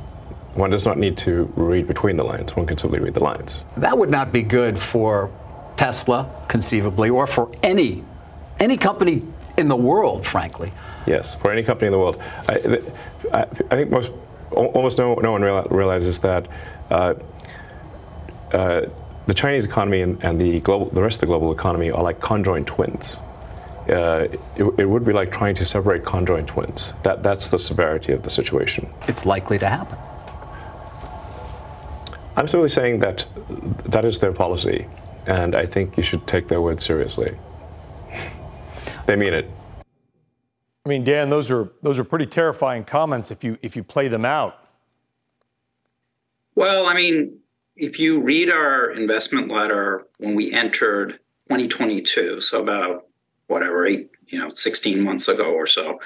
One 0.60 0.69
does 0.69 0.86
not 0.86 0.97
need 0.97 1.17
to 1.19 1.51
read 1.55 1.88
between 1.88 2.17
the 2.17 2.23
lines. 2.23 2.55
One 2.55 2.65
can 2.65 2.77
simply 2.77 2.99
read 2.99 3.13
the 3.13 3.23
lines. 3.23 3.60
That 3.77 3.97
would 3.97 4.10
not 4.10 4.34
be 4.34 4.41
good 4.41 4.77
for 4.77 5.31
Tesla, 5.77 6.29
conceivably, 6.49 7.10
or 7.10 7.25
for 7.25 7.49
any 7.63 8.03
any 8.60 8.77
company 8.77 9.21
in 9.58 9.67
the 9.69 9.75
world, 9.75 10.25
frankly. 10.25 10.71
Yes, 11.08 11.36
for 11.36 11.51
any 11.51 11.63
company 11.63 11.88
in 11.88 11.91
the 11.93 11.99
world. 11.99 12.21
I, 12.49 12.81
I, 13.34 13.41
I 13.41 13.75
think 13.75 13.89
most 13.89 14.12
almost 14.51 14.97
no, 14.97 15.15
no 15.15 15.31
one 15.31 15.41
realizes 15.41 16.19
that. 16.19 16.47
Uh, 16.89 17.15
uh, 18.51 18.81
the 19.27 19.34
Chinese 19.34 19.65
economy 19.65 20.01
and, 20.01 20.23
and, 20.23 20.39
the 20.39 20.60
global, 20.60 20.86
the 20.86 21.01
rest 21.01 21.17
of 21.17 21.21
the 21.21 21.25
global 21.25 21.51
economy 21.51 21.89
are 21.89 22.03
like 22.03 22.21
conjoined 22.21 22.67
twins. 22.67 23.17
Uh, 23.89 24.28
it, 24.56 24.63
it, 24.80 24.89
would 24.89 25.06
be 25.06 25.13
like 25.13 25.32
trying 25.32 25.54
to 25.54 25.63
separate 25.63 26.04
conjoined 26.04 26.48
twins. 26.48 26.93
That, 27.04 27.21
that's 27.21 27.50
the 27.50 27.60
severity 27.60 28.13
of 28.13 28.24
the 28.24 28.32
situation. 28.32 28.89
It's 29.08 29.28
likely 29.28 29.60
to 29.60 29.69
happen. 29.69 29.98
I'm 32.36 32.48
simply 32.48 32.69
saying 32.69 33.00
that 33.00 33.26
that 33.86 34.04
is 34.04 34.17
their 34.19 34.34
policy, 34.34 34.88
and 35.28 35.56
I 35.56 35.67
think 35.67 35.98
you 35.98 36.04
should 36.04 36.26
take 36.26 36.48
their 36.48 36.62
word 36.62 36.82
seriously. 36.82 37.38
they 39.06 39.15
mean 39.15 39.34
it. 39.34 39.50
I 40.86 40.89
mean, 40.89 41.04
Dan, 41.04 41.30
those 41.30 41.50
are 41.50 41.71
those 41.82 41.98
are 41.98 42.04
pretty 42.04 42.26
terrifying 42.26 42.84
comments 42.84 43.32
if 43.32 43.43
you 43.43 43.58
if 43.62 43.76
you 43.76 43.84
play 43.84 44.08
them 44.08 44.26
out. 44.26 44.67
Well, 46.56 46.88
I 46.88 46.93
mean, 46.93 47.39
if 47.76 48.00
you 48.00 48.21
read 48.21 48.50
our 48.50 48.91
investment 48.91 49.52
letter 49.52 50.08
when 50.17 50.36
we 50.36 50.52
entered 50.52 51.19
2022, 51.50 52.39
so 52.41 52.62
about 52.62 53.06
whatever, 53.47 53.86
eight, 53.86 54.10
you 54.27 54.39
know, 54.39 54.49
16 54.49 55.01
months 55.01 55.27
ago 55.27 55.53
or 55.53 55.67
so, 55.67 55.99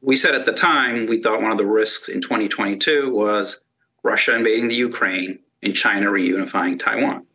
we 0.00 0.16
said 0.16 0.34
at 0.34 0.44
the 0.44 0.52
time 0.52 1.06
we 1.06 1.20
thought 1.20 1.42
one 1.42 1.52
of 1.52 1.58
the 1.58 1.66
risks 1.66 2.08
in 2.08 2.20
2022 2.20 3.10
was 3.10 3.64
Russia 4.02 4.34
invading 4.34 4.68
the 4.68 4.74
Ukraine 4.74 5.38
and 5.62 5.74
China 5.74 6.06
reunifying 6.06 6.78
Taiwan. 6.78 7.26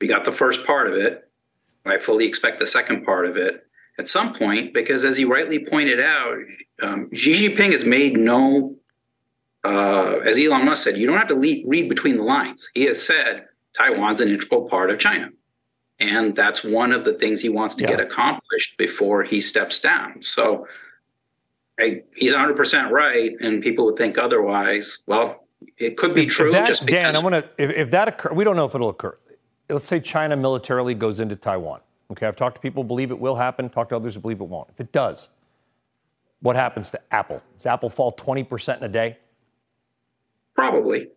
We 0.00 0.08
got 0.08 0.24
the 0.24 0.32
first 0.32 0.66
part 0.66 0.88
of 0.88 0.94
it. 0.94 1.28
I 1.86 1.98
fully 1.98 2.26
expect 2.26 2.58
the 2.58 2.66
second 2.66 3.04
part 3.04 3.26
of 3.26 3.36
it 3.36 3.66
at 3.98 4.08
some 4.08 4.34
point 4.34 4.74
because, 4.74 5.04
as 5.04 5.18
you 5.18 5.32
rightly 5.32 5.64
pointed 5.64 6.00
out, 6.00 6.36
um, 6.82 7.08
Xi 7.14 7.48
Jinping 7.48 7.72
has 7.72 7.84
made 7.84 8.18
no 8.18 8.76
uh, 9.64 10.20
as 10.24 10.38
Elon 10.38 10.64
Musk 10.64 10.84
said, 10.84 10.96
you 10.96 11.06
don't 11.06 11.18
have 11.18 11.28
to 11.28 11.34
lead, 11.34 11.64
read 11.66 11.88
between 11.88 12.16
the 12.16 12.22
lines. 12.22 12.70
He 12.74 12.84
has 12.84 13.04
said 13.04 13.46
Taiwan's 13.76 14.20
an 14.20 14.28
integral 14.28 14.68
part 14.68 14.90
of 14.90 14.98
China. 14.98 15.30
And 16.00 16.34
that's 16.34 16.64
one 16.64 16.92
of 16.92 17.04
the 17.04 17.12
things 17.12 17.42
he 17.42 17.50
wants 17.50 17.74
to 17.76 17.84
yeah. 17.84 17.90
get 17.90 18.00
accomplished 18.00 18.78
before 18.78 19.22
he 19.22 19.40
steps 19.40 19.78
down. 19.78 20.22
So 20.22 20.66
I, 21.78 22.02
he's 22.14 22.32
100% 22.32 22.90
right. 22.90 23.32
And 23.40 23.62
people 23.62 23.84
would 23.86 23.96
think 23.96 24.16
otherwise. 24.16 25.02
Well, 25.06 25.44
it 25.76 25.96
could 25.96 26.14
be 26.14 26.24
if, 26.24 26.30
true. 26.30 26.48
If 26.48 26.52
that, 26.52 26.66
just 26.66 26.86
Dan, 26.86 27.16
I 27.16 27.20
want 27.20 27.34
to, 27.34 27.44
if, 27.62 27.70
if 27.70 27.90
that 27.90 28.08
occurs, 28.08 28.32
we 28.34 28.44
don't 28.44 28.56
know 28.56 28.64
if 28.64 28.74
it'll 28.74 28.88
occur. 28.88 29.16
Let's 29.68 29.86
say 29.86 30.00
China 30.00 30.36
militarily 30.36 30.94
goes 30.94 31.20
into 31.20 31.36
Taiwan. 31.36 31.80
Okay, 32.10 32.26
I've 32.26 32.34
talked 32.34 32.56
to 32.56 32.60
people 32.60 32.82
who 32.82 32.88
believe 32.88 33.10
it 33.10 33.18
will 33.20 33.36
happen, 33.36 33.68
talked 33.68 33.90
to 33.90 33.96
others 33.96 34.14
who 34.14 34.20
believe 34.20 34.40
it 34.40 34.48
won't. 34.48 34.68
If 34.70 34.80
it 34.80 34.90
does, 34.90 35.28
what 36.40 36.56
happens 36.56 36.90
to 36.90 37.00
Apple? 37.12 37.42
Does 37.56 37.66
Apple 37.66 37.88
fall 37.88 38.12
20% 38.12 38.78
in 38.78 38.82
a 38.82 38.88
day? 38.88 39.18
Probably. 40.56 41.08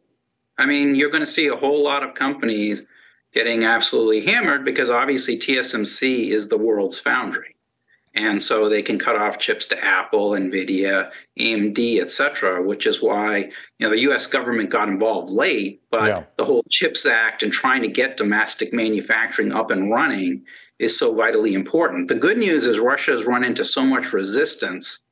I 0.57 0.65
mean, 0.67 0.93
you're 0.93 1.09
going 1.09 1.23
to 1.23 1.27
see 1.27 1.47
a 1.47 1.55
whole 1.55 1.83
lot 1.83 2.03
of 2.03 2.13
companies 2.13 2.85
getting 3.33 3.65
absolutely 3.65 4.21
hammered 4.21 4.63
because 4.63 4.89
obviously 4.89 5.37
TSMC 5.37 6.29
is 6.29 6.47
the 6.47 6.57
world's 6.57 6.99
foundry. 6.99 7.55
And 8.15 8.41
so 8.41 8.69
they 8.69 8.83
can 8.83 8.99
cut 8.99 9.15
off 9.15 9.39
chips 9.39 9.65
to 9.67 9.83
Apple, 9.83 10.31
Nvidia, 10.31 11.09
AMD, 11.39 11.99
et 11.99 12.11
cetera, 12.11 12.61
which 12.61 12.85
is 12.85 13.01
why 13.01 13.37
you 13.79 13.87
know 13.87 13.89
the 13.89 14.01
US 14.01 14.27
government 14.27 14.69
got 14.69 14.87
involved 14.87 15.31
late, 15.31 15.81
but 15.89 16.07
yeah. 16.07 16.23
the 16.37 16.45
whole 16.45 16.63
CHIPS 16.69 17.07
Act 17.07 17.41
and 17.41 17.51
trying 17.51 17.81
to 17.81 17.87
get 17.87 18.17
domestic 18.17 18.71
manufacturing 18.71 19.51
up 19.51 19.71
and 19.71 19.89
running 19.89 20.45
is 20.77 20.97
so 20.97 21.13
vitally 21.15 21.55
important. 21.55 22.07
The 22.07 22.15
good 22.15 22.37
news 22.37 22.67
is 22.67 22.77
Russia 22.77 23.11
has 23.11 23.25
run 23.25 23.43
into 23.43 23.65
so 23.65 23.83
much 23.83 24.13
resistance 24.13 25.05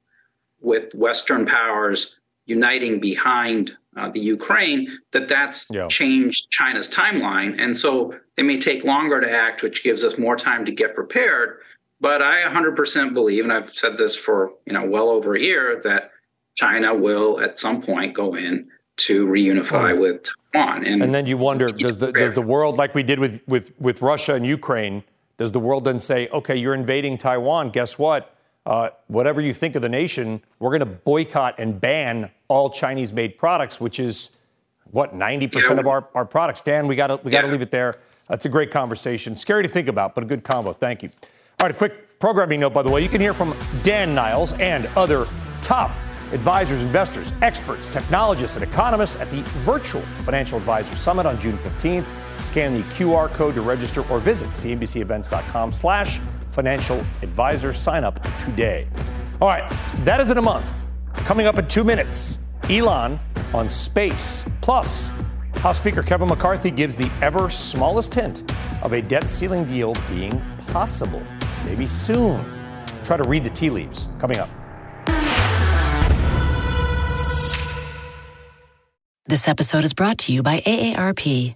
with 0.60 0.94
Western 0.94 1.46
powers 1.46 2.20
uniting 2.58 3.00
behind 3.00 3.62
uh, 3.98 4.10
the 4.10 4.20
Ukraine, 4.20 4.82
that 5.12 5.28
that's 5.28 5.60
yeah. 5.70 5.88
changed 5.88 6.50
China's 6.50 6.90
timeline. 6.90 7.52
And 7.62 7.78
so 7.78 8.16
they 8.36 8.44
may 8.44 8.58
take 8.58 8.84
longer 8.84 9.20
to 9.20 9.30
act, 9.30 9.64
which 9.64 9.84
gives 9.84 10.04
us 10.04 10.18
more 10.18 10.36
time 10.36 10.64
to 10.66 10.72
get 10.72 10.96
prepared. 10.96 11.60
But 12.00 12.22
I 12.22 12.42
100% 12.44 13.14
believe, 13.14 13.44
and 13.44 13.54
I've 13.54 13.74
said 13.74 13.98
this 13.98 14.16
for 14.16 14.54
you 14.66 14.74
know 14.74 14.86
well 14.86 15.10
over 15.10 15.36
a 15.36 15.42
year, 15.50 15.82
that 15.84 16.12
China 16.56 16.94
will 16.96 17.40
at 17.40 17.60
some 17.60 17.82
point 17.82 18.14
go 18.14 18.36
in 18.36 18.54
to 18.98 19.28
reunify 19.28 20.00
with 20.00 20.28
Taiwan. 20.54 20.86
And, 20.86 21.04
and 21.04 21.14
then 21.14 21.26
you 21.26 21.38
wonder, 21.38 21.72
does 21.72 21.98
the 21.98 22.12
does 22.12 22.34
the 22.34 22.42
world, 22.42 22.78
like 22.78 22.96
we 22.96 23.04
did 23.04 23.20
with 23.20 23.42
with 23.48 23.72
with 23.80 24.02
Russia 24.02 24.34
and 24.34 24.46
Ukraine, 24.46 25.04
does 25.38 25.52
the 25.52 25.60
world 25.60 25.84
then 25.86 26.00
say, 26.00 26.28
okay, 26.30 26.56
you're 26.56 26.74
invading 26.74 27.18
Taiwan? 27.18 27.70
Guess 27.70 27.98
what? 27.98 28.36
Uh, 28.65 28.89
whatever 29.08 29.41
you 29.41 29.54
think 29.54 29.76
of 29.76 29.82
the 29.82 29.89
nation, 29.89 30.41
we're 30.60 30.69
going 30.69 30.80
to 30.80 30.86
boycott 30.86 31.56
and 31.58 31.80
ban 31.80 32.30
all 32.47 32.69
Chinese 32.69 33.12
made 33.12 33.38
products, 33.38 33.80
which 33.80 34.00
is 34.00 34.38
what 34.91 35.15
90% 35.15 35.54
yeah. 35.54 35.80
of 35.80 35.88
our, 35.88 36.08
our 36.13 36.26
products. 36.26 36.62
Dan, 36.62 36.88
we 36.88 36.95
got 36.95 37.24
we 37.24 37.32
got 37.32 37.41
to 37.41 37.47
yeah. 37.47 37.52
leave 37.52 37.62
it 37.62 37.71
there. 37.71 37.97
That's 38.28 38.45
a 38.45 38.50
great 38.50 38.71
conversation. 38.71 39.36
Scary 39.36 39.63
to 39.63 39.69
think 39.69 39.88
about, 39.88 40.15
but 40.15 40.24
a 40.24 40.28
good 40.28 40.43
combo. 40.43 40.74
Thank 40.74 41.04
you. 41.04 41.10
All 41.60 41.67
right, 41.67 41.76
a 41.76 41.78
quick 41.78 42.19
programming 42.19 42.60
note, 42.60 42.74
by 42.74 42.84
the 42.84 42.89
way. 42.89 43.02
You 43.02 43.10
can 43.10 43.21
hear 43.21 43.34
from 43.34 43.56
Dan 43.84 44.13
Niles 44.13 44.54
and 44.54 44.86
other 44.95 45.28
top 45.62 45.91
advisors, 46.32 46.82
investors, 46.82 47.34
experts, 47.41 47.88
technologists, 47.88 48.56
and 48.56 48.63
economists 48.63 49.17
at 49.17 49.30
the 49.32 49.41
virtual 49.65 50.02
Financial 50.24 50.58
Advisor 50.58 50.95
Summit 50.95 51.26
on 51.26 51.39
June 51.39 51.58
15th. 51.58 52.06
Scan 52.39 52.74
the 52.74 52.82
QR 52.95 53.32
code 53.34 53.56
to 53.56 53.62
register 53.62 54.08
or 54.10 54.19
visit 54.19 54.50
cnbcevents.com 54.52 55.71
slash 55.71 56.19
financial 56.52 57.04
advisor. 57.22 57.74
Sign 57.74 58.04
up 58.04 58.22
today. 58.40 58.88
All 59.42 59.48
right, 59.48 59.68
that 60.04 60.20
is 60.20 60.30
in 60.30 60.38
a 60.38 60.42
month. 60.42 60.70
Coming 61.16 61.48
up 61.48 61.58
in 61.58 61.68
two 61.68 61.84
minutes, 61.84 62.40
Elon 62.70 63.20
on 63.54 63.70
space. 63.70 64.46
Plus, 64.62 65.12
House 65.56 65.78
Speaker 65.78 66.04
Kevin 66.04 66.28
McCarthy 66.28 66.72
gives 66.72 66.96
the 66.96 67.10
ever 67.22 67.50
smallest 67.50 68.14
hint 68.14 68.52
of 68.82 68.94
a 68.94 69.02
debt 69.02 69.30
ceiling 69.30 69.66
deal 69.66 69.96
being 70.10 70.42
possible. 70.68 71.22
Maybe 71.66 71.88
soon. 71.88 72.44
Try 73.04 73.18
to 73.18 73.24
read 73.28 73.44
the 73.44 73.50
tea 73.50 73.70
leaves. 73.70 74.08
Coming 74.20 74.39
up. 74.39 74.49
This 79.28 79.47
episode 79.47 79.86
is 79.86 79.93
brought 79.93 80.18
to 80.20 80.34
you 80.34 80.43
by 80.43 80.62
AARP. 80.62 81.56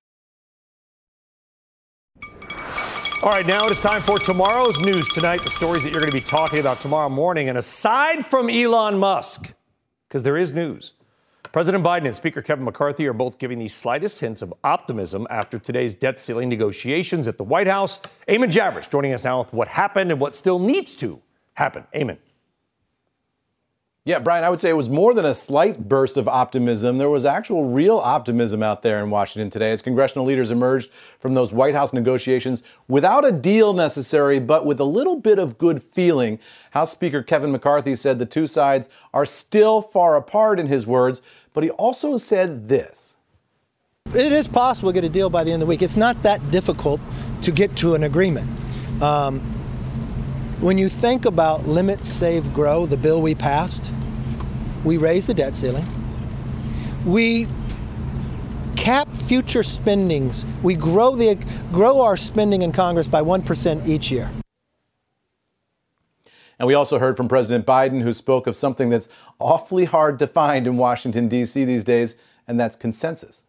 All 3.23 3.29
right, 3.29 3.45
now 3.45 3.65
it 3.67 3.71
is 3.71 3.79
time 3.79 4.01
for 4.01 4.17
tomorrow's 4.17 4.79
news 4.79 5.07
tonight. 5.09 5.43
The 5.43 5.51
stories 5.51 5.83
that 5.83 5.91
you're 5.91 5.99
going 5.99 6.11
to 6.11 6.17
be 6.17 6.25
talking 6.25 6.57
about 6.57 6.79
tomorrow 6.79 7.07
morning. 7.07 7.49
And 7.49 7.57
aside 7.57 8.25
from 8.25 8.49
Elon 8.49 8.97
Musk, 8.97 9.53
because 10.09 10.23
there 10.23 10.37
is 10.37 10.53
news, 10.53 10.93
President 11.51 11.83
Biden 11.83 12.07
and 12.07 12.15
Speaker 12.15 12.41
Kevin 12.41 12.65
McCarthy 12.65 13.05
are 13.05 13.13
both 13.13 13.37
giving 13.37 13.59
the 13.59 13.67
slightest 13.67 14.21
hints 14.21 14.41
of 14.41 14.51
optimism 14.63 15.27
after 15.29 15.59
today's 15.59 15.93
debt 15.93 16.17
ceiling 16.17 16.49
negotiations 16.49 17.27
at 17.27 17.37
the 17.37 17.43
White 17.43 17.67
House. 17.67 17.99
Eamon 18.27 18.49
Javers 18.49 18.89
joining 18.89 19.13
us 19.13 19.23
now 19.23 19.37
with 19.37 19.53
what 19.53 19.67
happened 19.67 20.09
and 20.09 20.19
what 20.19 20.33
still 20.33 20.57
needs 20.57 20.95
to 20.95 21.21
happen. 21.53 21.83
Eamon. 21.93 22.17
Yeah, 24.03 24.17
Brian, 24.17 24.43
I 24.43 24.49
would 24.49 24.59
say 24.59 24.71
it 24.71 24.77
was 24.77 24.89
more 24.89 25.13
than 25.13 25.25
a 25.25 25.35
slight 25.35 25.87
burst 25.87 26.17
of 26.17 26.27
optimism. 26.27 26.97
There 26.97 27.07
was 27.11 27.23
actual 27.23 27.65
real 27.65 27.99
optimism 27.99 28.63
out 28.63 28.81
there 28.81 28.99
in 28.99 29.11
Washington 29.11 29.51
today 29.51 29.71
as 29.71 29.83
congressional 29.83 30.25
leaders 30.25 30.49
emerged 30.49 30.89
from 31.19 31.35
those 31.35 31.53
White 31.53 31.75
House 31.75 31.93
negotiations 31.93 32.63
without 32.87 33.23
a 33.23 33.31
deal 33.31 33.73
necessary, 33.73 34.39
but 34.39 34.65
with 34.65 34.79
a 34.79 34.85
little 34.85 35.17
bit 35.17 35.37
of 35.37 35.59
good 35.59 35.83
feeling. 35.83 36.39
House 36.71 36.89
Speaker 36.91 37.21
Kevin 37.21 37.51
McCarthy 37.51 37.95
said 37.95 38.17
the 38.17 38.25
two 38.25 38.47
sides 38.47 38.89
are 39.13 39.25
still 39.25 39.83
far 39.83 40.17
apart, 40.17 40.59
in 40.59 40.65
his 40.65 40.87
words, 40.87 41.21
but 41.53 41.63
he 41.63 41.69
also 41.69 42.17
said 42.17 42.69
this. 42.69 43.17
It 44.15 44.31
is 44.31 44.47
possible 44.47 44.89
to 44.89 44.93
get 44.95 45.03
a 45.03 45.09
deal 45.09 45.29
by 45.29 45.43
the 45.43 45.51
end 45.51 45.61
of 45.61 45.67
the 45.67 45.69
week. 45.69 45.83
It's 45.83 45.95
not 45.95 46.23
that 46.23 46.49
difficult 46.49 46.99
to 47.43 47.51
get 47.51 47.75
to 47.77 47.93
an 47.93 48.05
agreement. 48.05 48.49
Um, 48.99 49.60
when 50.61 50.77
you 50.77 50.89
think 50.89 51.25
about 51.25 51.65
Limit, 51.65 52.05
Save, 52.05 52.53
Grow, 52.53 52.85
the 52.85 52.95
bill 52.95 53.21
we 53.21 53.33
passed, 53.33 53.91
we 54.83 54.97
raised 54.97 55.27
the 55.27 55.33
debt 55.33 55.55
ceiling. 55.55 55.85
We 57.03 57.47
cap 58.75 59.11
future 59.13 59.63
spendings. 59.63 60.45
We 60.61 60.75
grow, 60.75 61.15
the, 61.15 61.35
grow 61.71 62.01
our 62.01 62.15
spending 62.15 62.61
in 62.61 62.71
Congress 62.71 63.07
by 63.07 63.21
1% 63.21 63.87
each 63.87 64.11
year. 64.11 64.31
And 66.59 66.67
we 66.67 66.75
also 66.75 66.99
heard 66.99 67.17
from 67.17 67.27
President 67.27 67.65
Biden, 67.65 68.03
who 68.03 68.13
spoke 68.13 68.45
of 68.45 68.55
something 68.55 68.89
that's 68.89 69.09
awfully 69.39 69.85
hard 69.85 70.19
to 70.19 70.27
find 70.27 70.67
in 70.67 70.77
Washington, 70.77 71.27
D.C. 71.27 71.65
these 71.65 71.83
days, 71.83 72.15
and 72.47 72.59
that's 72.59 72.75
consensus. 72.75 73.43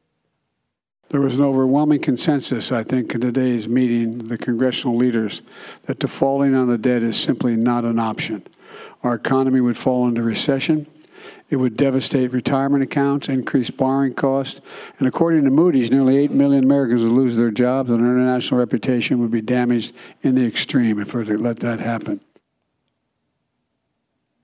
There 1.12 1.20
was 1.20 1.36
an 1.36 1.44
overwhelming 1.44 2.00
consensus, 2.00 2.72
I 2.72 2.82
think, 2.82 3.14
in 3.14 3.20
today's 3.20 3.68
meeting, 3.68 4.28
the 4.28 4.38
congressional 4.38 4.96
leaders, 4.96 5.42
that 5.82 5.98
defaulting 5.98 6.54
on 6.54 6.68
the 6.68 6.78
debt 6.78 7.02
is 7.02 7.20
simply 7.20 7.54
not 7.54 7.84
an 7.84 7.98
option. 7.98 8.46
Our 9.02 9.16
economy 9.16 9.60
would 9.60 9.76
fall 9.76 10.08
into 10.08 10.22
recession. 10.22 10.86
It 11.50 11.56
would 11.56 11.76
devastate 11.76 12.32
retirement 12.32 12.82
accounts, 12.82 13.28
increase 13.28 13.68
borrowing 13.68 14.14
costs, 14.14 14.62
and 14.98 15.06
according 15.06 15.44
to 15.44 15.50
Moody's, 15.50 15.90
nearly 15.90 16.16
8 16.16 16.30
million 16.30 16.64
Americans 16.64 17.02
would 17.02 17.12
lose 17.12 17.36
their 17.36 17.50
jobs 17.50 17.90
and 17.90 18.00
our 18.00 18.16
international 18.18 18.58
reputation 18.58 19.18
would 19.18 19.30
be 19.30 19.42
damaged 19.42 19.94
in 20.22 20.34
the 20.34 20.46
extreme 20.46 20.98
if 20.98 21.12
we 21.12 21.24
let 21.24 21.58
that 21.58 21.80
happen. 21.80 22.22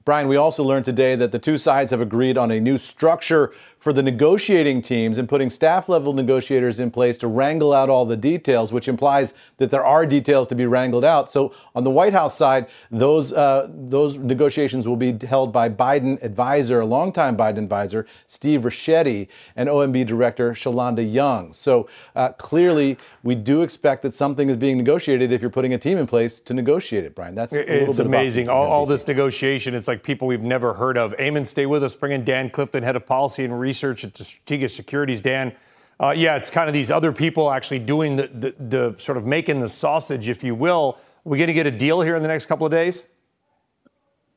Brian, 0.09 0.27
we 0.27 0.37
also 0.37 0.65
learned 0.65 0.87
today 0.87 1.17
that 1.17 1.33
the 1.33 1.39
two 1.39 1.59
sides 1.59 1.91
have 1.91 2.01
agreed 2.01 2.39
on 2.39 2.51
a 2.51 2.59
new 2.59 2.79
structure 2.79 3.53
for 3.79 3.93
the 3.93 4.03
negotiating 4.03 4.83
teams 4.83 5.19
and 5.19 5.29
putting 5.29 5.51
staff 5.51 5.89
level 5.89 6.13
negotiators 6.13 6.81
in 6.81 6.91
place 6.91 7.17
to 7.19 7.27
wrangle 7.27 7.73
out 7.73 7.89
all 7.89 8.05
the 8.05 8.17
details, 8.17 8.73
which 8.73 8.89
implies 8.89 9.35
that 9.59 9.71
there 9.71 9.85
are 9.85 10.05
details 10.07 10.49
to 10.49 10.55
be 10.55 10.67
wrangled 10.67 11.05
out. 11.05 11.31
So 11.31 11.53
on 11.75 11.85
the 11.85 11.91
White 11.91 12.13
House 12.13 12.37
side, 12.37 12.69
those 12.91 13.33
uh, 13.33 13.69
those 13.71 14.19
negotiations 14.19 14.89
will 14.89 14.97
be 14.97 15.17
held 15.27 15.53
by 15.53 15.69
Biden 15.69 16.23
advisor, 16.23 16.81
a 16.81 16.87
longtime 16.87 17.37
Biden 17.37 17.59
advisor, 17.59 18.07
Steve 18.27 18.63
Ricchetti, 18.63 19.29
and 19.57 19.69
OMB 19.69 20.07
director 20.07 20.53
Shalanda 20.53 21.13
Young. 21.13 21.53
So 21.53 21.89
uh, 22.17 22.33
clearly, 22.33 22.99
we 23.23 23.35
do 23.35 23.63
expect 23.63 24.03
that 24.03 24.15
something 24.15 24.49
is 24.49 24.57
being 24.57 24.77
negotiated 24.77 25.33
if 25.33 25.41
you're 25.41 25.51
putting 25.51 25.75
a 25.75 25.79
team 25.79 25.99
in 25.99 26.07
place 26.07 26.41
to 26.41 26.55
negotiate 26.55 27.05
it, 27.05 27.15
Brian. 27.15 27.35
That's 27.35 27.53
it's 27.53 27.99
amazing. 27.99 28.49
All, 28.49 28.67
all 28.67 28.87
this 28.87 29.07
negotiation, 29.07 29.75
it's 29.75 29.89
like 29.89 30.03
people 30.03 30.27
we've 30.27 30.43
never 30.43 30.75
heard 30.75 30.97
of. 30.97 31.17
Eamon, 31.17 31.47
stay 31.47 31.67
with 31.67 31.85
us. 31.85 31.95
Bring 31.95 32.13
in 32.13 32.25
Dan 32.25 32.51
Clifton, 32.51 32.83
head 32.83 32.97
of 32.97 33.07
policy 33.07 33.45
and 33.45 33.59
research 33.69 34.05
at 34.05 34.15
Strategas 34.15 34.71
Securities. 34.71 35.21
Dan, 35.21 35.53
uh, 36.01 36.15
yeah, 36.17 36.37
it's 36.37 36.51
kind 36.51 36.69
of 36.69 36.73
these 36.73 36.91
other 36.91 37.13
people 37.13 37.51
actually 37.51 37.81
doing 37.81 38.17
the, 38.17 38.27
the, 38.29 38.55
the 38.59 38.95
sort 38.99 39.19
of 39.19 39.27
making 39.27 39.61
the 39.61 39.69
sausage, 39.69 40.29
if 40.29 40.43
you 40.43 40.55
will. 40.55 40.97
Are 41.27 41.29
we 41.31 41.37
going 41.37 41.49
to 41.49 41.59
get 41.63 41.67
a 41.67 41.71
deal 41.71 42.01
here 42.01 42.17
in 42.17 42.23
the 42.23 42.29
next 42.29 42.47
couple 42.47 42.65
of 42.67 42.73
days? 42.73 43.03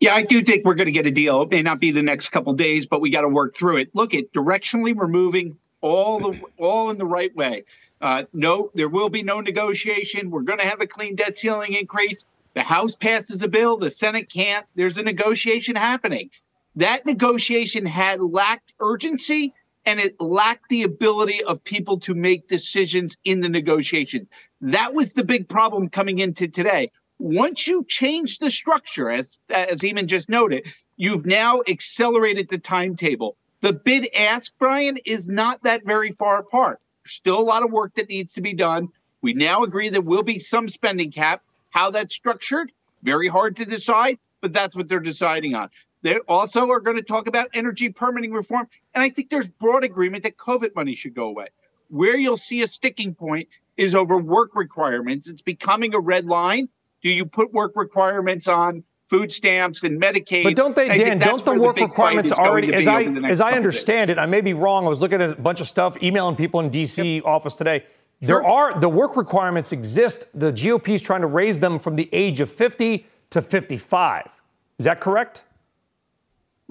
Yeah, 0.02 0.16
I 0.16 0.24
do 0.24 0.42
think 0.42 0.66
we're 0.66 0.76
going 0.76 0.88
to 0.88 0.92
get 0.92 1.08
a 1.08 1.12
deal. 1.12 1.44
It 1.44 1.52
may 1.52 1.62
not 1.62 1.80
be 1.80 1.92
the 1.92 2.02
next 2.02 2.30
couple 2.30 2.52
of 2.52 2.58
days, 2.58 2.88
but 2.88 3.00
we 3.00 3.10
got 3.10 3.22
to 3.22 3.30
work 3.30 3.56
through 3.56 3.78
it. 3.78 3.96
Look, 3.96 4.14
at 4.14 4.34
directionally, 4.34 4.94
we're 4.94 5.08
moving 5.08 5.58
all 5.80 6.20
the 6.20 6.42
all 6.58 6.90
in 6.90 6.98
the 6.98 7.06
right 7.06 7.34
way. 7.36 7.64
Uh, 8.02 8.24
no, 8.34 8.72
there 8.74 8.90
will 8.90 9.10
be 9.10 9.24
no 9.24 9.40
negotiation. 9.40 10.32
We're 10.32 10.42
going 10.42 10.60
to 10.60 10.66
have 10.66 10.82
a 10.82 10.88
clean 10.88 11.16
debt 11.16 11.38
ceiling 11.38 11.74
increase. 11.74 12.26
The 12.56 12.64
House 12.64 12.96
passes 12.96 13.44
a 13.44 13.48
bill, 13.48 13.78
the 13.78 13.92
Senate 13.92 14.28
can't. 14.28 14.66
There's 14.76 14.98
a 14.98 15.04
negotiation 15.04 15.76
happening 15.76 16.32
that 16.76 17.05
negotiation 17.05 17.86
had 17.86 18.22
lacked 18.22 18.74
urgency 18.80 19.53
and 19.86 19.99
it 19.99 20.19
lacked 20.22 20.69
the 20.69 20.84
ability 20.84 21.43
of 21.43 21.63
people 21.63 21.99
to 21.99 22.13
make 22.13 22.47
decisions 22.47 23.17
in 23.26 23.39
the 23.39 23.49
negotiations. 23.49 24.28
That 24.61 24.93
was 24.93 25.13
the 25.13 25.24
big 25.24 25.49
problem 25.49 25.89
coming 25.89 26.19
into 26.19 26.47
today. 26.47 26.91
Once 27.19 27.67
you 27.67 27.84
change 27.88 28.39
the 28.39 28.51
structure, 28.51 29.09
as 29.09 29.39
as 29.49 29.82
Eamon 29.82 30.05
just 30.05 30.30
noted, 30.30 30.67
you've 30.97 31.26
now 31.26 31.61
accelerated 31.67 32.49
the 32.49 32.57
timetable. 32.57 33.36
The 33.61 33.74
bid 33.74 34.07
ask, 34.15 34.51
Brian, 34.57 34.97
is 35.05 35.30
not 35.30 35.61
that 35.63 35.86
very 35.86 36.11
far 36.11 36.39
apart. 36.39 36.80
There's 37.03 37.13
still 37.13 37.39
a 37.39 37.41
lot 37.41 37.63
of 37.63 37.72
work 37.72 37.93
that 37.95 38.09
needs 38.09 38.34
to 38.34 38.41
be 38.41 38.53
done. 38.53 38.89
We 39.22 39.34
now 39.34 39.63
agree 39.63 39.89
there 39.89 40.01
will 40.01 40.24
be 40.24 40.39
some 40.39 40.67
spending 40.67 41.11
cap. 41.11 41.43
How 41.69 41.91
that's 41.91 42.13
structured, 42.13 42.72
very 43.03 43.28
hard 43.28 43.55
to 43.57 43.65
decide, 43.65 44.17
but 44.41 44.51
that's 44.51 44.76
what 44.76 44.89
they're 44.89 44.99
deciding 44.99 45.55
on. 45.55 45.69
They 46.02 46.18
also 46.28 46.70
are 46.70 46.80
going 46.80 46.97
to 46.97 47.04
talk 47.04 47.28
about 47.28 47.47
energy 47.54 47.89
permitting 47.89 48.32
reform. 48.32 48.68
And 48.93 49.04
I 49.04 49.10
think 49.10 49.30
there's 49.30 49.49
broad 49.49 49.84
agreement 49.84 50.24
that 50.24 50.38
COVID 50.38 50.76
money 50.76 50.95
should 50.95 51.14
go 51.14 51.26
away. 51.26 51.47
Where 51.89 52.18
you'll 52.18 52.38
see 52.38 52.62
a 52.62 52.68
sticking 52.68 53.14
point 53.14 53.47
is 53.78 53.93
over 53.95 54.18
work 54.18 54.52
requirements. 54.56 55.28
It's 55.28 55.41
becoming 55.41 55.93
a 55.93 55.99
red 55.99 56.26
line. 56.26 56.70
Do 57.02 57.10
you 57.10 57.26
put 57.26 57.54
work 57.54 57.74
requirements 57.76 58.47
on 58.47 58.84
food 59.08 59.32
stamps 59.32 59.84
and 59.84 60.02
Medicaid? 60.02 60.43
But 60.43 60.56
don't 60.56 60.76
they, 60.76 60.88
Dan? 60.88 61.20
Don't 61.20 61.43
the 61.43 61.60
work 61.60 61.78
the 61.78 61.84
requirements 61.84 62.32
already? 62.32 62.74
As 62.74 62.88
I 62.88 63.04
as 63.04 63.41
I 63.41 63.54
understand 63.54 64.10
it, 64.10 64.18
I 64.18 64.26
may 64.26 64.41
be 64.41 64.54
wrong. 64.54 64.86
I 64.86 64.89
was 64.89 65.02
looking 65.02 65.22
at 65.22 65.32
a 65.32 65.36
bunch 65.36 65.62
of 65.62 65.68
stuff, 65.68 66.02
emailing 66.02 66.36
people 66.36 66.60
in 66.60 66.70
D.C. 66.70 67.16
Yep. 67.16 67.26
office 67.26 67.56
today. 67.56 67.86
There 68.22 68.36
sure. 68.36 68.45
are 68.45 68.80
the 68.80 68.89
work 68.89 69.18
requirements 69.18 69.72
exist. 69.72 70.26
The 70.34 70.54
GOP 70.54 70.89
is 70.89 71.02
trying 71.02 71.22
to 71.22 71.28
raise 71.28 71.60
them 71.60 71.80
from 71.80 71.95
the 71.95 72.08
age 72.14 72.39
of 72.39 72.52
50 72.52 73.08
to 73.32 73.41
55. 73.41 74.41
Is 74.78 74.86
that 74.86 75.02
correct? 75.02 75.43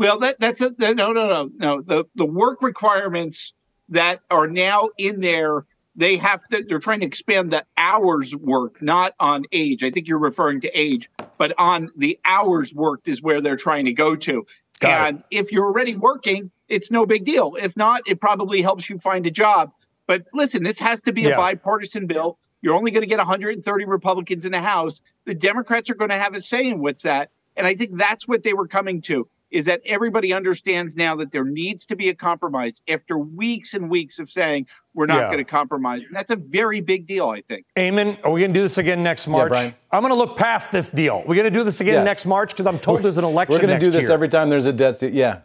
Well, 0.00 0.18
that, 0.20 0.40
that's 0.40 0.62
a 0.62 0.74
no, 0.78 0.94
no, 0.94 1.12
no, 1.12 1.50
no. 1.58 1.82
The 1.82 2.06
the 2.14 2.24
work 2.24 2.62
requirements 2.62 3.52
that 3.90 4.20
are 4.30 4.48
now 4.48 4.88
in 4.96 5.20
there, 5.20 5.66
they 5.94 6.16
have 6.16 6.40
to. 6.48 6.64
They're 6.66 6.78
trying 6.78 7.00
to 7.00 7.06
expand 7.06 7.50
the 7.50 7.66
hours 7.76 8.34
worked, 8.34 8.80
not 8.80 9.12
on 9.20 9.44
age. 9.52 9.84
I 9.84 9.90
think 9.90 10.08
you're 10.08 10.18
referring 10.18 10.62
to 10.62 10.68
age, 10.68 11.10
but 11.36 11.52
on 11.58 11.90
the 11.98 12.18
hours 12.24 12.72
worked 12.72 13.08
is 13.08 13.22
where 13.22 13.42
they're 13.42 13.56
trying 13.56 13.84
to 13.84 13.92
go 13.92 14.16
to. 14.16 14.46
Got 14.78 15.06
and 15.06 15.18
it. 15.30 15.36
if 15.36 15.52
you're 15.52 15.66
already 15.66 15.96
working, 15.96 16.50
it's 16.70 16.90
no 16.90 17.04
big 17.04 17.26
deal. 17.26 17.54
If 17.60 17.76
not, 17.76 18.00
it 18.06 18.22
probably 18.22 18.62
helps 18.62 18.88
you 18.88 18.96
find 18.96 19.26
a 19.26 19.30
job. 19.30 19.70
But 20.06 20.24
listen, 20.32 20.62
this 20.62 20.80
has 20.80 21.02
to 21.02 21.12
be 21.12 21.22
yeah. 21.22 21.34
a 21.34 21.36
bipartisan 21.36 22.06
bill. 22.06 22.38
You're 22.62 22.74
only 22.74 22.90
going 22.90 23.02
to 23.02 23.06
get 23.06 23.18
130 23.18 23.84
Republicans 23.84 24.46
in 24.46 24.52
the 24.52 24.62
House. 24.62 25.02
The 25.26 25.34
Democrats 25.34 25.90
are 25.90 25.94
going 25.94 26.08
to 26.08 26.18
have 26.18 26.34
a 26.34 26.40
say 26.40 26.70
in 26.70 26.80
what's 26.80 27.02
that. 27.02 27.28
And 27.54 27.66
I 27.66 27.74
think 27.74 27.98
that's 27.98 28.26
what 28.26 28.44
they 28.44 28.54
were 28.54 28.66
coming 28.66 29.02
to 29.02 29.28
is 29.50 29.66
that 29.66 29.80
everybody 29.84 30.32
understands 30.32 30.96
now 30.96 31.14
that 31.16 31.32
there 31.32 31.44
needs 31.44 31.86
to 31.86 31.96
be 31.96 32.08
a 32.08 32.14
compromise 32.14 32.82
after 32.88 33.18
weeks 33.18 33.74
and 33.74 33.90
weeks 33.90 34.18
of 34.18 34.30
saying 34.30 34.66
we're 34.94 35.06
not 35.06 35.18
yeah. 35.18 35.26
going 35.26 35.38
to 35.38 35.44
compromise. 35.44 36.06
And 36.06 36.16
that's 36.16 36.30
a 36.30 36.36
very 36.36 36.80
big 36.80 37.06
deal, 37.06 37.28
I 37.28 37.40
think. 37.40 37.66
Eamon, 37.76 38.18
are 38.24 38.30
we 38.30 38.40
going 38.40 38.52
to 38.52 38.58
do 38.58 38.62
this 38.62 38.78
again 38.78 39.02
next 39.02 39.26
March? 39.26 39.52
Yeah, 39.52 39.72
I'm 39.92 40.02
going 40.02 40.10
to 40.10 40.16
look 40.16 40.36
past 40.36 40.72
this 40.72 40.90
deal. 40.90 41.22
We're 41.26 41.36
going 41.36 41.44
to 41.44 41.50
do 41.50 41.64
this 41.64 41.80
again 41.80 41.94
yes. 41.94 42.04
next 42.04 42.26
March 42.26 42.50
because 42.50 42.66
I'm 42.66 42.78
told 42.78 42.98
we're, 42.98 43.02
there's 43.04 43.18
an 43.18 43.24
election. 43.24 43.54
We're 43.54 43.66
going 43.66 43.78
to 43.78 43.84
do 43.84 43.90
this 43.90 44.02
year. 44.02 44.12
every 44.12 44.28
time 44.28 44.50
there's 44.50 44.66
a 44.66 44.72
debt. 44.72 45.00
Yeah. 45.02 45.40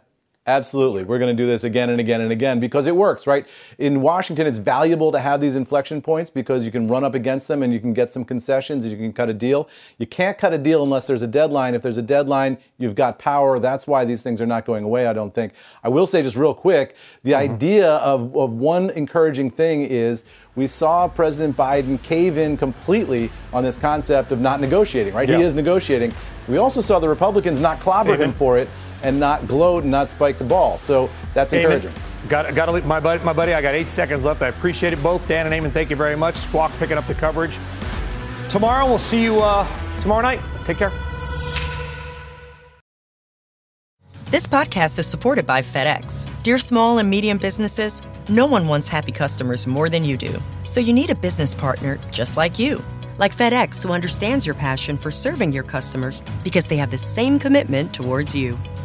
Absolutely. 0.48 1.02
We're 1.02 1.18
going 1.18 1.36
to 1.36 1.42
do 1.42 1.46
this 1.48 1.64
again 1.64 1.90
and 1.90 1.98
again 1.98 2.20
and 2.20 2.30
again 2.30 2.60
because 2.60 2.86
it 2.86 2.94
works, 2.94 3.26
right? 3.26 3.46
In 3.78 4.00
Washington, 4.00 4.46
it's 4.46 4.58
valuable 4.58 5.10
to 5.10 5.18
have 5.18 5.40
these 5.40 5.56
inflection 5.56 6.00
points 6.00 6.30
because 6.30 6.64
you 6.64 6.70
can 6.70 6.86
run 6.86 7.02
up 7.02 7.14
against 7.14 7.48
them 7.48 7.64
and 7.64 7.72
you 7.72 7.80
can 7.80 7.92
get 7.92 8.12
some 8.12 8.24
concessions 8.24 8.84
and 8.84 8.92
you 8.92 8.98
can 8.98 9.12
cut 9.12 9.28
a 9.28 9.34
deal. 9.34 9.68
You 9.98 10.06
can't 10.06 10.38
cut 10.38 10.52
a 10.52 10.58
deal 10.58 10.84
unless 10.84 11.08
there's 11.08 11.22
a 11.22 11.26
deadline. 11.26 11.74
If 11.74 11.82
there's 11.82 11.96
a 11.96 12.02
deadline, 12.02 12.58
you've 12.78 12.94
got 12.94 13.18
power. 13.18 13.58
That's 13.58 13.88
why 13.88 14.04
these 14.04 14.22
things 14.22 14.40
are 14.40 14.46
not 14.46 14.64
going 14.64 14.84
away, 14.84 15.08
I 15.08 15.12
don't 15.12 15.34
think. 15.34 15.52
I 15.82 15.88
will 15.88 16.06
say 16.06 16.22
just 16.22 16.36
real 16.36 16.54
quick 16.54 16.94
the 17.24 17.32
mm-hmm. 17.32 17.52
idea 17.54 17.94
of, 17.96 18.36
of 18.36 18.52
one 18.52 18.90
encouraging 18.90 19.50
thing 19.50 19.82
is 19.82 20.22
we 20.54 20.68
saw 20.68 21.08
President 21.08 21.56
Biden 21.56 22.00
cave 22.04 22.38
in 22.38 22.56
completely 22.56 23.30
on 23.52 23.64
this 23.64 23.78
concept 23.78 24.30
of 24.30 24.40
not 24.40 24.60
negotiating, 24.60 25.12
right? 25.12 25.28
Yeah. 25.28 25.38
He 25.38 25.42
is 25.42 25.56
negotiating. 25.56 26.12
We 26.46 26.58
also 26.58 26.80
saw 26.80 27.00
the 27.00 27.08
Republicans 27.08 27.58
not 27.58 27.80
clobber 27.80 28.16
him 28.16 28.32
for 28.42 28.58
it 28.58 28.68
and 29.02 29.18
not 29.20 29.46
gloat 29.46 29.82
and 29.82 29.90
not 29.90 30.08
spike 30.10 30.38
the 30.38 30.44
ball. 30.44 30.78
So 30.78 31.10
that's 31.34 31.52
encouraging. 31.52 31.92
Got, 32.28 32.54
got 32.54 32.66
to 32.66 32.72
leave 32.72 32.86
my 32.86 32.98
buddy, 32.98 33.22
my 33.24 33.32
buddy. 33.32 33.54
I 33.54 33.62
got 33.62 33.74
eight 33.74 33.90
seconds 33.90 34.24
left. 34.24 34.42
I 34.42 34.48
appreciate 34.48 34.92
it 34.92 35.02
both. 35.02 35.26
Dan 35.28 35.50
and 35.50 35.54
Eamon, 35.54 35.72
thank 35.72 35.90
you 35.90 35.96
very 35.96 36.16
much. 36.16 36.36
Squawk 36.36 36.72
picking 36.78 36.98
up 36.98 37.06
the 37.06 37.14
coverage. 37.14 37.58
Tomorrow, 38.50 38.86
we'll 38.86 38.98
see 38.98 39.22
you 39.22 39.40
uh, 39.40 39.66
tomorrow 40.00 40.22
night. 40.22 40.40
Take 40.64 40.78
care. 40.78 40.92
This 44.30 44.46
podcast 44.46 44.98
is 44.98 45.06
supported 45.06 45.46
by 45.46 45.62
FedEx. 45.62 46.28
Dear 46.42 46.58
small 46.58 46.98
and 46.98 47.08
medium 47.08 47.38
businesses, 47.38 48.02
no 48.28 48.46
one 48.46 48.66
wants 48.66 48.88
happy 48.88 49.12
customers 49.12 49.66
more 49.68 49.88
than 49.88 50.04
you 50.04 50.16
do. 50.16 50.42
So 50.64 50.80
you 50.80 50.92
need 50.92 51.10
a 51.10 51.14
business 51.14 51.54
partner 51.54 52.00
just 52.10 52.36
like 52.36 52.58
you 52.58 52.82
like 53.18 53.36
FedEx, 53.36 53.82
who 53.82 53.92
understands 53.92 54.46
your 54.46 54.54
passion 54.54 54.96
for 54.96 55.10
serving 55.10 55.52
your 55.52 55.62
customers 55.62 56.22
because 56.44 56.66
they 56.66 56.76
have 56.76 56.90
the 56.90 56.98
same 56.98 57.38
commitment 57.38 57.92
towards 57.92 58.34
you. 58.34 58.58